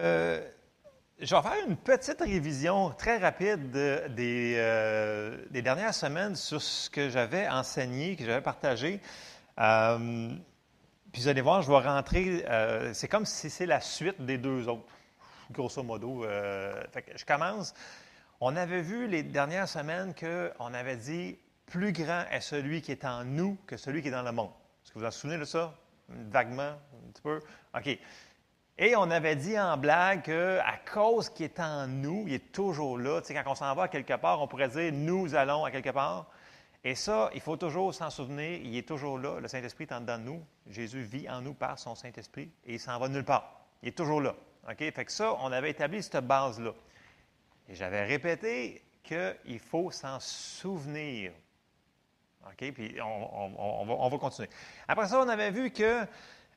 Euh, 0.00 0.40
je 1.18 1.34
vais 1.34 1.42
faire 1.42 1.68
une 1.68 1.76
petite 1.76 2.20
révision 2.20 2.90
très 2.90 3.18
rapide 3.18 3.70
des, 3.70 4.54
euh, 4.56 5.44
des, 5.50 5.60
dernières 5.60 5.92
semaines 5.92 6.34
sur 6.34 6.62
ce 6.62 6.88
que 6.88 7.10
j'avais 7.10 7.46
enseigné, 7.46 8.16
que 8.16 8.24
j'avais 8.24 8.40
partagé. 8.40 9.00
Euh, 9.58 10.30
puis 11.12 11.22
vous 11.22 11.28
allez 11.28 11.42
voir, 11.42 11.60
je 11.60 11.70
vais 11.70 11.78
rentrer, 11.78 12.44
c'est 12.94 13.08
comme 13.08 13.26
si 13.26 13.50
c'est 13.50 13.66
la 13.66 13.80
suite 13.80 14.24
des 14.24 14.38
deux 14.38 14.68
autres, 14.68 14.86
grosso 15.50 15.82
modo. 15.82 16.24
je 16.24 17.24
commence. 17.26 17.74
On 18.40 18.56
avait 18.56 18.80
vu 18.80 19.06
les 19.06 19.22
dernières 19.22 19.68
semaines 19.68 20.14
qu'on 20.14 20.72
avait 20.72 20.96
dit 20.96 21.36
plus 21.66 21.92
grand 21.92 22.24
est 22.30 22.40
celui 22.40 22.80
qui 22.80 22.92
est 22.92 23.04
en 23.04 23.24
nous 23.24 23.58
que 23.66 23.76
celui 23.76 24.00
qui 24.00 24.08
est 24.08 24.12
dans 24.12 24.22
le 24.22 24.32
monde. 24.32 24.52
Est-ce 24.84 24.92
que 24.92 24.98
vous 24.98 25.04
vous 25.04 25.10
souvenez 25.10 25.36
de 25.36 25.44
ça? 25.44 25.74
Vaguement, 26.08 26.62
un 26.62 27.12
petit 27.12 27.22
peu? 27.22 27.40
OK. 27.76 27.98
Et 28.82 28.96
on 28.96 29.10
avait 29.10 29.36
dit 29.36 29.58
en 29.58 29.76
blague 29.76 30.22
qu'à 30.22 30.80
cause 30.90 31.28
qu'il 31.28 31.44
est 31.44 31.60
en 31.60 31.86
nous, 31.86 32.24
il 32.26 32.32
est 32.32 32.50
toujours 32.50 32.96
là. 32.96 33.20
Tu 33.20 33.26
sais, 33.26 33.34
quand 33.34 33.50
on 33.50 33.54
s'en 33.54 33.74
va 33.74 33.82
à 33.82 33.88
quelque 33.88 34.16
part, 34.16 34.40
on 34.40 34.48
pourrait 34.48 34.70
dire 34.70 34.90
nous 34.90 35.34
allons 35.34 35.66
à 35.66 35.70
quelque 35.70 35.90
part. 35.90 36.30
Et 36.82 36.94
ça, 36.94 37.28
il 37.34 37.42
faut 37.42 37.58
toujours 37.58 37.92
s'en 37.92 38.08
souvenir, 38.08 38.58
il 38.58 38.74
est 38.74 38.88
toujours 38.88 39.18
là. 39.18 39.38
Le 39.38 39.48
Saint-Esprit 39.48 39.84
est 39.84 39.92
en 39.92 40.00
dedans 40.00 40.16
de 40.16 40.22
nous. 40.22 40.46
Jésus 40.66 41.02
vit 41.02 41.28
en 41.28 41.42
nous 41.42 41.52
par 41.52 41.78
son 41.78 41.94
Saint-Esprit 41.94 42.50
et 42.64 42.72
il 42.72 42.80
s'en 42.80 42.98
va 42.98 43.10
nulle 43.10 43.22
part. 43.22 43.60
Il 43.82 43.90
est 43.90 43.92
toujours 43.92 44.22
là. 44.22 44.34
OK? 44.66 44.78
Fait 44.78 45.04
que 45.04 45.12
ça, 45.12 45.36
on 45.40 45.52
avait 45.52 45.72
établi 45.72 46.02
cette 46.02 46.26
base-là. 46.26 46.72
Et 47.68 47.74
j'avais 47.74 48.06
répété 48.06 48.82
qu'il 49.02 49.58
faut 49.58 49.90
s'en 49.90 50.18
souvenir. 50.20 51.32
OK? 52.46 52.72
Puis 52.72 52.96
on, 53.02 54.08
va, 54.08 54.18
continuer. 54.18 54.48
Après 54.88 55.06
ça, 55.06 55.20
on 55.20 55.28
avait 55.28 55.50
vu 55.50 55.70
que 55.70 56.06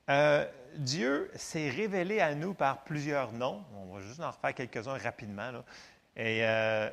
euh, 0.10 0.46
Dieu 0.76 1.32
s'est 1.36 1.70
révélé 1.70 2.20
à 2.20 2.36
nous 2.36 2.54
par 2.54 2.84
plusieurs 2.84 3.32
noms. 3.32 3.64
On 3.76 3.94
va 3.94 4.02
juste 4.02 4.20
en 4.20 4.32
refaire 4.32 4.54
quelques-uns 4.54 4.98
rapidement. 4.98 5.52
Et 6.16 6.46
euh, 6.46 6.90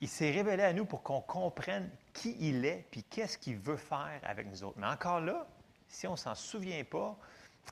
il 0.00 0.08
s'est 0.08 0.30
révélé 0.30 0.62
à 0.62 0.72
nous 0.72 0.84
pour 0.84 1.02
qu'on 1.02 1.20
comprenne 1.20 1.90
qui 2.12 2.36
il 2.40 2.64
est 2.64 2.86
puis 2.90 3.02
qu'est-ce 3.02 3.38
qu'il 3.38 3.56
veut 3.56 3.76
faire 3.76 4.20
avec 4.22 4.46
nous 4.46 4.64
autres. 4.64 4.78
Mais 4.78 4.86
encore 4.86 5.20
là, 5.20 5.46
si 5.88 6.06
on 6.06 6.12
ne 6.12 6.16
s'en 6.16 6.34
souvient 6.34 6.84
pas, 6.84 7.16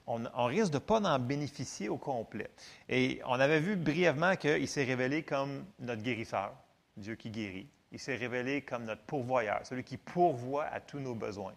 on, 0.06 0.24
on 0.34 0.44
risque 0.46 0.70
de 0.70 0.76
ne 0.76 0.80
pas 0.80 1.00
en 1.00 1.18
bénéficier 1.18 1.88
au 1.88 1.96
complet. 1.96 2.50
Et 2.88 3.20
on 3.26 3.34
avait 3.34 3.60
vu 3.60 3.76
brièvement 3.76 4.36
qu'il 4.36 4.68
s'est 4.68 4.84
révélé 4.84 5.22
comme 5.22 5.64
notre 5.78 6.02
guérisseur, 6.02 6.52
Dieu 6.96 7.14
qui 7.14 7.30
guérit. 7.30 7.68
Il 7.92 8.00
s'est 8.00 8.16
révélé 8.16 8.62
comme 8.62 8.84
notre 8.84 9.02
pourvoyeur, 9.02 9.60
celui 9.64 9.84
qui 9.84 9.96
pourvoit 9.96 10.64
à 10.64 10.80
tous 10.80 10.98
nos 10.98 11.14
besoins. 11.14 11.54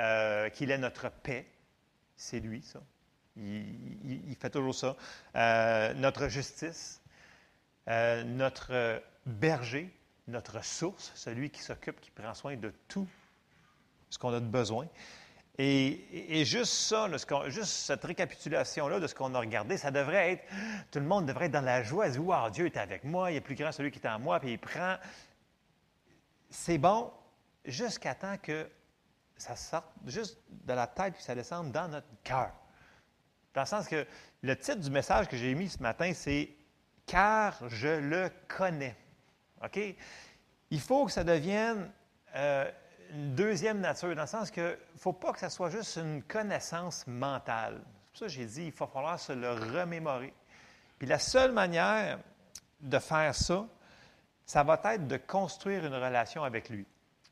Euh, 0.00 0.48
qu'il 0.48 0.72
est 0.72 0.78
notre 0.78 1.08
paix, 1.08 1.46
c'est 2.16 2.40
lui, 2.40 2.62
ça. 2.62 2.80
Il, 3.36 4.36
fait 4.38 4.50
toujours 4.50 4.74
ça. 4.74 4.96
Euh, 5.34 5.92
notre 5.94 6.28
justice, 6.28 7.02
euh, 7.88 8.22
notre 8.22 9.02
berger, 9.26 9.92
notre 10.28 10.64
source, 10.64 11.12
celui 11.14 11.50
qui 11.50 11.60
s'occupe, 11.60 12.00
qui 12.00 12.10
prend 12.10 12.32
soin 12.34 12.56
de 12.56 12.72
tout 12.88 13.08
ce 14.08 14.18
qu'on 14.18 14.32
a 14.32 14.40
de 14.40 14.46
besoin. 14.46 14.86
Et, 15.56 16.44
juste 16.44 16.72
ça, 16.72 17.08
juste 17.46 17.70
cette 17.70 18.04
récapitulation-là 18.04 18.98
de 18.98 19.06
ce 19.06 19.14
qu'on 19.14 19.34
a 19.34 19.38
regardé, 19.38 19.76
ça 19.76 19.92
devrait 19.92 20.32
être, 20.32 20.44
tout 20.90 20.98
le 20.98 21.04
monde 21.04 21.26
devrait 21.26 21.46
être 21.46 21.52
dans 21.52 21.60
la 21.60 21.82
joie, 21.82 22.08
dire, 22.08 22.24
wow, 22.24 22.50
Dieu 22.50 22.66
est 22.66 22.76
avec 22.76 23.04
moi, 23.04 23.30
il 23.30 23.36
est 23.36 23.40
plus 23.40 23.54
grand 23.54 23.70
celui 23.70 23.92
qui 23.92 24.00
est 24.00 24.08
en 24.08 24.18
moi, 24.18 24.40
puis 24.40 24.52
il 24.52 24.58
prend 24.58 24.96
c'est 26.50 26.78
bon 26.78 27.12
jusqu'à 27.64 28.14
temps 28.14 28.36
que 28.38 28.68
ça 29.36 29.56
sorte 29.56 29.92
juste 30.06 30.38
de 30.48 30.72
la 30.72 30.86
tête 30.86 31.14
puis 31.14 31.22
ça 31.22 31.34
descende 31.34 31.72
dans 31.72 31.88
notre 31.88 32.08
cœur. 32.22 32.52
Dans 33.54 33.62
le 33.62 33.66
sens 33.66 33.86
que 33.86 34.06
le 34.42 34.56
titre 34.56 34.80
du 34.80 34.90
message 34.90 35.28
que 35.28 35.36
j'ai 35.36 35.54
mis 35.54 35.68
ce 35.68 35.82
matin, 35.82 36.12
c'est 36.14 36.50
Car 37.06 37.68
je 37.68 37.88
le 37.88 38.30
connais. 38.48 38.96
OK? 39.62 39.78
Il 40.70 40.80
faut 40.80 41.06
que 41.06 41.12
ça 41.12 41.22
devienne 41.22 41.90
euh, 42.34 42.70
une 43.10 43.34
deuxième 43.34 43.80
nature, 43.80 44.14
dans 44.14 44.22
le 44.22 44.28
sens 44.28 44.50
que 44.50 44.72
ne 44.72 44.98
faut 44.98 45.12
pas 45.12 45.32
que 45.32 45.38
ça 45.38 45.50
soit 45.50 45.70
juste 45.70 45.96
une 45.96 46.22
connaissance 46.22 47.06
mentale. 47.06 47.80
C'est 47.84 48.10
pour 48.10 48.18
ça 48.18 48.26
que 48.26 48.32
j'ai 48.32 48.46
dit 48.46 48.64
il 48.66 48.72
va 48.72 48.86
falloir 48.86 49.20
se 49.20 49.32
le 49.32 49.52
remémorer. 49.52 50.32
Puis 50.98 51.06
la 51.06 51.18
seule 51.18 51.52
manière 51.52 52.18
de 52.80 52.98
faire 52.98 53.34
ça, 53.34 53.66
ça 54.44 54.62
va 54.62 54.80
être 54.84 55.06
de 55.06 55.16
construire 55.16 55.84
une 55.84 55.94
relation 55.94 56.42
avec 56.42 56.68
lui. 56.68 56.86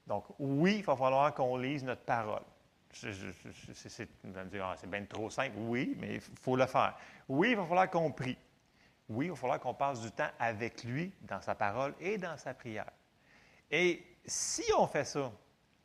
Donc, 0.07 0.25
oui, 0.39 0.77
il 0.79 0.85
va 0.85 0.97
falloir 0.97 1.35
qu'on 1.35 1.57
lise 1.57 1.85
notre 1.85 2.03
parole. 2.03 2.43
C'est 2.93 4.09
ah, 4.35 4.77
bien 4.87 5.05
trop 5.07 5.31
simple. 5.31 5.57
Oui, 5.57 5.97
mais 5.99 6.17
il 6.17 6.21
faut 6.21 6.57
le 6.57 6.67
faire. 6.67 6.97
Oui, 7.29 7.51
il 7.53 7.57
va 7.57 7.65
falloir 7.65 7.91
qu'on 7.91 8.13
prie. 8.13 8.37
Oui, 9.09 9.27
il 9.27 9.31
va 9.31 9.37
falloir 9.37 9.61
qu'on 9.61 9.75
passe 9.75 10.01
du 10.01 10.11
temps 10.11 10.31
avec 10.39 10.85
lui 10.85 11.13
dans 11.23 11.41
sa 11.41 11.55
parole 11.55 11.95
et 12.01 12.19
dans 12.19 12.37
sa 12.37 12.53
prière. 12.53 12.91
Et 13.71 14.05
si 14.27 14.65
on 14.77 14.87
fait 14.87 15.05
ça, 15.05 15.33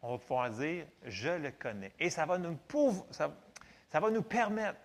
on 0.02 0.12
va 0.12 0.18
pouvoir 0.18 0.50
dire 0.52 0.86
je 1.06 1.30
le 1.30 1.52
connais. 1.52 1.94
Et 2.00 2.10
ça 2.10 2.26
va 2.26 2.38
nous, 2.38 2.58
ça, 3.12 3.34
ça 3.90 4.00
va 4.00 4.10
nous 4.10 4.22
permettre 4.22 4.80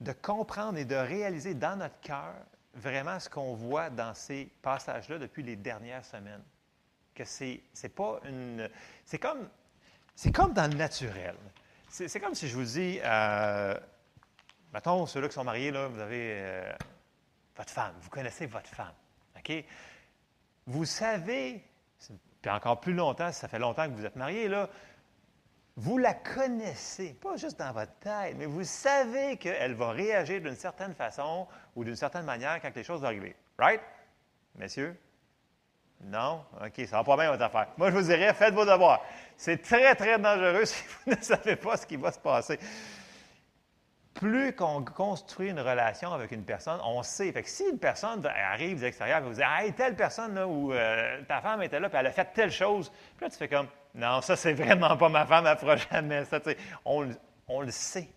de 0.00 0.12
comprendre 0.12 0.78
et 0.78 0.84
de 0.84 0.96
réaliser 0.96 1.54
dans 1.54 1.76
notre 1.76 1.98
cœur 2.00 2.34
vraiment 2.74 3.18
ce 3.18 3.28
qu'on 3.28 3.54
voit 3.54 3.90
dans 3.90 4.14
ces 4.14 4.46
passages-là 4.62 5.18
depuis 5.18 5.42
les 5.42 5.56
dernières 5.56 6.04
semaines. 6.04 6.42
Que 7.14 7.24
c'est, 7.24 7.60
c'est 7.72 7.94
pas 7.94 8.20
une. 8.24 8.68
C'est 9.04 9.18
comme, 9.18 9.48
c'est 10.14 10.32
comme 10.32 10.52
dans 10.52 10.70
le 10.70 10.76
naturel. 10.76 11.36
C'est, 11.88 12.20
comme 12.20 12.34
si 12.34 12.48
je 12.48 12.56
vous 12.56 12.64
dis, 12.64 13.00
euh, 13.04 13.78
mettons, 14.72 15.04
ceux-là 15.04 15.28
qui 15.28 15.34
sont 15.34 15.44
mariés, 15.44 15.70
là, 15.70 15.88
vous 15.88 16.00
avez 16.00 16.38
euh, 16.38 16.72
votre 17.54 17.70
femme, 17.70 17.94
vous 18.00 18.08
connaissez 18.08 18.46
votre 18.46 18.68
femme. 18.68 18.94
OK? 19.36 19.64
Vous 20.66 20.86
savez, 20.86 21.62
puis 22.40 22.50
encore 22.50 22.80
plus 22.80 22.94
longtemps, 22.94 23.30
si 23.30 23.40
ça 23.40 23.48
fait 23.48 23.58
longtemps 23.58 23.86
que 23.90 23.94
vous 23.94 24.06
êtes 24.06 24.16
mariés, 24.16 24.48
là, 24.48 24.70
vous 25.76 25.98
la 25.98 26.14
connaissez, 26.14 27.14
pas 27.14 27.36
juste 27.36 27.58
dans 27.58 27.72
votre 27.72 27.94
tête, 27.98 28.36
mais 28.36 28.46
vous 28.46 28.64
savez 28.64 29.36
qu'elle 29.36 29.74
va 29.74 29.90
réagir 29.90 30.40
d'une 30.40 30.56
certaine 30.56 30.94
façon 30.94 31.46
ou 31.74 31.84
d'une 31.84 31.96
certaine 31.96 32.24
manière 32.24 32.60
quand 32.60 32.74
les 32.74 32.84
choses 32.84 33.00
vont 33.00 33.06
arriver. 33.06 33.34
Right? 33.58 33.80
Messieurs? 34.54 34.98
Non? 36.02 36.44
OK, 36.60 36.86
ça 36.86 36.96
va 36.96 37.04
pas 37.04 37.16
bien 37.16 37.30
votre 37.30 37.44
affaire. 37.44 37.68
Moi, 37.76 37.90
je 37.90 37.96
vous 37.96 38.02
dirais, 38.02 38.34
faites 38.34 38.54
vos 38.54 38.64
devoirs. 38.64 39.00
C'est 39.36 39.62
très, 39.62 39.94
très 39.94 40.18
dangereux 40.18 40.64
si 40.66 40.82
vous 41.06 41.12
ne 41.12 41.20
savez 41.20 41.56
pas 41.56 41.76
ce 41.76 41.86
qui 41.86 41.96
va 41.96 42.10
se 42.10 42.18
passer. 42.18 42.58
Plus 44.14 44.54
qu'on 44.54 44.84
construit 44.84 45.48
une 45.48 45.60
relation 45.60 46.12
avec 46.12 46.32
une 46.32 46.44
personne, 46.44 46.80
on 46.84 47.02
sait. 47.02 47.32
Fait 47.32 47.42
que 47.42 47.48
si 47.48 47.64
une 47.64 47.78
personne 47.78 48.24
arrive 48.26 48.78
de 48.78 48.82
l'extérieur 48.82 49.18
et 49.18 49.22
vous 49.22 49.34
dit 49.34 49.42
Hey, 49.42 49.72
telle 49.72 49.96
personne 49.96 50.34
là, 50.34 50.46
où 50.46 50.72
euh, 50.72 51.22
ta 51.26 51.40
femme 51.40 51.62
était 51.62 51.80
là, 51.80 51.88
puis 51.88 51.98
elle 51.98 52.06
a 52.06 52.12
fait 52.12 52.28
telle 52.34 52.50
chose, 52.50 52.90
puis 53.16 53.24
là, 53.24 53.30
tu 53.30 53.36
fais 53.36 53.48
comme 53.48 53.68
non, 53.94 54.22
ça, 54.22 54.36
c'est 54.36 54.54
vraiment 54.54 54.96
pas 54.96 55.08
ma 55.08 55.26
femme, 55.26 55.46
elle 55.46 55.58
fera 55.58 55.76
jamais 55.76 56.24
ça. 56.24 56.40
On, 56.84 57.10
on, 57.46 57.60
le 57.60 57.70
sait. 57.70 58.08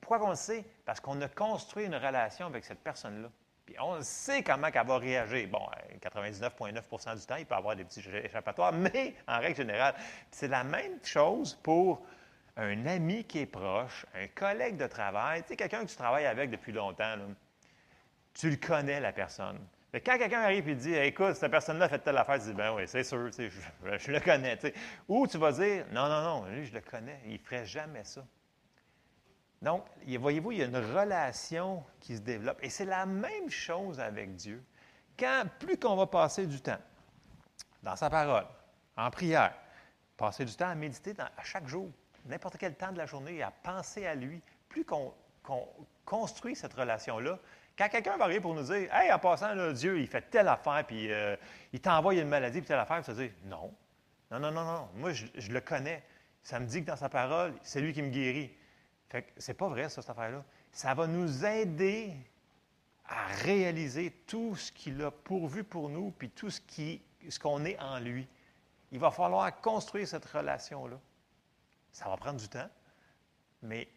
Pourquoi 0.00 0.24
on 0.24 0.30
le 0.30 0.36
sait? 0.36 0.64
Parce 0.84 1.00
qu'on 1.00 1.20
a 1.20 1.28
construit 1.28 1.86
une 1.86 1.96
relation 1.96 2.46
avec 2.46 2.64
cette 2.64 2.80
personne-là. 2.80 3.28
On 3.78 4.00
sait 4.02 4.42
comment 4.42 4.68
elle 4.72 4.86
va 4.86 4.98
réagir. 4.98 5.48
Bon, 5.48 5.66
99,9% 6.00 7.18
du 7.18 7.26
temps, 7.26 7.36
il 7.36 7.46
peut 7.46 7.54
avoir 7.54 7.76
des 7.76 7.84
petits 7.84 8.02
échappatoires, 8.24 8.72
mais 8.74 9.14
en 9.28 9.38
règle 9.38 9.56
générale, 9.56 9.94
c'est 10.30 10.48
la 10.48 10.64
même 10.64 10.98
chose 11.04 11.58
pour 11.62 12.02
un 12.56 12.86
ami 12.86 13.24
qui 13.24 13.40
est 13.40 13.46
proche, 13.46 14.06
un 14.14 14.26
collègue 14.28 14.76
de 14.76 14.86
travail, 14.86 15.42
tu 15.42 15.48
sais, 15.48 15.56
quelqu'un 15.56 15.84
que 15.84 15.90
tu 15.90 15.96
travailles 15.96 16.26
avec 16.26 16.50
depuis 16.50 16.72
longtemps. 16.72 17.14
Tu 18.34 18.50
le 18.50 18.56
connais, 18.56 19.00
la 19.00 19.12
personne 19.12 19.58
quand 19.98 20.18
quelqu'un 20.18 20.42
arrive 20.42 20.68
et 20.68 20.74
dit 20.74 20.94
Écoute, 20.94 21.34
cette 21.34 21.50
personne-là 21.50 21.86
a 21.86 21.88
fait 21.88 21.98
telle 21.98 22.16
affaire, 22.16 22.38
tu 22.38 22.46
dis 22.46 22.54
Ben 22.54 22.72
oui, 22.74 22.82
c'est 22.86 23.02
sûr, 23.02 23.28
je, 23.32 24.12
le 24.12 24.20
connais. 24.20 24.58
Ou 25.08 25.26
tu 25.26 25.38
vas 25.38 25.52
dire 25.52 25.84
Non, 25.90 26.08
non, 26.08 26.22
non, 26.22 26.44
lui, 26.46 26.64
je 26.64 26.72
le 26.72 26.80
connais, 26.80 27.20
il 27.26 27.32
ne 27.32 27.38
ferait 27.38 27.66
jamais 27.66 28.04
ça. 28.04 28.24
Donc, 29.62 29.84
voyez-vous, 30.18 30.52
il 30.52 30.58
y 30.58 30.62
a 30.62 30.66
une 30.66 30.76
relation 30.76 31.84
qui 32.00 32.16
se 32.16 32.22
développe. 32.22 32.58
Et 32.62 32.70
c'est 32.70 32.86
la 32.86 33.04
même 33.04 33.50
chose 33.50 34.00
avec 34.00 34.34
Dieu. 34.34 34.62
Quand 35.18 35.44
plus 35.58 35.76
qu'on 35.76 35.96
va 35.96 36.06
passer 36.06 36.46
du 36.46 36.60
temps 36.60 36.78
dans 37.82 37.96
sa 37.96 38.08
parole, 38.08 38.46
en 38.96 39.10
prière, 39.10 39.54
passer 40.16 40.44
du 40.44 40.54
temps 40.54 40.68
à 40.68 40.74
méditer 40.74 41.14
à 41.18 41.42
chaque 41.42 41.66
jour, 41.68 41.90
n'importe 42.26 42.56
quel 42.58 42.74
temps 42.74 42.92
de 42.92 42.98
la 42.98 43.06
journée, 43.06 43.42
à 43.42 43.50
penser 43.50 44.06
à 44.06 44.14
lui, 44.14 44.40
plus 44.68 44.84
qu'on 44.84 45.12
construit 46.04 46.56
cette 46.56 46.74
relation-là, 46.74 47.38
quand 47.76 47.88
quelqu'un 47.88 48.16
va 48.18 48.24
arriver 48.24 48.40
pour 48.40 48.54
nous 48.54 48.62
dire 48.62 48.94
Hey, 48.94 49.10
en 49.10 49.18
passant, 49.18 49.54
Dieu, 49.72 49.98
il 49.98 50.06
fait 50.06 50.22
telle 50.30 50.48
affaire, 50.48 50.84
puis 50.86 51.10
euh, 51.10 51.34
il 51.72 51.80
t'envoie 51.80 52.14
une 52.14 52.28
maladie, 52.28 52.58
puis 52.60 52.68
telle 52.68 52.78
affaire, 52.78 53.02
tu 53.02 53.10
vas 53.10 53.22
dire 53.22 53.32
Non. 53.44 53.72
Non, 54.30 54.38
non, 54.38 54.50
non, 54.50 54.64
non. 54.64 54.88
Moi, 54.96 55.12
je, 55.12 55.50
le 55.50 55.60
connais. 55.60 56.02
Ça 56.42 56.60
me 56.60 56.66
dit 56.66 56.82
que 56.82 56.86
dans 56.86 56.96
sa 56.96 57.08
parole, 57.08 57.54
c'est 57.62 57.80
lui 57.80 57.92
qui 57.92 58.02
me 58.02 58.10
guérit. 58.10 58.54
Fait 59.10 59.22
que 59.22 59.30
c'est 59.36 59.54
pas 59.54 59.68
vrai, 59.68 59.88
ça, 59.88 60.00
cette 60.00 60.10
affaire-là. 60.10 60.44
Ça 60.72 60.94
va 60.94 61.06
nous 61.08 61.44
aider 61.44 62.14
à 63.04 63.26
réaliser 63.42 64.12
tout 64.26 64.54
ce 64.54 64.70
qu'il 64.70 65.02
a 65.02 65.10
pourvu 65.10 65.64
pour 65.64 65.88
nous, 65.88 66.12
puis 66.12 66.30
tout 66.30 66.48
ce 66.48 66.60
qui, 66.60 67.02
qu'on 67.42 67.64
est 67.64 67.78
en 67.80 67.98
lui. 67.98 68.26
Il 68.92 69.00
va 69.00 69.10
falloir 69.10 69.60
construire 69.60 70.06
cette 70.06 70.24
relation-là. 70.24 70.98
Ça 71.92 72.08
va 72.08 72.16
prendre 72.16 72.40
du 72.40 72.48
temps, 72.48 72.68
mais 73.62 73.88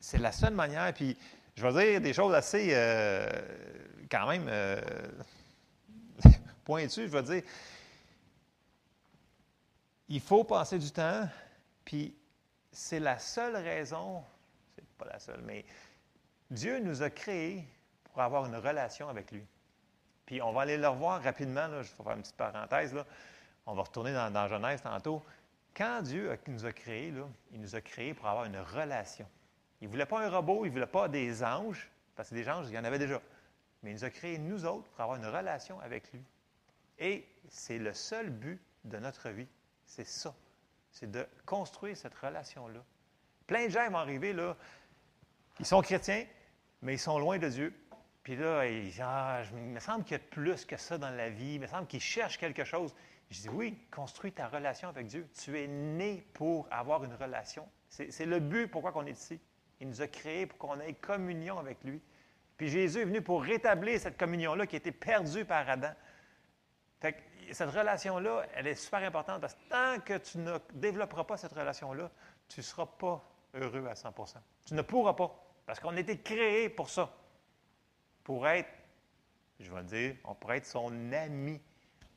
c'est 0.00 0.18
la 0.18 0.32
seule 0.32 0.54
manière. 0.54 0.92
Puis 0.92 1.16
je 1.54 1.64
vais 1.64 1.92
dire 1.92 2.00
des 2.00 2.12
choses 2.12 2.34
assez, 2.34 2.70
euh, 2.72 3.30
quand 4.10 4.28
même, 4.28 4.46
euh, 4.48 4.80
pointues. 6.64 7.06
Je 7.06 7.12
vais 7.12 7.22
dire, 7.22 7.42
il 10.08 10.20
faut 10.20 10.42
passer 10.42 10.78
du 10.80 10.90
temps, 10.90 11.28
puis 11.84 12.16
c'est 12.72 13.00
la 13.00 13.20
seule 13.20 13.56
raison, 13.56 14.24
pas 14.96 15.06
la 15.06 15.18
seule, 15.18 15.40
mais 15.42 15.64
Dieu 16.50 16.78
nous 16.80 17.02
a 17.02 17.10
créés 17.10 17.64
pour 18.04 18.20
avoir 18.20 18.46
une 18.46 18.56
relation 18.56 19.08
avec 19.08 19.30
lui. 19.30 19.44
Puis 20.26 20.42
on 20.42 20.52
va 20.52 20.62
aller 20.62 20.76
le 20.76 20.88
revoir 20.88 21.22
rapidement, 21.22 21.68
là, 21.68 21.82
je 21.82 21.90
vais 21.96 22.02
faire 22.02 22.12
une 22.14 22.22
petite 22.22 22.36
parenthèse. 22.36 22.92
Là. 22.92 23.06
On 23.66 23.74
va 23.74 23.82
retourner 23.82 24.12
dans, 24.12 24.48
Genèse 24.48 24.82
tantôt. 24.82 25.22
Quand 25.74 26.02
Dieu 26.02 26.36
nous 26.46 26.64
a 26.64 26.72
créés, 26.72 27.10
là, 27.10 27.26
il 27.52 27.60
nous 27.60 27.74
a 27.74 27.80
créés 27.80 28.14
pour 28.14 28.26
avoir 28.26 28.44
une 28.44 28.58
relation. 28.58 29.26
Il 29.80 29.88
ne 29.88 29.92
voulait 29.92 30.06
pas 30.06 30.24
un 30.24 30.30
robot, 30.30 30.64
il 30.64 30.68
ne 30.68 30.72
voulait 30.72 30.86
pas 30.86 31.08
des 31.08 31.44
anges, 31.44 31.90
parce 32.14 32.30
que 32.30 32.34
des 32.34 32.48
anges, 32.48 32.66
il 32.68 32.74
y 32.74 32.78
en 32.78 32.84
avait 32.84 32.98
déjà. 32.98 33.20
Mais 33.82 33.90
il 33.90 33.94
nous 33.94 34.04
a 34.04 34.10
créés, 34.10 34.38
nous 34.38 34.64
autres, 34.64 34.88
pour 34.88 35.00
avoir 35.00 35.18
une 35.18 35.26
relation 35.26 35.78
avec 35.80 36.10
lui. 36.12 36.22
Et 36.98 37.28
c'est 37.48 37.78
le 37.78 37.92
seul 37.92 38.30
but 38.30 38.60
de 38.84 38.98
notre 38.98 39.28
vie. 39.28 39.48
C'est 39.84 40.06
ça. 40.06 40.34
C'est 40.90 41.10
de 41.10 41.26
construire 41.44 41.96
cette 41.96 42.14
relation-là. 42.14 42.82
Plein 43.46 43.66
de 43.66 43.70
gens 43.70 43.88
vont 43.90 43.98
arriver, 43.98 44.32
là, 44.32 44.56
ils 45.58 45.66
sont 45.66 45.80
chrétiens, 45.80 46.24
mais 46.82 46.94
ils 46.94 46.98
sont 46.98 47.18
loin 47.18 47.38
de 47.38 47.48
Dieu. 47.48 47.74
Puis 48.22 48.36
là, 48.36 48.66
ils 48.66 48.84
disent, 48.84 49.00
ah, 49.02 49.42
il 49.52 49.58
me 49.58 49.80
semble 49.80 50.04
qu'il 50.04 50.16
y 50.16 50.20
a 50.20 50.24
plus 50.24 50.64
que 50.64 50.76
ça 50.76 50.98
dans 50.98 51.10
la 51.10 51.28
vie. 51.28 51.54
Il 51.54 51.60
me 51.60 51.66
semble 51.66 51.86
qu'ils 51.86 52.00
cherchent 52.00 52.38
quelque 52.38 52.64
chose. 52.64 52.94
Je 53.30 53.42
dis, 53.42 53.48
oui, 53.48 53.78
construis 53.90 54.32
ta 54.32 54.48
relation 54.48 54.88
avec 54.88 55.06
Dieu. 55.06 55.28
Tu 55.42 55.58
es 55.60 55.66
né 55.66 56.26
pour 56.34 56.66
avoir 56.70 57.04
une 57.04 57.14
relation. 57.14 57.66
C'est 57.88 58.26
le 58.26 58.40
but 58.40 58.68
pourquoi 58.68 58.92
on 58.96 59.06
est 59.06 59.12
ici. 59.12 59.40
Il 59.80 59.88
nous 59.88 60.02
a 60.02 60.08
créés 60.08 60.46
pour 60.46 60.58
qu'on 60.58 60.80
ait 60.80 60.94
communion 60.94 61.58
avec 61.58 61.82
lui. 61.84 62.00
Puis 62.56 62.68
Jésus 62.68 63.00
est 63.00 63.04
venu 63.04 63.20
pour 63.20 63.42
rétablir 63.42 64.00
cette 64.00 64.16
communion-là 64.16 64.66
qui 64.66 64.76
a 64.76 64.78
été 64.78 64.92
perdue 64.92 65.44
par 65.44 65.68
Adam. 65.68 65.92
Fait 67.00 67.12
que 67.12 67.18
cette 67.52 67.70
relation-là, 67.70 68.46
elle 68.54 68.66
est 68.66 68.74
super 68.74 69.02
importante 69.02 69.40
parce 69.40 69.54
que 69.54 69.68
tant 69.68 70.00
que 70.00 70.18
tu 70.18 70.38
ne 70.38 70.58
développeras 70.74 71.24
pas 71.24 71.36
cette 71.36 71.52
relation-là, 71.52 72.10
tu 72.48 72.60
ne 72.60 72.64
seras 72.64 72.86
pas 72.86 73.22
heureux 73.54 73.86
à 73.86 73.94
100% 73.94 74.36
Tu 74.66 74.74
ne 74.74 74.82
pourras 74.82 75.14
pas. 75.14 75.45
Parce 75.66 75.80
qu'on 75.80 75.96
a 75.96 76.00
été 76.00 76.18
créé 76.18 76.68
pour 76.68 76.88
ça. 76.88 77.10
Pour 78.22 78.46
être, 78.46 78.70
je 79.60 79.70
vais 79.72 79.82
dire, 79.82 80.16
on 80.24 80.34
pourrait 80.34 80.58
être 80.58 80.66
son 80.66 81.12
ami. 81.12 81.60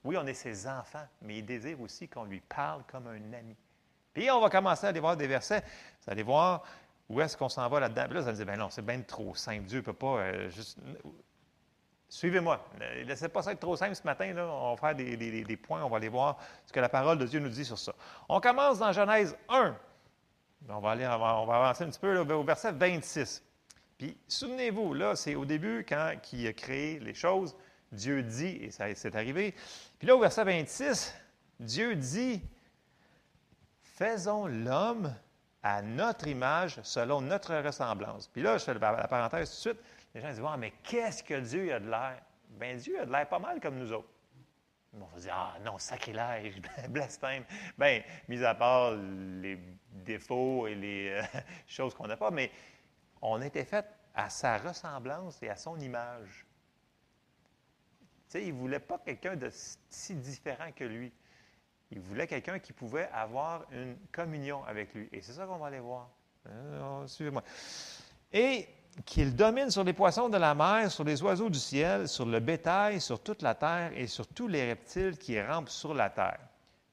Oui, 0.03 0.15
on 0.17 0.25
est 0.27 0.33
ses 0.33 0.67
enfants, 0.67 1.05
mais 1.21 1.39
il 1.39 1.45
désire 1.45 1.81
aussi 1.81 2.07
qu'on 2.07 2.23
lui 2.23 2.39
parle 2.39 2.83
comme 2.89 3.07
un 3.07 3.33
ami. 3.33 3.55
Puis 4.13 4.29
on 4.31 4.39
va 4.39 4.49
commencer 4.49 4.85
à 4.85 4.89
aller 4.89 4.99
voir 4.99 5.17
des 5.17 5.27
versets. 5.27 5.61
Vous 6.01 6.11
allez 6.11 6.23
voir 6.23 6.63
où 7.09 7.19
est-ce 7.21 7.35
qu'on 7.35 7.49
s'en 7.49 7.67
va 7.67 7.79
là-dedans? 7.79 8.05
Puis 8.05 8.13
là, 8.15 8.23
ça 8.23 8.31
me 8.31 8.35
dit, 8.35 8.45
ben 8.45 8.57
non, 8.57 8.69
c'est 8.69 8.85
bien 8.85 9.01
trop 9.01 9.33
simple. 9.35 9.65
Dieu 9.65 9.79
ne 9.79 9.83
peut 9.83 9.93
pas 9.93 10.17
euh, 10.19 10.49
juste. 10.49 10.77
Suivez-moi. 12.07 12.63
Ne 12.79 13.03
laissez 13.03 13.29
pas 13.29 13.41
ça 13.41 13.51
être 13.51 13.59
trop 13.59 13.75
simple 13.75 13.95
ce 13.95 14.03
matin. 14.03 14.33
Là. 14.33 14.47
On 14.47 14.75
va 14.75 14.77
faire 14.77 14.95
des, 14.95 15.57
points, 15.57 15.83
on 15.83 15.89
va 15.89 15.97
aller 15.97 16.09
voir 16.09 16.37
ce 16.65 16.73
que 16.73 16.79
la 16.79 16.89
parole 16.89 17.17
de 17.17 17.25
Dieu 17.25 17.39
nous 17.39 17.49
dit 17.49 17.65
sur 17.65 17.77
ça. 17.77 17.93
On 18.27 18.39
commence 18.39 18.79
dans 18.79 18.91
Genèse 18.91 19.35
1. 19.47 19.75
On 20.67 20.79
va, 20.79 20.91
aller, 20.91 21.07
on 21.07 21.45
va, 21.45 21.55
avancer 21.55 21.83
un 21.83 21.89
petit 21.89 21.99
peu 21.99 22.17
au 22.19 22.43
verset 22.43 22.73
26. 22.73 23.43
Puis, 23.97 24.17
souvenez-vous, 24.27 24.93
là, 24.93 25.15
c'est 25.15 25.35
au 25.35 25.45
début, 25.45 25.85
quand 25.87 26.11
il 26.33 26.47
a 26.47 26.53
créé 26.53 26.99
les 26.99 27.13
choses, 27.13 27.55
Dieu 27.91 28.23
dit, 28.23 28.57
et 28.61 28.71
ça 28.71 28.93
c'est 28.93 29.15
arrivé. 29.15 29.55
Puis 29.97 30.07
là, 30.07 30.15
au 30.15 30.19
verset 30.19 30.43
26, 30.43 31.13
Dieu 31.59 31.95
dit 31.95 32.41
Faisons 33.81 34.47
l'homme 34.47 35.13
à 35.61 35.81
notre 35.81 36.27
image, 36.27 36.79
selon 36.83 37.21
notre 37.21 37.55
ressemblance. 37.55 38.27
Puis 38.27 38.41
là, 38.41 38.57
je 38.57 38.63
fais 38.63 38.73
la 38.73 39.07
parenthèse 39.07 39.49
tout 39.49 39.55
de 39.55 39.75
suite. 39.75 39.85
Les 40.15 40.21
gens 40.21 40.29
disent 40.29 40.41
ah, 40.47 40.57
mais 40.57 40.73
qu'est-ce 40.83 41.23
que 41.23 41.39
Dieu 41.39 41.73
a 41.73 41.79
de 41.79 41.89
l'air 41.89 42.21
Bien, 42.51 42.75
Dieu 42.75 42.99
a 43.01 43.05
de 43.05 43.11
l'air 43.11 43.27
pas 43.27 43.39
mal 43.39 43.59
comme 43.59 43.77
nous 43.77 43.91
autres. 43.91 44.07
On 44.93 45.05
va 45.05 45.19
dire 45.19 45.33
Ah 45.35 45.57
non, 45.63 45.77
sacrilège, 45.77 46.61
blasphème. 46.89 47.43
Bien, 47.77 48.01
mis 48.27 48.43
à 48.43 48.55
part 48.55 48.93
les 48.93 49.59
défauts 49.91 50.67
et 50.67 50.75
les 50.75 51.09
euh, 51.09 51.21
choses 51.67 51.93
qu'on 51.93 52.07
n'a 52.07 52.17
pas, 52.17 52.31
mais 52.31 52.51
on 53.21 53.41
été 53.41 53.65
fait 53.65 53.85
à 54.13 54.29
sa 54.29 54.57
ressemblance 54.57 55.41
et 55.43 55.49
à 55.49 55.55
son 55.55 55.79
image. 55.79 56.45
Tu 58.27 58.33
sais, 58.33 58.43
il 58.43 58.53
ne 58.53 58.59
voulait 58.59 58.79
pas 58.79 58.99
quelqu'un 58.99 59.35
de 59.35 59.49
si 59.89 60.15
différent 60.15 60.71
que 60.75 60.83
lui. 60.83 61.11
Il 61.91 61.99
voulait 61.99 62.27
quelqu'un 62.27 62.59
qui 62.59 62.73
pouvait 62.73 63.09
avoir 63.11 63.65
une 63.71 63.97
communion 64.11 64.63
avec 64.65 64.93
lui. 64.93 65.09
Et 65.11 65.21
c'est 65.21 65.33
ça 65.33 65.47
qu'on 65.47 65.57
va 65.57 65.67
aller 65.67 65.79
voir. 65.79 66.09
Euh, 66.47 67.07
suivez-moi. 67.07 67.43
Et 68.31 68.67
qu'il 69.05 69.35
domine 69.35 69.71
sur 69.71 69.83
les 69.83 69.93
poissons 69.93 70.29
de 70.29 70.37
la 70.37 70.53
mer, 70.53 70.91
sur 70.91 71.03
les 71.03 71.21
oiseaux 71.23 71.49
du 71.49 71.59
ciel, 71.59 72.07
sur 72.07 72.25
le 72.25 72.39
bétail, 72.39 73.01
sur 73.01 73.21
toute 73.21 73.41
la 73.41 73.55
terre 73.55 73.91
et 73.95 74.07
sur 74.07 74.27
tous 74.27 74.47
les 74.47 74.67
reptiles 74.67 75.17
qui 75.17 75.41
rampent 75.41 75.69
sur 75.69 75.93
la 75.93 76.09
terre. 76.09 76.39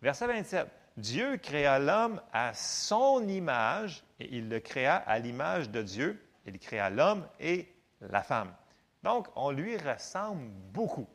Verset 0.01 0.27
27. 0.27 0.67
Dieu 0.97 1.37
créa 1.37 1.79
l'homme 1.79 2.21
à 2.33 2.55
son 2.55 3.27
image 3.29 4.03
et 4.19 4.35
il 4.37 4.49
le 4.49 4.61
créa 4.61 4.97
à 4.97 5.19
l'image 5.19 5.71
de 5.71 5.83
Dieu. 5.83 6.23
Il 6.47 6.59
créa 6.59 6.91
l'homme 6.91 7.27
et 7.41 7.69
la 8.01 8.23
femme. 8.23 8.55
Donc, 9.03 9.29
on 9.37 9.51
lui 9.51 9.77
ressemble 9.77 10.49
beaucoup. 10.73 11.07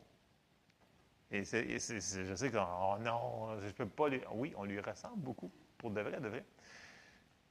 Et 1.30 1.44
je 1.44 1.78
sais 1.78 2.50
que, 2.50 2.58
oh 2.58 2.96
non, 3.00 3.58
je 3.60 3.70
peux 3.72 3.86
pas 3.86 4.08
lui. 4.08 4.20
Oui, 4.32 4.52
on 4.56 4.64
lui 4.64 4.80
ressemble 4.80 5.18
beaucoup, 5.18 5.50
pour 5.78 5.90
de 5.90 6.00
vrai, 6.00 6.20
de 6.20 6.28
vrai. 6.28 6.44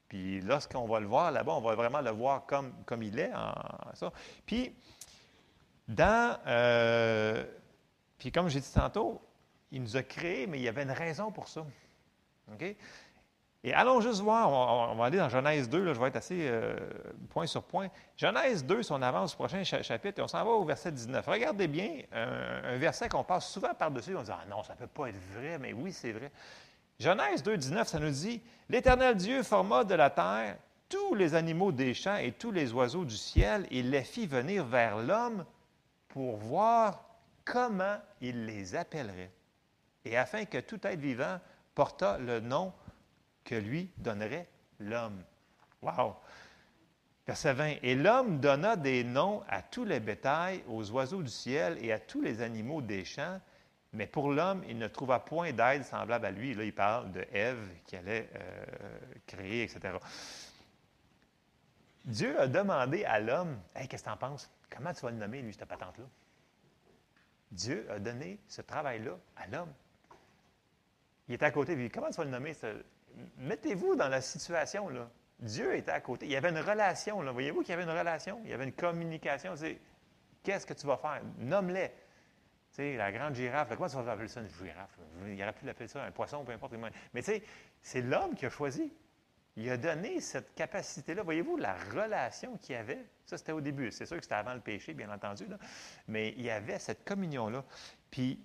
Puis 0.07 0.41
lorsqu'on 0.41 0.85
va 0.85 0.99
le 0.99 1.07
voir 1.07 1.31
là-bas, 1.31 1.53
on 1.53 1.61
va 1.61 1.73
vraiment 1.73 2.01
le 2.01 2.11
voir 2.11 2.45
comme, 2.45 2.73
il 3.01 3.19
est. 3.19 3.31
Puis, 4.45 4.75
dans. 5.87 6.39
Euh, 6.45 7.43
puis 8.17 8.31
comme 8.31 8.49
j'ai 8.49 8.59
dit 8.59 8.71
tantôt, 8.71 9.19
il 9.71 9.81
nous 9.81 9.97
a 9.97 10.03
créés, 10.03 10.45
mais 10.47 10.59
il 10.59 10.63
y 10.63 10.67
avait 10.67 10.83
une 10.83 10.91
raison 10.91 11.31
pour 11.31 11.47
ça. 11.47 11.65
OK? 12.53 12.75
Et 13.63 13.73
allons 13.73 14.01
juste 14.01 14.21
voir, 14.21 14.49
on, 14.91 14.95
va 14.95 15.05
aller 15.05 15.19
dans 15.19 15.29
Genèse 15.29 15.69
2, 15.69 15.93
je 15.93 15.99
vais 15.99 16.07
être 16.07 16.15
assez 16.15 16.47
euh, 16.47 16.75
point 17.29 17.45
sur 17.45 17.61
point. 17.61 17.89
Genèse 18.17 18.65
2, 18.65 18.81
si 18.81 18.91
on 18.91 19.01
avance 19.03 19.35
au 19.35 19.37
prochain 19.37 19.63
chapitre, 19.63 20.19
et 20.19 20.21
on 20.23 20.27
s'en 20.27 20.43
va 20.43 20.49
au 20.49 20.65
verset 20.65 20.91
19. 20.91 21.27
Regardez 21.27 21.67
bien, 21.67 22.01
un, 22.11 22.77
verset 22.77 23.07
qu'on 23.07 23.23
passe 23.23 23.47
souvent 23.51 23.75
par-dessus, 23.75 24.15
on 24.15 24.23
dit 24.23 24.31
Ah 24.31 24.45
non, 24.49 24.63
ça 24.63 24.73
ne 24.73 24.79
peut 24.79 24.87
pas 24.87 25.09
être 25.09 25.19
vrai, 25.35 25.59
mais 25.59 25.73
oui, 25.73 25.93
c'est 25.93 26.11
vrai. 26.11 26.31
Genèse 26.99 27.43
2, 27.43 27.55
19, 27.55 27.87
ça 27.87 27.99
nous 27.99 28.09
dit 28.09 28.41
L'Éternel 28.67 29.15
Dieu 29.15 29.43
forma 29.43 29.83
de 29.83 29.93
la 29.93 30.09
terre 30.09 30.57
tous 30.89 31.13
les 31.13 31.35
animaux 31.35 31.71
des 31.71 31.93
champs 31.93 32.17
et 32.17 32.31
tous 32.31 32.51
les 32.51 32.73
oiseaux 32.73 33.05
du 33.05 33.15
ciel, 33.15 33.67
et 33.69 33.83
les 33.83 34.03
fit 34.03 34.25
venir 34.25 34.65
vers 34.65 34.97
l'homme 34.97 35.45
pour 36.09 36.35
voir 36.37 37.05
comment 37.45 37.97
il 38.21 38.45
les 38.45 38.75
appellerait, 38.75 39.31
et 40.03 40.17
afin 40.17 40.45
que 40.45 40.57
tout 40.57 40.79
être 40.83 40.99
vivant 40.99 41.39
portât 41.75 42.17
le 42.17 42.39
nom 42.39 42.73
que 43.43 43.55
lui 43.55 43.91
donnerait 43.97 44.47
l'homme. 44.79 45.23
Wow! 45.81 46.15
Verset 47.27 47.53
20. 47.53 47.75
Et 47.83 47.95
l'homme 47.95 48.39
donna 48.39 48.75
des 48.75 49.03
noms 49.03 49.43
à 49.47 49.61
tous 49.61 49.85
les 49.85 49.99
bétails, 49.99 50.63
aux 50.67 50.89
oiseaux 50.91 51.21
du 51.21 51.29
ciel 51.29 51.77
et 51.83 51.91
à 51.91 51.99
tous 51.99 52.21
les 52.21 52.41
animaux 52.41 52.81
des 52.81 53.05
champs, 53.05 53.39
mais 53.93 54.07
pour 54.07 54.31
l'homme, 54.31 54.63
il 54.67 54.77
ne 54.77 54.87
trouva 54.87 55.19
point 55.19 55.51
d'aide 55.51 55.83
semblable 55.83 56.25
à 56.25 56.31
lui. 56.31 56.53
là, 56.53 56.63
il 56.63 56.73
parle 56.73 57.11
de 57.11 57.25
Ève 57.31 57.69
qui 57.85 57.95
allait 57.97 58.29
euh, 58.35 58.65
créer, 59.27 59.63
etc. 59.63 59.97
Dieu 62.05 62.39
a 62.39 62.47
demandé 62.47 63.03
à 63.05 63.19
l'homme 63.19 63.59
Hey, 63.75 63.87
qu'est-ce 63.87 64.03
que 64.03 64.09
tu 64.09 64.13
en 64.13 64.17
penses? 64.17 64.49
Comment 64.69 64.93
tu 64.93 65.01
vas 65.01 65.11
le 65.11 65.17
nommer, 65.17 65.41
lui, 65.41 65.53
cette 65.53 65.65
patente-là 65.65 66.05
Dieu 67.51 67.85
a 67.91 67.99
donné 67.99 68.39
ce 68.47 68.61
travail-là 68.61 69.17
à 69.35 69.47
l'homme. 69.47 69.73
Il 71.31 71.35
était 71.35 71.45
à 71.45 71.51
côté, 71.51 71.89
Comment 71.89 72.09
tu 72.09 72.17
vas 72.17 72.25
le 72.25 72.29
nommer 72.29 72.53
mettez-vous 73.37 73.95
dans 73.95 74.09
la 74.09 74.19
situation, 74.19 74.89
là. 74.89 75.09
Dieu 75.39 75.77
était 75.77 75.91
à 75.91 76.01
côté. 76.01 76.25
Il 76.25 76.31
y 76.33 76.35
avait 76.35 76.49
une 76.49 76.59
relation, 76.59 77.21
là. 77.21 77.31
Voyez-vous 77.31 77.61
qu'il 77.61 77.69
y 77.69 77.73
avait 77.73 77.83
une 77.83 77.97
relation? 77.97 78.41
Il 78.43 78.49
y 78.49 78.53
avait 78.53 78.65
une 78.65 78.73
communication. 78.73 79.55
C'est 79.55 79.79
qu'est-ce 80.43 80.65
que 80.65 80.73
tu 80.73 80.85
vas 80.85 80.97
faire? 80.97 81.21
Nomme-les. 81.37 81.89
La 82.97 83.13
grande 83.13 83.35
girafe, 83.35 83.69
comment 83.77 83.87
tu 83.87 83.95
vas 83.95 84.11
appeler 84.11 84.27
ça 84.27 84.41
une 84.41 84.49
girafe? 84.49 84.97
Il 85.25 85.41
aurait 85.41 85.53
pu 85.53 85.65
l'appeler 85.65 85.87
ça 85.87 86.03
un 86.03 86.11
poisson, 86.11 86.43
peu 86.43 86.51
importe. 86.51 86.73
Mais 87.13 87.21
tu 87.21 87.31
sais, 87.31 87.43
c'est 87.81 88.01
l'homme 88.01 88.35
qui 88.35 88.45
a 88.45 88.49
choisi. 88.49 88.91
Il 89.55 89.69
a 89.69 89.77
donné 89.77 90.19
cette 90.19 90.53
capacité-là. 90.53 91.23
Voyez-vous 91.23 91.55
la 91.55 91.75
relation 91.93 92.57
qu'il 92.57 92.75
y 92.75 92.77
avait? 92.77 93.05
Ça, 93.25 93.37
c'était 93.37 93.53
au 93.53 93.61
début. 93.61 93.89
C'est 93.91 94.05
sûr 94.05 94.17
que 94.17 94.23
c'était 94.23 94.35
avant 94.35 94.53
le 94.53 94.59
péché, 94.59 94.93
bien 94.93 95.09
entendu. 95.09 95.45
Là. 95.47 95.57
Mais 96.09 96.33
il 96.35 96.41
y 96.41 96.49
avait 96.49 96.77
cette 96.77 97.05
communion-là. 97.05 97.63
Puis 98.09 98.37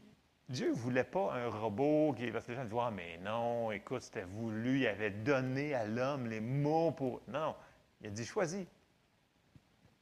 Dieu 0.49 0.71
ne 0.71 0.75
voulait 0.75 1.05
pas 1.05 1.35
un 1.35 1.49
robot 1.49 2.15
qui. 2.17 2.31
Parce 2.31 2.47
que 2.47 2.53
les 2.53 2.57
gens 2.57 2.65
disent 2.65 2.95
mais 2.97 3.19
non, 3.19 3.73
écoute, 3.73 4.03
c'était 4.03 4.25
voulu, 4.25 4.81
il 4.81 4.87
avait 4.87 5.11
donné 5.11 5.75
à 5.75 5.85
l'homme 5.85 6.27
les 6.27 6.41
mots 6.41 6.93
pour. 6.93 7.21
Non, 7.29 7.57
il 8.01 8.09
a 8.09 8.11
dit 8.11 8.25
Choisis. 8.25 8.67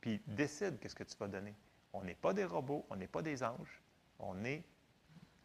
Puis 0.00 0.20
décide 0.26 0.78
qu'est-ce 0.78 0.94
que 0.94 1.04
tu 1.04 1.16
vas 1.18 1.28
donner. 1.28 1.54
On 1.94 2.02
n'est 2.02 2.14
pas 2.14 2.34
des 2.34 2.44
robots, 2.44 2.84
on 2.90 2.96
n'est 2.96 3.06
pas 3.06 3.22
des 3.22 3.42
anges, 3.42 3.80
on 4.18 4.44
est 4.44 4.62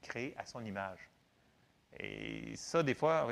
créé 0.01 0.36
à 0.38 0.46
son 0.46 0.65
image. 0.65 1.10
Et 1.98 2.56
ça, 2.56 2.84
des 2.84 2.94
fois, 2.94 3.27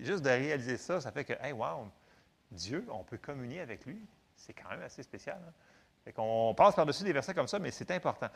juste 0.00 0.22
de 0.22 0.30
réaliser 0.30 0.76
ça, 0.76 1.00
ça 1.00 1.12
fait 1.12 1.24
que, 1.24 1.34
hey, 1.40 1.52
wow, 1.52 1.88
Dieu, 2.50 2.86
on 2.90 3.04
peut 3.04 3.18
communier 3.18 3.60
avec 3.60 3.84
lui. 3.84 4.00
C'est 4.36 4.54
quand 4.54 4.70
même 4.70 4.82
assez 4.82 5.02
spécial. 5.02 5.40
Hein? 5.46 6.12
On 6.16 6.54
passe 6.54 6.74
par-dessus 6.74 7.04
des 7.04 7.12
versets 7.12 7.34
comme 7.34 7.46
ça, 7.46 7.58
mais 7.58 7.70
c'est 7.70 7.90
important. 7.90 8.28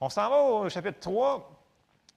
On 0.00 0.08
s'en 0.08 0.28
va 0.28 0.42
au 0.42 0.68
chapitre 0.68 1.00
3. 1.00 1.57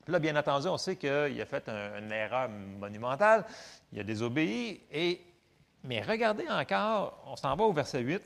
Là, 0.07 0.19
bien 0.19 0.35
entendu, 0.35 0.67
on 0.67 0.77
sait 0.77 0.95
qu'il 0.95 1.41
a 1.41 1.45
fait 1.45 1.67
une 1.69 2.11
erreur 2.11 2.49
monumentale. 2.49 3.45
Il 3.91 3.99
a 3.99 4.03
désobéi. 4.03 4.81
Et, 4.91 5.21
mais 5.83 6.01
regardez 6.01 6.47
encore, 6.49 7.23
on 7.27 7.35
s'en 7.35 7.55
va 7.55 7.63
au 7.63 7.73
verset 7.73 8.01
8. 8.01 8.21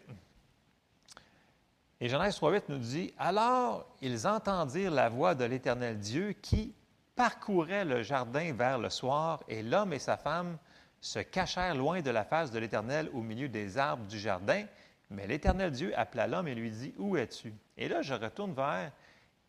Et 2.01 2.10
Genèse 2.10 2.38
3.8 2.39 2.63
nous 2.70 2.77
dit 2.77 3.13
Alors 3.17 3.88
ils 4.01 4.27
entendirent 4.27 4.91
la 4.91 5.10
voix 5.10 5.34
de 5.34 5.46
l'Éternel 5.46 5.98
Dieu 5.98 6.34
qui 6.34 6.74
parcourait 7.15 7.86
le 7.86 8.03
jardin 8.03 8.53
vers 8.53 8.77
le 8.77 8.89
soir, 8.89 9.41
et 9.48 9.63
l'homme 9.63 9.94
et 9.94 10.00
sa 10.00 10.17
femme 10.17 10.58
se 11.00 11.20
cachèrent 11.20 11.75
loin 11.75 12.01
de 12.01 12.12
la 12.12 12.25
face 12.25 12.51
de 12.51 12.60
l'Éternel 12.60 13.10
au 13.13 13.22
milieu 13.22 13.48
des 13.48 13.77
arbres 13.77 14.05
du 14.05 14.20
jardin. 14.20 14.65
Mais 15.10 15.27
l'Éternel 15.27 15.72
Dieu 15.72 15.98
appela 15.98 16.27
l'homme 16.27 16.48
et 16.48 16.55
lui 16.55 16.72
dit 16.72 16.94
Où 16.98 17.15
es-tu 17.15 17.53
Et 17.77 17.88
là, 17.88 18.01
je 18.01 18.13
retourne 18.13 18.53
vers 18.53 18.91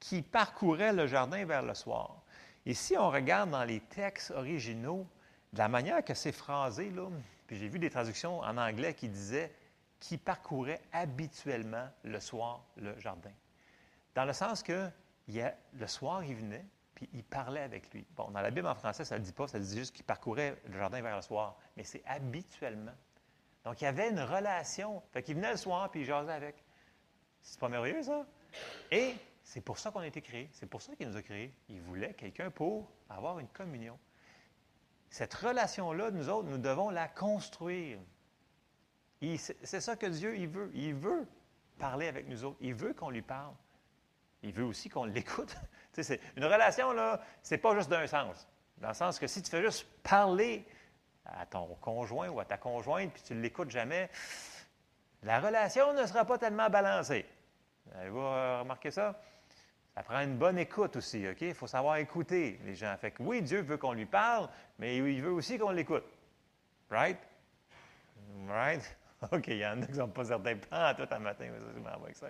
qui 0.08 0.22
parcourait 0.22 0.92
le 0.92 1.08
jardin 1.08 1.44
vers 1.44 1.62
le 1.62 1.74
soir. 1.74 2.22
Et 2.64 2.74
si 2.74 2.96
on 2.96 3.10
regarde 3.10 3.50
dans 3.50 3.64
les 3.64 3.80
textes 3.80 4.30
originaux, 4.30 5.04
de 5.52 5.58
la 5.58 5.66
manière 5.66 6.04
que 6.04 6.14
c'est 6.14 6.30
phrasé, 6.30 6.90
là, 6.90 7.08
puis 7.48 7.56
j'ai 7.56 7.66
vu 7.66 7.80
des 7.80 7.90
traductions 7.90 8.38
en 8.38 8.56
anglais 8.56 8.94
qui 8.94 9.08
disaient 9.08 9.52
qui 9.98 10.16
parcourait 10.16 10.80
habituellement 10.92 11.88
le 12.04 12.20
soir 12.20 12.64
le 12.76 12.96
jardin. 13.00 13.32
Dans 14.14 14.24
le 14.24 14.32
sens 14.32 14.62
que 14.62 14.88
le 15.26 15.86
soir, 15.88 16.22
il 16.22 16.36
venait, 16.36 16.64
puis 16.94 17.08
il 17.12 17.24
parlait 17.24 17.62
avec 17.62 17.92
lui. 17.92 18.06
Bon, 18.14 18.30
dans 18.30 18.40
la 18.40 18.52
Bible 18.52 18.68
en 18.68 18.76
français, 18.76 19.04
ça 19.04 19.16
ne 19.16 19.20
le 19.20 19.26
dit 19.26 19.32
pas, 19.32 19.48
ça 19.48 19.58
dit 19.58 19.76
juste 19.76 19.92
qu'il 19.92 20.04
parcourait 20.04 20.56
le 20.68 20.78
jardin 20.78 21.02
vers 21.02 21.16
le 21.16 21.22
soir, 21.22 21.56
mais 21.76 21.82
c'est 21.82 22.04
habituellement. 22.06 22.94
Donc, 23.64 23.80
il 23.80 23.84
y 23.84 23.88
avait 23.88 24.10
une 24.10 24.20
relation. 24.20 25.02
Fait 25.12 25.24
qu'il 25.24 25.34
venait 25.34 25.50
le 25.50 25.56
soir, 25.56 25.90
puis 25.90 26.02
il 26.02 26.06
jasait 26.06 26.32
avec. 26.32 26.62
C'est 27.42 27.58
pas 27.58 27.68
merveilleux, 27.68 28.04
ça? 28.04 28.24
Et 28.92 29.16
c'est 29.46 29.60
pour 29.60 29.78
ça 29.78 29.92
qu'on 29.92 30.00
a 30.00 30.06
été 30.08 30.20
créés. 30.20 30.50
C'est 30.52 30.66
pour 30.66 30.82
ça 30.82 30.96
qu'il 30.96 31.08
nous 31.08 31.16
a 31.16 31.22
créés. 31.22 31.54
Il 31.68 31.80
voulait 31.80 32.14
quelqu'un 32.14 32.50
pour 32.50 32.90
avoir 33.08 33.38
une 33.38 33.46
communion. 33.46 33.96
Cette 35.08 35.32
relation-là, 35.34 36.10
nous 36.10 36.28
autres, 36.28 36.48
nous 36.48 36.58
devons 36.58 36.90
la 36.90 37.06
construire. 37.06 38.00
C'est 39.22 39.80
ça 39.80 39.94
que 39.94 40.06
Dieu, 40.06 40.36
il 40.36 40.48
veut. 40.48 40.68
Il 40.74 40.94
veut 40.94 41.28
parler 41.78 42.08
avec 42.08 42.26
nous 42.26 42.42
autres. 42.42 42.56
Il 42.60 42.74
veut 42.74 42.92
qu'on 42.92 43.08
lui 43.08 43.22
parle. 43.22 43.54
Il 44.42 44.52
veut 44.52 44.64
aussi 44.64 44.88
qu'on 44.88 45.04
l'écoute. 45.04 45.56
une 46.36 46.44
relation, 46.44 46.92
là, 46.92 47.22
c'est 47.40 47.58
pas 47.58 47.76
juste 47.76 47.88
d'un 47.88 48.08
sens. 48.08 48.48
Dans 48.78 48.88
le 48.88 48.94
sens 48.94 49.16
que 49.16 49.28
si 49.28 49.42
tu 49.42 49.50
fais 49.50 49.62
juste 49.62 49.86
parler 50.02 50.66
à 51.24 51.46
ton 51.46 51.76
conjoint 51.76 52.28
ou 52.30 52.40
à 52.40 52.44
ta 52.44 52.58
conjointe, 52.58 53.12
puis 53.12 53.22
tu 53.22 53.32
ne 53.32 53.42
l'écoutes 53.42 53.70
jamais, 53.70 54.10
la 55.22 55.38
relation 55.38 55.92
ne 55.92 56.04
sera 56.04 56.24
pas 56.24 56.36
tellement 56.36 56.68
balancée. 56.68 57.24
Avez-vous 57.94 58.28
remarqué 58.28 58.90
ça? 58.90 59.20
Ça 59.96 60.02
prend 60.02 60.20
une 60.20 60.36
bonne 60.36 60.58
écoute 60.58 60.96
aussi, 60.96 61.26
OK? 61.26 61.40
Il 61.40 61.54
faut 61.54 61.66
savoir 61.66 61.96
écouter 61.96 62.60
les 62.66 62.74
gens. 62.74 62.94
Fait 63.00 63.12
que 63.12 63.22
oui, 63.22 63.40
Dieu 63.40 63.62
veut 63.62 63.78
qu'on 63.78 63.94
lui 63.94 64.04
parle, 64.04 64.46
mais 64.78 64.98
il 64.98 65.22
veut 65.22 65.32
aussi 65.32 65.56
qu'on 65.58 65.70
l'écoute. 65.70 66.04
Right? 66.90 67.18
Right? 68.46 68.82
OK, 69.32 69.46
il 69.48 69.56
y 69.56 69.66
en 69.66 69.80
a 69.80 69.86
qui 69.86 69.92
ne 69.92 69.96
sont 69.96 70.08
pas 70.08 70.26
certains. 70.26 70.56
Ah, 70.70 70.94
tout 70.94 71.08
un 71.10 71.18
matin, 71.18 71.46
ça. 72.12 72.26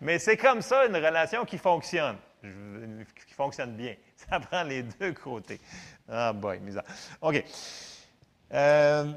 Mais 0.00 0.20
c'est 0.20 0.36
comme 0.36 0.62
ça 0.62 0.86
une 0.86 0.94
relation 0.94 1.44
qui 1.44 1.58
fonctionne, 1.58 2.16
qui 2.42 3.34
fonctionne 3.34 3.74
bien. 3.74 3.96
Ça 4.16 4.38
prend 4.38 4.62
les 4.62 4.84
deux 4.84 5.12
côtés. 5.12 5.60
Ah, 6.08 6.32
boy, 6.32 6.60
misère. 6.60 6.84
OK. 7.20 7.42
Euh, 8.52 9.12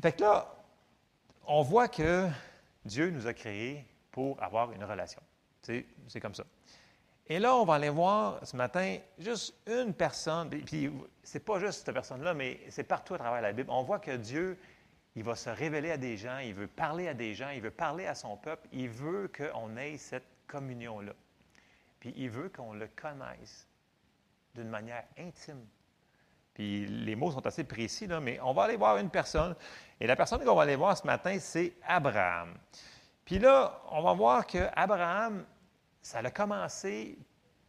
fait 0.00 0.12
que 0.12 0.22
là, 0.22 0.54
on 1.46 1.60
voit 1.60 1.88
que 1.88 2.26
Dieu 2.86 3.10
nous 3.10 3.26
a 3.26 3.34
créés 3.34 3.84
pour 4.10 4.42
avoir 4.42 4.72
une 4.72 4.84
relation. 4.84 5.20
C'est 5.60 6.20
comme 6.20 6.34
ça. 6.34 6.44
Et 7.26 7.38
là, 7.38 7.56
on 7.56 7.64
va 7.64 7.74
aller 7.74 7.88
voir 7.88 8.46
ce 8.46 8.56
matin 8.56 8.98
juste 9.18 9.54
une 9.66 9.94
personne, 9.94 10.50
puis, 10.50 10.60
puis 10.60 10.92
c'est 11.22 11.44
pas 11.44 11.58
juste 11.58 11.84
cette 11.84 11.94
personne-là, 11.94 12.34
mais 12.34 12.60
c'est 12.68 12.84
partout 12.84 13.14
à 13.14 13.18
travers 13.18 13.40
la 13.40 13.52
Bible. 13.52 13.70
On 13.70 13.82
voit 13.82 13.98
que 13.98 14.14
Dieu 14.16 14.58
il 15.16 15.22
va 15.22 15.36
se 15.36 15.48
révéler 15.48 15.92
à 15.92 15.96
des 15.96 16.16
gens, 16.16 16.38
il 16.38 16.54
veut 16.54 16.66
parler 16.66 17.08
à 17.08 17.14
des 17.14 17.34
gens, 17.34 17.50
il 17.50 17.60
veut 17.60 17.70
parler 17.70 18.06
à 18.06 18.14
son 18.14 18.36
peuple, 18.36 18.68
il 18.72 18.88
veut 18.88 19.30
qu'on 19.36 19.76
ait 19.76 19.96
cette 19.96 20.26
communion-là. 20.48 21.12
Puis 22.00 22.12
il 22.16 22.30
veut 22.30 22.48
qu'on 22.48 22.74
le 22.74 22.88
connaisse 22.88 23.68
d'une 24.54 24.68
manière 24.68 25.04
intime. 25.16 25.64
Puis 26.52 26.86
les 26.86 27.16
mots 27.16 27.30
sont 27.30 27.46
assez 27.46 27.64
précis, 27.64 28.06
là, 28.06 28.20
mais 28.20 28.40
on 28.40 28.52
va 28.52 28.64
aller 28.64 28.76
voir 28.76 28.98
une 28.98 29.10
personne. 29.10 29.54
Et 30.00 30.06
la 30.06 30.16
personne 30.16 30.44
qu'on 30.44 30.54
va 30.54 30.62
aller 30.62 30.76
voir 30.76 30.96
ce 30.96 31.06
matin, 31.06 31.36
c'est 31.40 31.74
Abraham. 31.84 32.54
Puis 33.24 33.38
là, 33.38 33.82
on 33.90 34.02
va 34.02 34.12
voir 34.12 34.46
que 34.46 34.68
Abraham, 34.74 35.44
ça 36.04 36.20
a 36.20 36.30
commencé, 36.30 37.18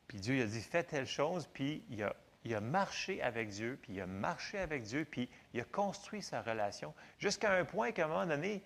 puis 0.08 0.20
Dieu 0.20 0.44
a 0.44 0.46
dit 0.46 0.62
fais 0.62 0.84
telle 0.84 1.08
chose, 1.08 1.50
puis 1.52 1.84
il 1.90 2.04
a 2.04 2.16
il 2.46 2.54
a 2.54 2.62
marché 2.62 3.22
avec 3.24 3.50
Dieu, 3.50 3.78
puis 3.82 3.94
il 3.94 4.02
a 4.02 4.06
marché 4.06 4.60
avec 4.60 4.84
Dieu, 4.84 5.04
puis 5.04 5.28
il 5.54 5.60
a 5.60 5.64
construit 5.64 6.22
sa 6.22 6.44
relation, 6.44 6.94
jusqu'à 7.18 7.52
un 7.52 7.66
point 7.66 7.92
qu'à 7.92 8.06
un 8.06 8.08
moment 8.08 8.28
donné, 8.28 8.64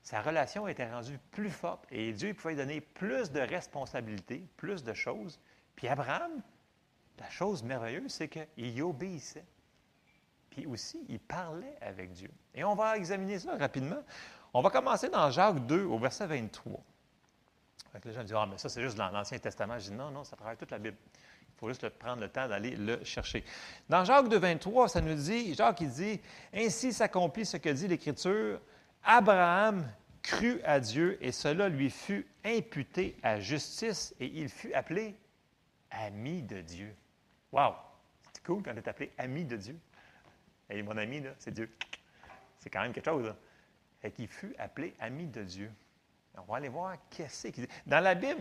sa 0.00 0.22
relation 0.22 0.68
était 0.68 0.88
rendue 0.88 1.18
plus 1.32 1.50
forte 1.50 1.84
et 1.90 2.12
Dieu 2.12 2.32
pouvait 2.32 2.54
lui 2.54 2.58
donner 2.58 2.80
plus 2.80 3.32
de 3.32 3.40
responsabilités, 3.40 4.46
plus 4.56 4.84
de 4.84 4.94
choses. 4.94 5.40
Puis 5.74 5.88
Abraham, 5.88 6.40
la 7.18 7.28
chose 7.28 7.64
merveilleuse, 7.64 8.12
c'est 8.12 8.28
qu'il 8.28 8.82
obéissait. 8.82 9.44
Puis 10.50 10.64
aussi, 10.66 11.04
il 11.08 11.18
parlait 11.18 11.76
avec 11.80 12.12
Dieu. 12.12 12.30
Et 12.54 12.62
on 12.62 12.76
va 12.76 12.96
examiner 12.96 13.40
ça 13.40 13.56
rapidement. 13.56 14.02
On 14.54 14.62
va 14.62 14.70
commencer 14.70 15.08
dans 15.08 15.28
Jacques 15.32 15.66
2, 15.66 15.82
au 15.82 15.98
verset 15.98 16.28
23. 16.28 16.80
Les 18.04 18.12
gens 18.12 18.22
disent 18.22 18.34
Ah, 18.36 18.46
mais 18.50 18.58
ça, 18.58 18.68
c'est 18.68 18.82
juste 18.82 18.96
dans 18.96 19.10
l'Ancien 19.10 19.38
Testament. 19.38 19.78
Je 19.78 19.90
dis 19.90 19.96
Non, 19.96 20.10
non, 20.10 20.24
ça 20.24 20.36
travaille 20.36 20.56
toute 20.56 20.70
la 20.70 20.78
Bible. 20.78 20.96
Il 21.12 21.58
faut 21.58 21.68
juste 21.68 21.88
prendre 21.88 22.20
le 22.20 22.28
temps 22.28 22.48
d'aller 22.48 22.76
le 22.76 23.02
chercher. 23.02 23.42
Dans 23.88 24.04
Jacques 24.04 24.28
2, 24.28 24.38
23, 24.38 24.88
ça 24.88 25.00
nous 25.00 25.14
dit, 25.14 25.54
Jacques 25.54 25.80
il 25.80 25.88
dit, 25.88 26.20
Ainsi 26.52 26.92
s'accomplit 26.92 27.46
ce 27.46 27.56
que 27.56 27.70
dit 27.70 27.88
l'Écriture, 27.88 28.60
Abraham 29.02 29.90
crut 30.22 30.60
à 30.64 30.80
Dieu 30.80 31.16
et 31.22 31.32
cela 31.32 31.68
lui 31.68 31.88
fut 31.88 32.26
imputé 32.44 33.16
à 33.22 33.40
justice 33.40 34.14
et 34.20 34.26
il 34.26 34.48
fut 34.48 34.74
appelé 34.74 35.16
ami 35.90 36.42
de 36.42 36.60
Dieu. 36.60 36.94
Wow! 37.52 37.74
C'est 38.32 38.44
cool 38.44 38.62
quand 38.62 38.72
on 38.74 38.76
est 38.76 38.88
appelé 38.88 39.12
ami 39.16 39.44
de 39.44 39.56
Dieu. 39.56 39.78
Et 40.68 40.82
mon 40.82 40.96
ami, 40.96 41.20
là, 41.20 41.30
c'est 41.38 41.52
Dieu. 41.52 41.70
C'est 42.58 42.70
quand 42.70 42.82
même 42.82 42.92
quelque 42.92 43.04
chose. 43.04 43.24
Là. 43.24 43.36
Et 44.02 44.10
qu'il 44.10 44.28
fut 44.28 44.54
appelé 44.58 44.94
ami 44.98 45.26
de 45.26 45.42
Dieu. 45.42 45.70
On 46.36 46.52
va 46.52 46.58
aller 46.58 46.68
voir 46.68 46.96
qu'est-ce 47.10 47.48
qu'il 47.48 47.66
dit. 47.66 47.72
Dans 47.86 48.00
la 48.00 48.14
Bible, 48.14 48.40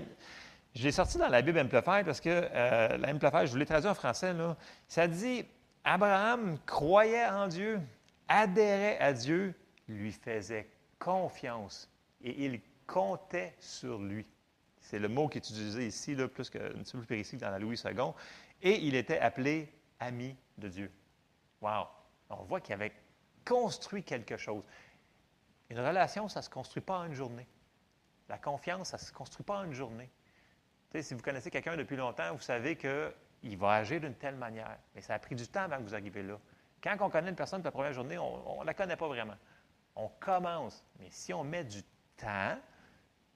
je 0.73 0.83
l'ai 0.83 0.91
sorti 0.91 1.17
dans 1.17 1.29
la 1.29 1.41
Bible 1.41 1.59
Amplified 1.59 2.05
parce 2.05 2.19
que 2.19 2.29
euh, 2.29 2.97
la 2.97 3.09
Amplified, 3.09 3.45
je 3.45 3.51
vous 3.51 3.57
l'ai 3.57 3.65
traduit 3.65 3.89
en 3.89 3.95
français, 3.95 4.33
là, 4.33 4.57
ça 4.87 5.07
dit 5.07 5.45
Abraham 5.83 6.57
croyait 6.65 7.27
en 7.27 7.47
Dieu, 7.47 7.79
adhérait 8.27 8.99
à 8.99 9.13
Dieu, 9.13 9.53
lui 9.87 10.11
faisait 10.11 10.67
confiance 10.99 11.89
et 12.21 12.45
il 12.45 12.59
comptait 12.87 13.55
sur 13.59 13.99
lui. 13.99 14.25
C'est 14.81 14.99
le 14.99 15.07
mot 15.07 15.27
qui 15.27 15.37
est 15.37 15.49
utilisé 15.49 15.87
ici, 15.87 16.15
là, 16.15 16.27
plus 16.27 16.49
qu'un 16.49 16.59
petit 16.59 16.91
peu 16.91 16.99
plus 16.99 17.07
précis 17.07 17.37
que 17.37 17.41
dans 17.41 17.49
la 17.49 17.59
Louis 17.59 17.79
II. 17.83 17.91
Et 18.61 18.85
il 18.85 18.95
était 18.95 19.19
appelé 19.19 19.71
ami 19.99 20.35
de 20.57 20.67
Dieu. 20.67 20.91
Wow! 21.61 21.87
On 22.29 22.43
voit 22.43 22.61
qu'il 22.61 22.73
avait 22.73 22.93
construit 23.45 24.03
quelque 24.03 24.37
chose. 24.37 24.63
Une 25.69 25.79
relation, 25.79 26.27
ça 26.27 26.41
ne 26.41 26.45
se 26.45 26.49
construit 26.49 26.81
pas 26.81 26.99
en 26.99 27.05
une 27.05 27.13
journée. 27.13 27.47
La 28.29 28.37
confiance, 28.37 28.89
ça 28.89 28.97
ne 28.97 29.01
se 29.01 29.11
construit 29.11 29.45
pas 29.45 29.59
en 29.59 29.63
une 29.65 29.73
journée 29.73 30.09
si 31.01 31.13
vous 31.13 31.21
connaissez 31.21 31.51
quelqu'un 31.51 31.77
depuis 31.77 31.95
longtemps, 31.95 32.33
vous 32.33 32.41
savez 32.41 32.75
qu'il 32.77 33.57
va 33.57 33.73
agir 33.73 33.99
d'une 33.99 34.15
telle 34.15 34.35
manière. 34.35 34.77
Mais 34.93 35.01
ça 35.01 35.13
a 35.13 35.19
pris 35.19 35.35
du 35.35 35.47
temps 35.47 35.61
avant 35.61 35.77
que 35.77 35.83
vous 35.83 35.93
arriviez 35.93 36.23
là. 36.23 36.39
Quand 36.81 36.95
on 37.01 37.09
connaît 37.09 37.29
une 37.29 37.35
personne 37.35 37.61
pour 37.61 37.67
la 37.67 37.71
première 37.71 37.93
journée, 37.93 38.17
on 38.17 38.61
ne 38.61 38.65
la 38.65 38.73
connaît 38.73 38.95
pas 38.95 39.07
vraiment. 39.07 39.35
On 39.95 40.09
commence. 40.19 40.85
Mais 40.99 41.07
si 41.09 41.33
on 41.33 41.43
met 41.43 41.63
du 41.63 41.81
temps 42.17 42.57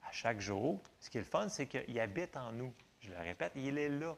à 0.02 0.12
chaque 0.12 0.40
jour, 0.40 0.80
ce 1.00 1.10
qui 1.10 1.18
est 1.18 1.22
le 1.22 1.26
fun, 1.26 1.48
c'est 1.48 1.66
qu'il 1.66 1.98
habite 1.98 2.36
en 2.36 2.52
nous. 2.52 2.72
Je 3.00 3.10
le 3.10 3.18
répète, 3.18 3.52
il 3.56 3.78
est 3.78 3.88
là. 3.88 4.14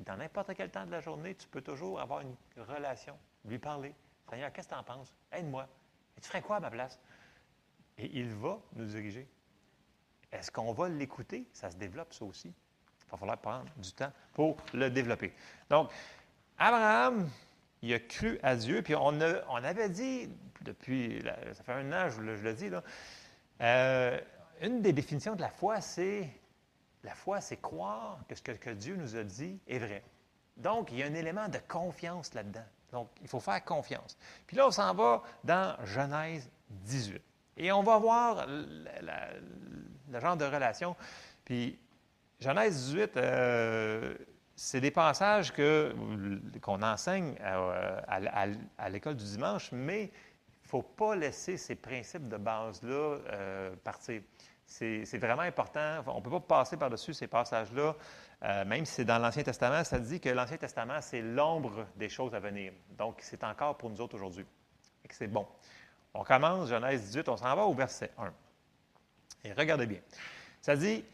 dans 0.00 0.16
n'importe 0.16 0.54
quel 0.54 0.70
temps 0.70 0.86
de 0.86 0.90
la 0.90 1.00
journée, 1.00 1.34
tu 1.34 1.48
peux 1.48 1.62
toujours 1.62 2.00
avoir 2.00 2.20
une 2.20 2.34
relation, 2.56 3.16
lui 3.44 3.58
parler. 3.58 3.94
Seigneur, 4.28 4.52
qu'est-ce 4.52 4.68
que 4.68 4.74
tu 4.74 4.80
en 4.80 4.84
penses? 4.84 5.14
Aide-moi. 5.32 5.68
tu 6.20 6.28
ferais 6.28 6.42
quoi 6.42 6.56
à 6.56 6.60
ma 6.60 6.70
place? 6.70 6.98
Et 7.96 8.10
il 8.18 8.34
va 8.34 8.58
nous 8.74 8.86
diriger. 8.86 9.28
Est-ce 10.34 10.50
qu'on 10.50 10.72
va 10.72 10.88
l'écouter? 10.88 11.46
Ça 11.52 11.70
se 11.70 11.76
développe, 11.76 12.12
ça 12.12 12.24
aussi. 12.24 12.48
Il 12.48 13.10
va 13.10 13.16
falloir 13.16 13.38
prendre 13.38 13.70
du 13.76 13.92
temps 13.92 14.12
pour 14.32 14.56
le 14.72 14.90
développer. 14.90 15.32
Donc, 15.70 15.90
Abraham, 16.58 17.28
il 17.82 17.94
a 17.94 18.00
cru 18.00 18.38
à 18.42 18.56
Dieu, 18.56 18.82
puis 18.82 18.94
on, 18.94 19.20
avait 19.20 19.88
dit, 19.88 20.28
depuis, 20.62 21.22
ça 21.52 21.62
fait 21.62 21.72
un 21.72 21.92
an, 21.92 22.08
je, 22.08 22.20
le 22.20 22.52
dis, 22.54 22.70
euh, 23.60 24.20
une 24.60 24.82
des 24.82 24.92
définitions 24.92 25.36
de 25.36 25.40
la 25.40 25.50
foi, 25.50 25.80
c'est, 25.80 26.28
la 27.04 27.14
foi, 27.14 27.40
c'est 27.40 27.58
croire 27.58 28.18
que 28.28 28.34
ce 28.34 28.42
que, 28.42 28.70
Dieu 28.70 28.96
nous 28.96 29.16
a 29.16 29.22
dit 29.22 29.60
est 29.68 29.78
vrai. 29.78 30.02
Donc, 30.56 30.90
il 30.92 30.98
y 30.98 31.02
a 31.02 31.06
un 31.06 31.14
élément 31.14 31.48
de 31.48 31.58
confiance 31.68 32.34
là-dedans. 32.34 32.64
Donc, 32.92 33.08
il 33.22 33.28
faut 33.28 33.40
faire 33.40 33.64
confiance. 33.64 34.16
Puis 34.46 34.56
là, 34.56 34.66
on 34.68 34.70
s'en 34.70 34.94
va 34.94 35.22
dans 35.42 35.76
Genèse 35.84 36.48
18. 36.70 37.22
Et 37.56 37.70
on 37.72 37.82
va 37.82 37.98
voir 37.98 38.46
le 38.46 40.20
genre 40.20 40.36
de 40.36 40.44
relation 40.44 40.96
Puis, 41.44 41.78
Genèse 42.40 42.90
18, 42.90 43.18
c'est 44.56 44.80
des 44.80 44.90
passages 44.90 45.52
que, 45.52 45.94
qu'on 46.60 46.82
enseigne 46.82 47.36
à, 47.40 48.88
l'école 48.88 49.16
du 49.16 49.24
dimanche, 49.24 49.70
mais 49.72 50.04
il 50.04 50.64
ne 50.64 50.68
faut 50.68 50.82
pas 50.82 51.14
laisser 51.14 51.56
ces 51.56 51.76
principes 51.76 52.28
de 52.28 52.36
base-là 52.36 53.18
partir. 53.82 54.20
C'est, 54.66 55.18
vraiment 55.18 55.42
important. 55.42 56.02
On 56.06 56.18
ne 56.18 56.20
peut 56.20 56.30
pas 56.30 56.40
passer 56.40 56.76
par-dessus 56.76 57.14
ces 57.14 57.26
passages-là. 57.26 57.94
Euh, 58.42 58.64
même 58.64 58.84
si 58.84 58.94
c'est 58.94 59.04
dans 59.04 59.18
l'Ancien 59.18 59.42
Testament, 59.42 59.84
ça 59.84 59.98
dit 59.98 60.20
que 60.20 60.28
l'Ancien 60.28 60.56
Testament, 60.56 61.00
c'est 61.00 61.22
l'ombre 61.22 61.86
des 61.96 62.08
choses 62.08 62.34
à 62.34 62.40
venir. 62.40 62.72
Donc, 62.90 63.18
c'est 63.20 63.44
encore 63.44 63.76
pour 63.76 63.90
nous 63.90 64.00
autres 64.00 64.16
aujourd'hui. 64.16 64.44
C'est 65.10 65.28
bon. 65.28 65.46
On 66.14 66.24
commence 66.24 66.68
Genèse 66.68 67.02
18, 67.02 67.28
on 67.28 67.36
s'en 67.36 67.54
va 67.54 67.64
au 67.64 67.74
verset 67.74 68.10
1. 68.18 68.32
Et 69.44 69.52
regardez 69.52 69.86
bien. 69.86 70.00
Ça 70.60 70.76
dit, 70.76 71.04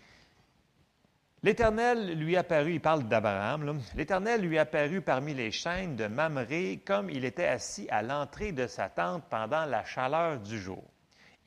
L'Éternel 1.43 2.19
lui 2.19 2.37
apparut, 2.37 2.75
il 2.75 2.81
parle 2.83 3.05
d'Abraham, 3.05 3.81
l'Éternel 3.95 4.43
lui 4.43 4.59
apparut 4.59 5.01
parmi 5.01 5.33
les 5.33 5.51
chaînes 5.51 5.97
de 5.97 6.07
Mamré 6.07 6.83
comme 6.85 7.09
il 7.09 7.25
était 7.25 7.47
assis 7.47 7.89
à 7.89 8.03
l'entrée 8.03 8.53
de 8.53 8.67
sa 8.67 8.91
tente 8.91 9.25
pendant 9.31 9.65
la 9.65 9.83
chaleur 9.87 10.39
du 10.39 10.61
jour. 10.61 10.85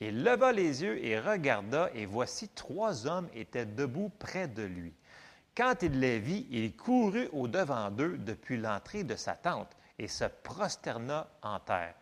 Il 0.00 0.24
leva 0.24 0.50
les 0.50 0.82
yeux 0.82 1.02
et 1.04 1.20
regarda, 1.20 1.90
et 1.94 2.06
voici 2.06 2.48
trois 2.48 3.06
hommes 3.06 3.28
étaient 3.34 3.66
debout 3.66 4.10
près 4.18 4.48
de 4.48 4.64
lui. 4.64 4.92
Quand 5.56 5.80
il 5.82 6.00
les 6.00 6.18
vit, 6.18 6.48
il 6.50 6.74
courut 6.74 7.28
au-devant 7.32 7.92
d'eux 7.92 8.18
depuis 8.18 8.56
l'entrée 8.56 9.04
de 9.04 9.14
sa 9.14 9.34
tente 9.34 9.76
et 10.00 10.08
se 10.08 10.24
prosterna 10.24 11.28
en 11.42 11.60
terre. 11.60 11.94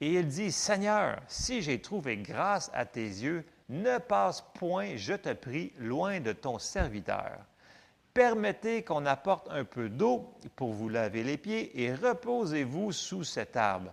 Et 0.00 0.14
il 0.14 0.28
dit, 0.28 0.52
Seigneur, 0.52 1.20
si 1.26 1.60
j'ai 1.60 1.80
trouvé 1.80 2.16
grâce 2.18 2.70
à 2.72 2.84
tes 2.84 3.06
yeux, 3.06 3.44
ne 3.68 3.98
passe 3.98 4.44
point, 4.54 4.96
je 4.96 5.14
te 5.14 5.32
prie, 5.32 5.72
loin 5.78 6.20
de 6.20 6.32
ton 6.32 6.58
serviteur. 6.58 7.38
Permettez 8.14 8.82
qu'on 8.82 9.06
apporte 9.06 9.48
un 9.50 9.64
peu 9.64 9.88
d'eau 9.88 10.32
pour 10.56 10.72
vous 10.72 10.88
laver 10.88 11.22
les 11.22 11.36
pieds 11.36 11.82
et 11.82 11.94
reposez-vous 11.94 12.92
sous 12.92 13.24
cet 13.24 13.56
arbre. 13.56 13.92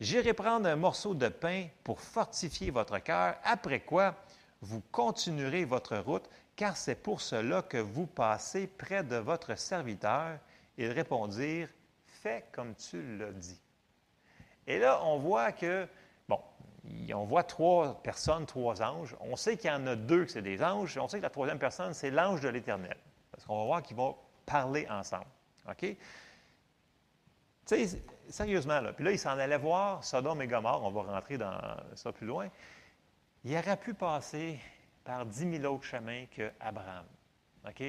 J'irai 0.00 0.32
prendre 0.32 0.68
un 0.68 0.76
morceau 0.76 1.14
de 1.14 1.28
pain 1.28 1.66
pour 1.84 2.00
fortifier 2.00 2.70
votre 2.70 2.98
cœur, 3.00 3.36
après 3.44 3.80
quoi 3.80 4.14
vous 4.62 4.82
continuerez 4.90 5.64
votre 5.64 5.96
route, 5.98 6.28
car 6.56 6.76
c'est 6.76 6.94
pour 6.94 7.20
cela 7.20 7.62
que 7.62 7.78
vous 7.78 8.06
passez 8.06 8.66
près 8.66 9.02
de 9.02 9.16
votre 9.16 9.56
serviteur. 9.58 10.38
Ils 10.78 10.90
répondirent, 10.90 11.68
Fais 12.22 12.44
comme 12.52 12.74
tu 12.74 13.16
l'as 13.16 13.32
dit. 13.32 13.58
Et 14.70 14.78
là, 14.78 15.02
on 15.02 15.18
voit 15.18 15.50
que, 15.50 15.88
bon, 16.28 16.40
on 17.12 17.24
voit 17.24 17.42
trois 17.42 18.00
personnes, 18.04 18.46
trois 18.46 18.80
anges. 18.80 19.16
On 19.18 19.34
sait 19.34 19.56
qu'il 19.56 19.68
y 19.68 19.72
en 19.72 19.84
a 19.88 19.96
deux 19.96 20.24
que 20.24 20.30
c'est 20.30 20.42
des 20.42 20.62
anges. 20.62 20.96
On 20.96 21.08
sait 21.08 21.18
que 21.18 21.24
la 21.24 21.30
troisième 21.30 21.58
personne, 21.58 21.92
c'est 21.92 22.12
l'ange 22.12 22.40
de 22.40 22.48
l'Éternel. 22.48 22.96
Parce 23.32 23.44
qu'on 23.44 23.58
va 23.58 23.64
voir 23.64 23.82
qu'ils 23.82 23.96
vont 23.96 24.14
parler 24.46 24.86
ensemble. 24.88 25.26
OK? 25.68 25.80
Tu 25.80 25.96
sais, 27.64 28.00
sérieusement, 28.28 28.80
là. 28.80 28.92
Puis 28.92 29.04
là, 29.04 29.10
il 29.10 29.18
s'en 29.18 29.36
allait 29.38 29.58
voir 29.58 30.04
Sodome 30.04 30.40
et 30.40 30.46
Gomorre. 30.46 30.84
On 30.84 30.90
va 30.92 31.02
rentrer 31.02 31.36
dans 31.36 31.60
ça 31.96 32.12
plus 32.12 32.28
loin. 32.28 32.48
Il 33.42 33.56
aurait 33.56 33.76
pu 33.76 33.92
passer 33.92 34.60
par 35.02 35.26
dix 35.26 35.46
mille 35.46 35.66
autres 35.66 35.82
chemins 35.82 36.26
qu'Abraham. 36.26 37.06
OK? 37.66 37.82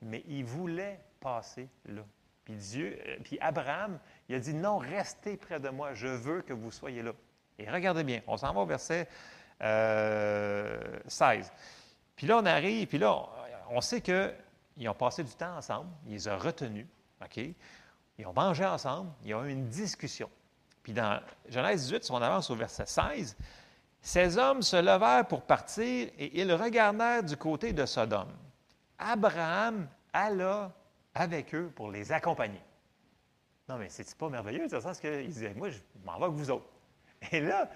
mais 0.00 0.24
il 0.26 0.44
voulait 0.46 0.98
passer 1.20 1.68
là. 1.84 2.02
Puis 2.48 2.56
Dieu, 2.56 2.98
euh, 3.06 3.16
puis 3.22 3.36
Abraham, 3.42 3.98
il 4.26 4.34
a 4.34 4.38
dit 4.38 4.54
non, 4.54 4.78
restez 4.78 5.36
près 5.36 5.60
de 5.60 5.68
moi, 5.68 5.92
je 5.92 6.06
veux 6.06 6.40
que 6.40 6.54
vous 6.54 6.70
soyez 6.70 7.02
là. 7.02 7.12
Et 7.58 7.68
regardez 7.70 8.04
bien, 8.04 8.22
on 8.26 8.38
s'en 8.38 8.54
va 8.54 8.60
au 8.60 8.66
verset 8.66 9.06
16. 9.60 9.60
Euh, 9.60 10.98
puis 12.16 12.26
là, 12.26 12.38
on 12.38 12.46
arrive, 12.46 12.88
puis 12.88 12.96
là, 12.96 13.22
on 13.68 13.82
sait 13.82 14.00
qu'ils 14.00 14.88
ont 14.88 14.94
passé 14.94 15.24
du 15.24 15.34
temps 15.34 15.58
ensemble, 15.58 15.90
ils 16.06 16.26
ont 16.30 16.38
retenus, 16.38 16.86
OK? 17.22 17.38
Ils 18.16 18.26
ont 18.26 18.32
mangé 18.32 18.64
ensemble, 18.64 19.10
ils 19.24 19.34
ont 19.34 19.44
eu 19.44 19.50
une 19.50 19.68
discussion. 19.68 20.30
Puis 20.82 20.94
dans 20.94 21.20
Genèse 21.50 21.82
18, 21.82 22.04
si 22.04 22.12
on 22.12 22.22
avance 22.22 22.48
au 22.48 22.54
verset 22.54 22.86
16, 22.86 23.36
ces 24.00 24.38
hommes 24.38 24.62
se 24.62 24.76
levèrent 24.76 25.26
pour 25.26 25.42
partir 25.42 26.08
et 26.18 26.40
ils 26.40 26.50
regardèrent 26.54 27.22
du 27.22 27.36
côté 27.36 27.74
de 27.74 27.84
Sodome. 27.84 28.32
Abraham 28.98 29.86
alla 30.14 30.72
avec 31.20 31.54
eux 31.54 31.70
pour 31.74 31.90
les 31.90 32.12
accompagner. 32.12 32.60
Non, 33.68 33.76
mais 33.76 33.88
c'est 33.90 34.14
pas 34.16 34.28
merveilleux, 34.28 34.66
dans 34.68 34.76
le 34.76 34.82
sens 34.82 34.98
qu'il 34.98 35.26
disait, 35.26 35.52
moi, 35.54 35.68
je 35.68 35.78
m'en 36.04 36.18
vais 36.18 36.24
avec 36.24 36.36
vous 36.36 36.50
autres. 36.50 36.68
Et 37.32 37.40
là, 37.40 37.68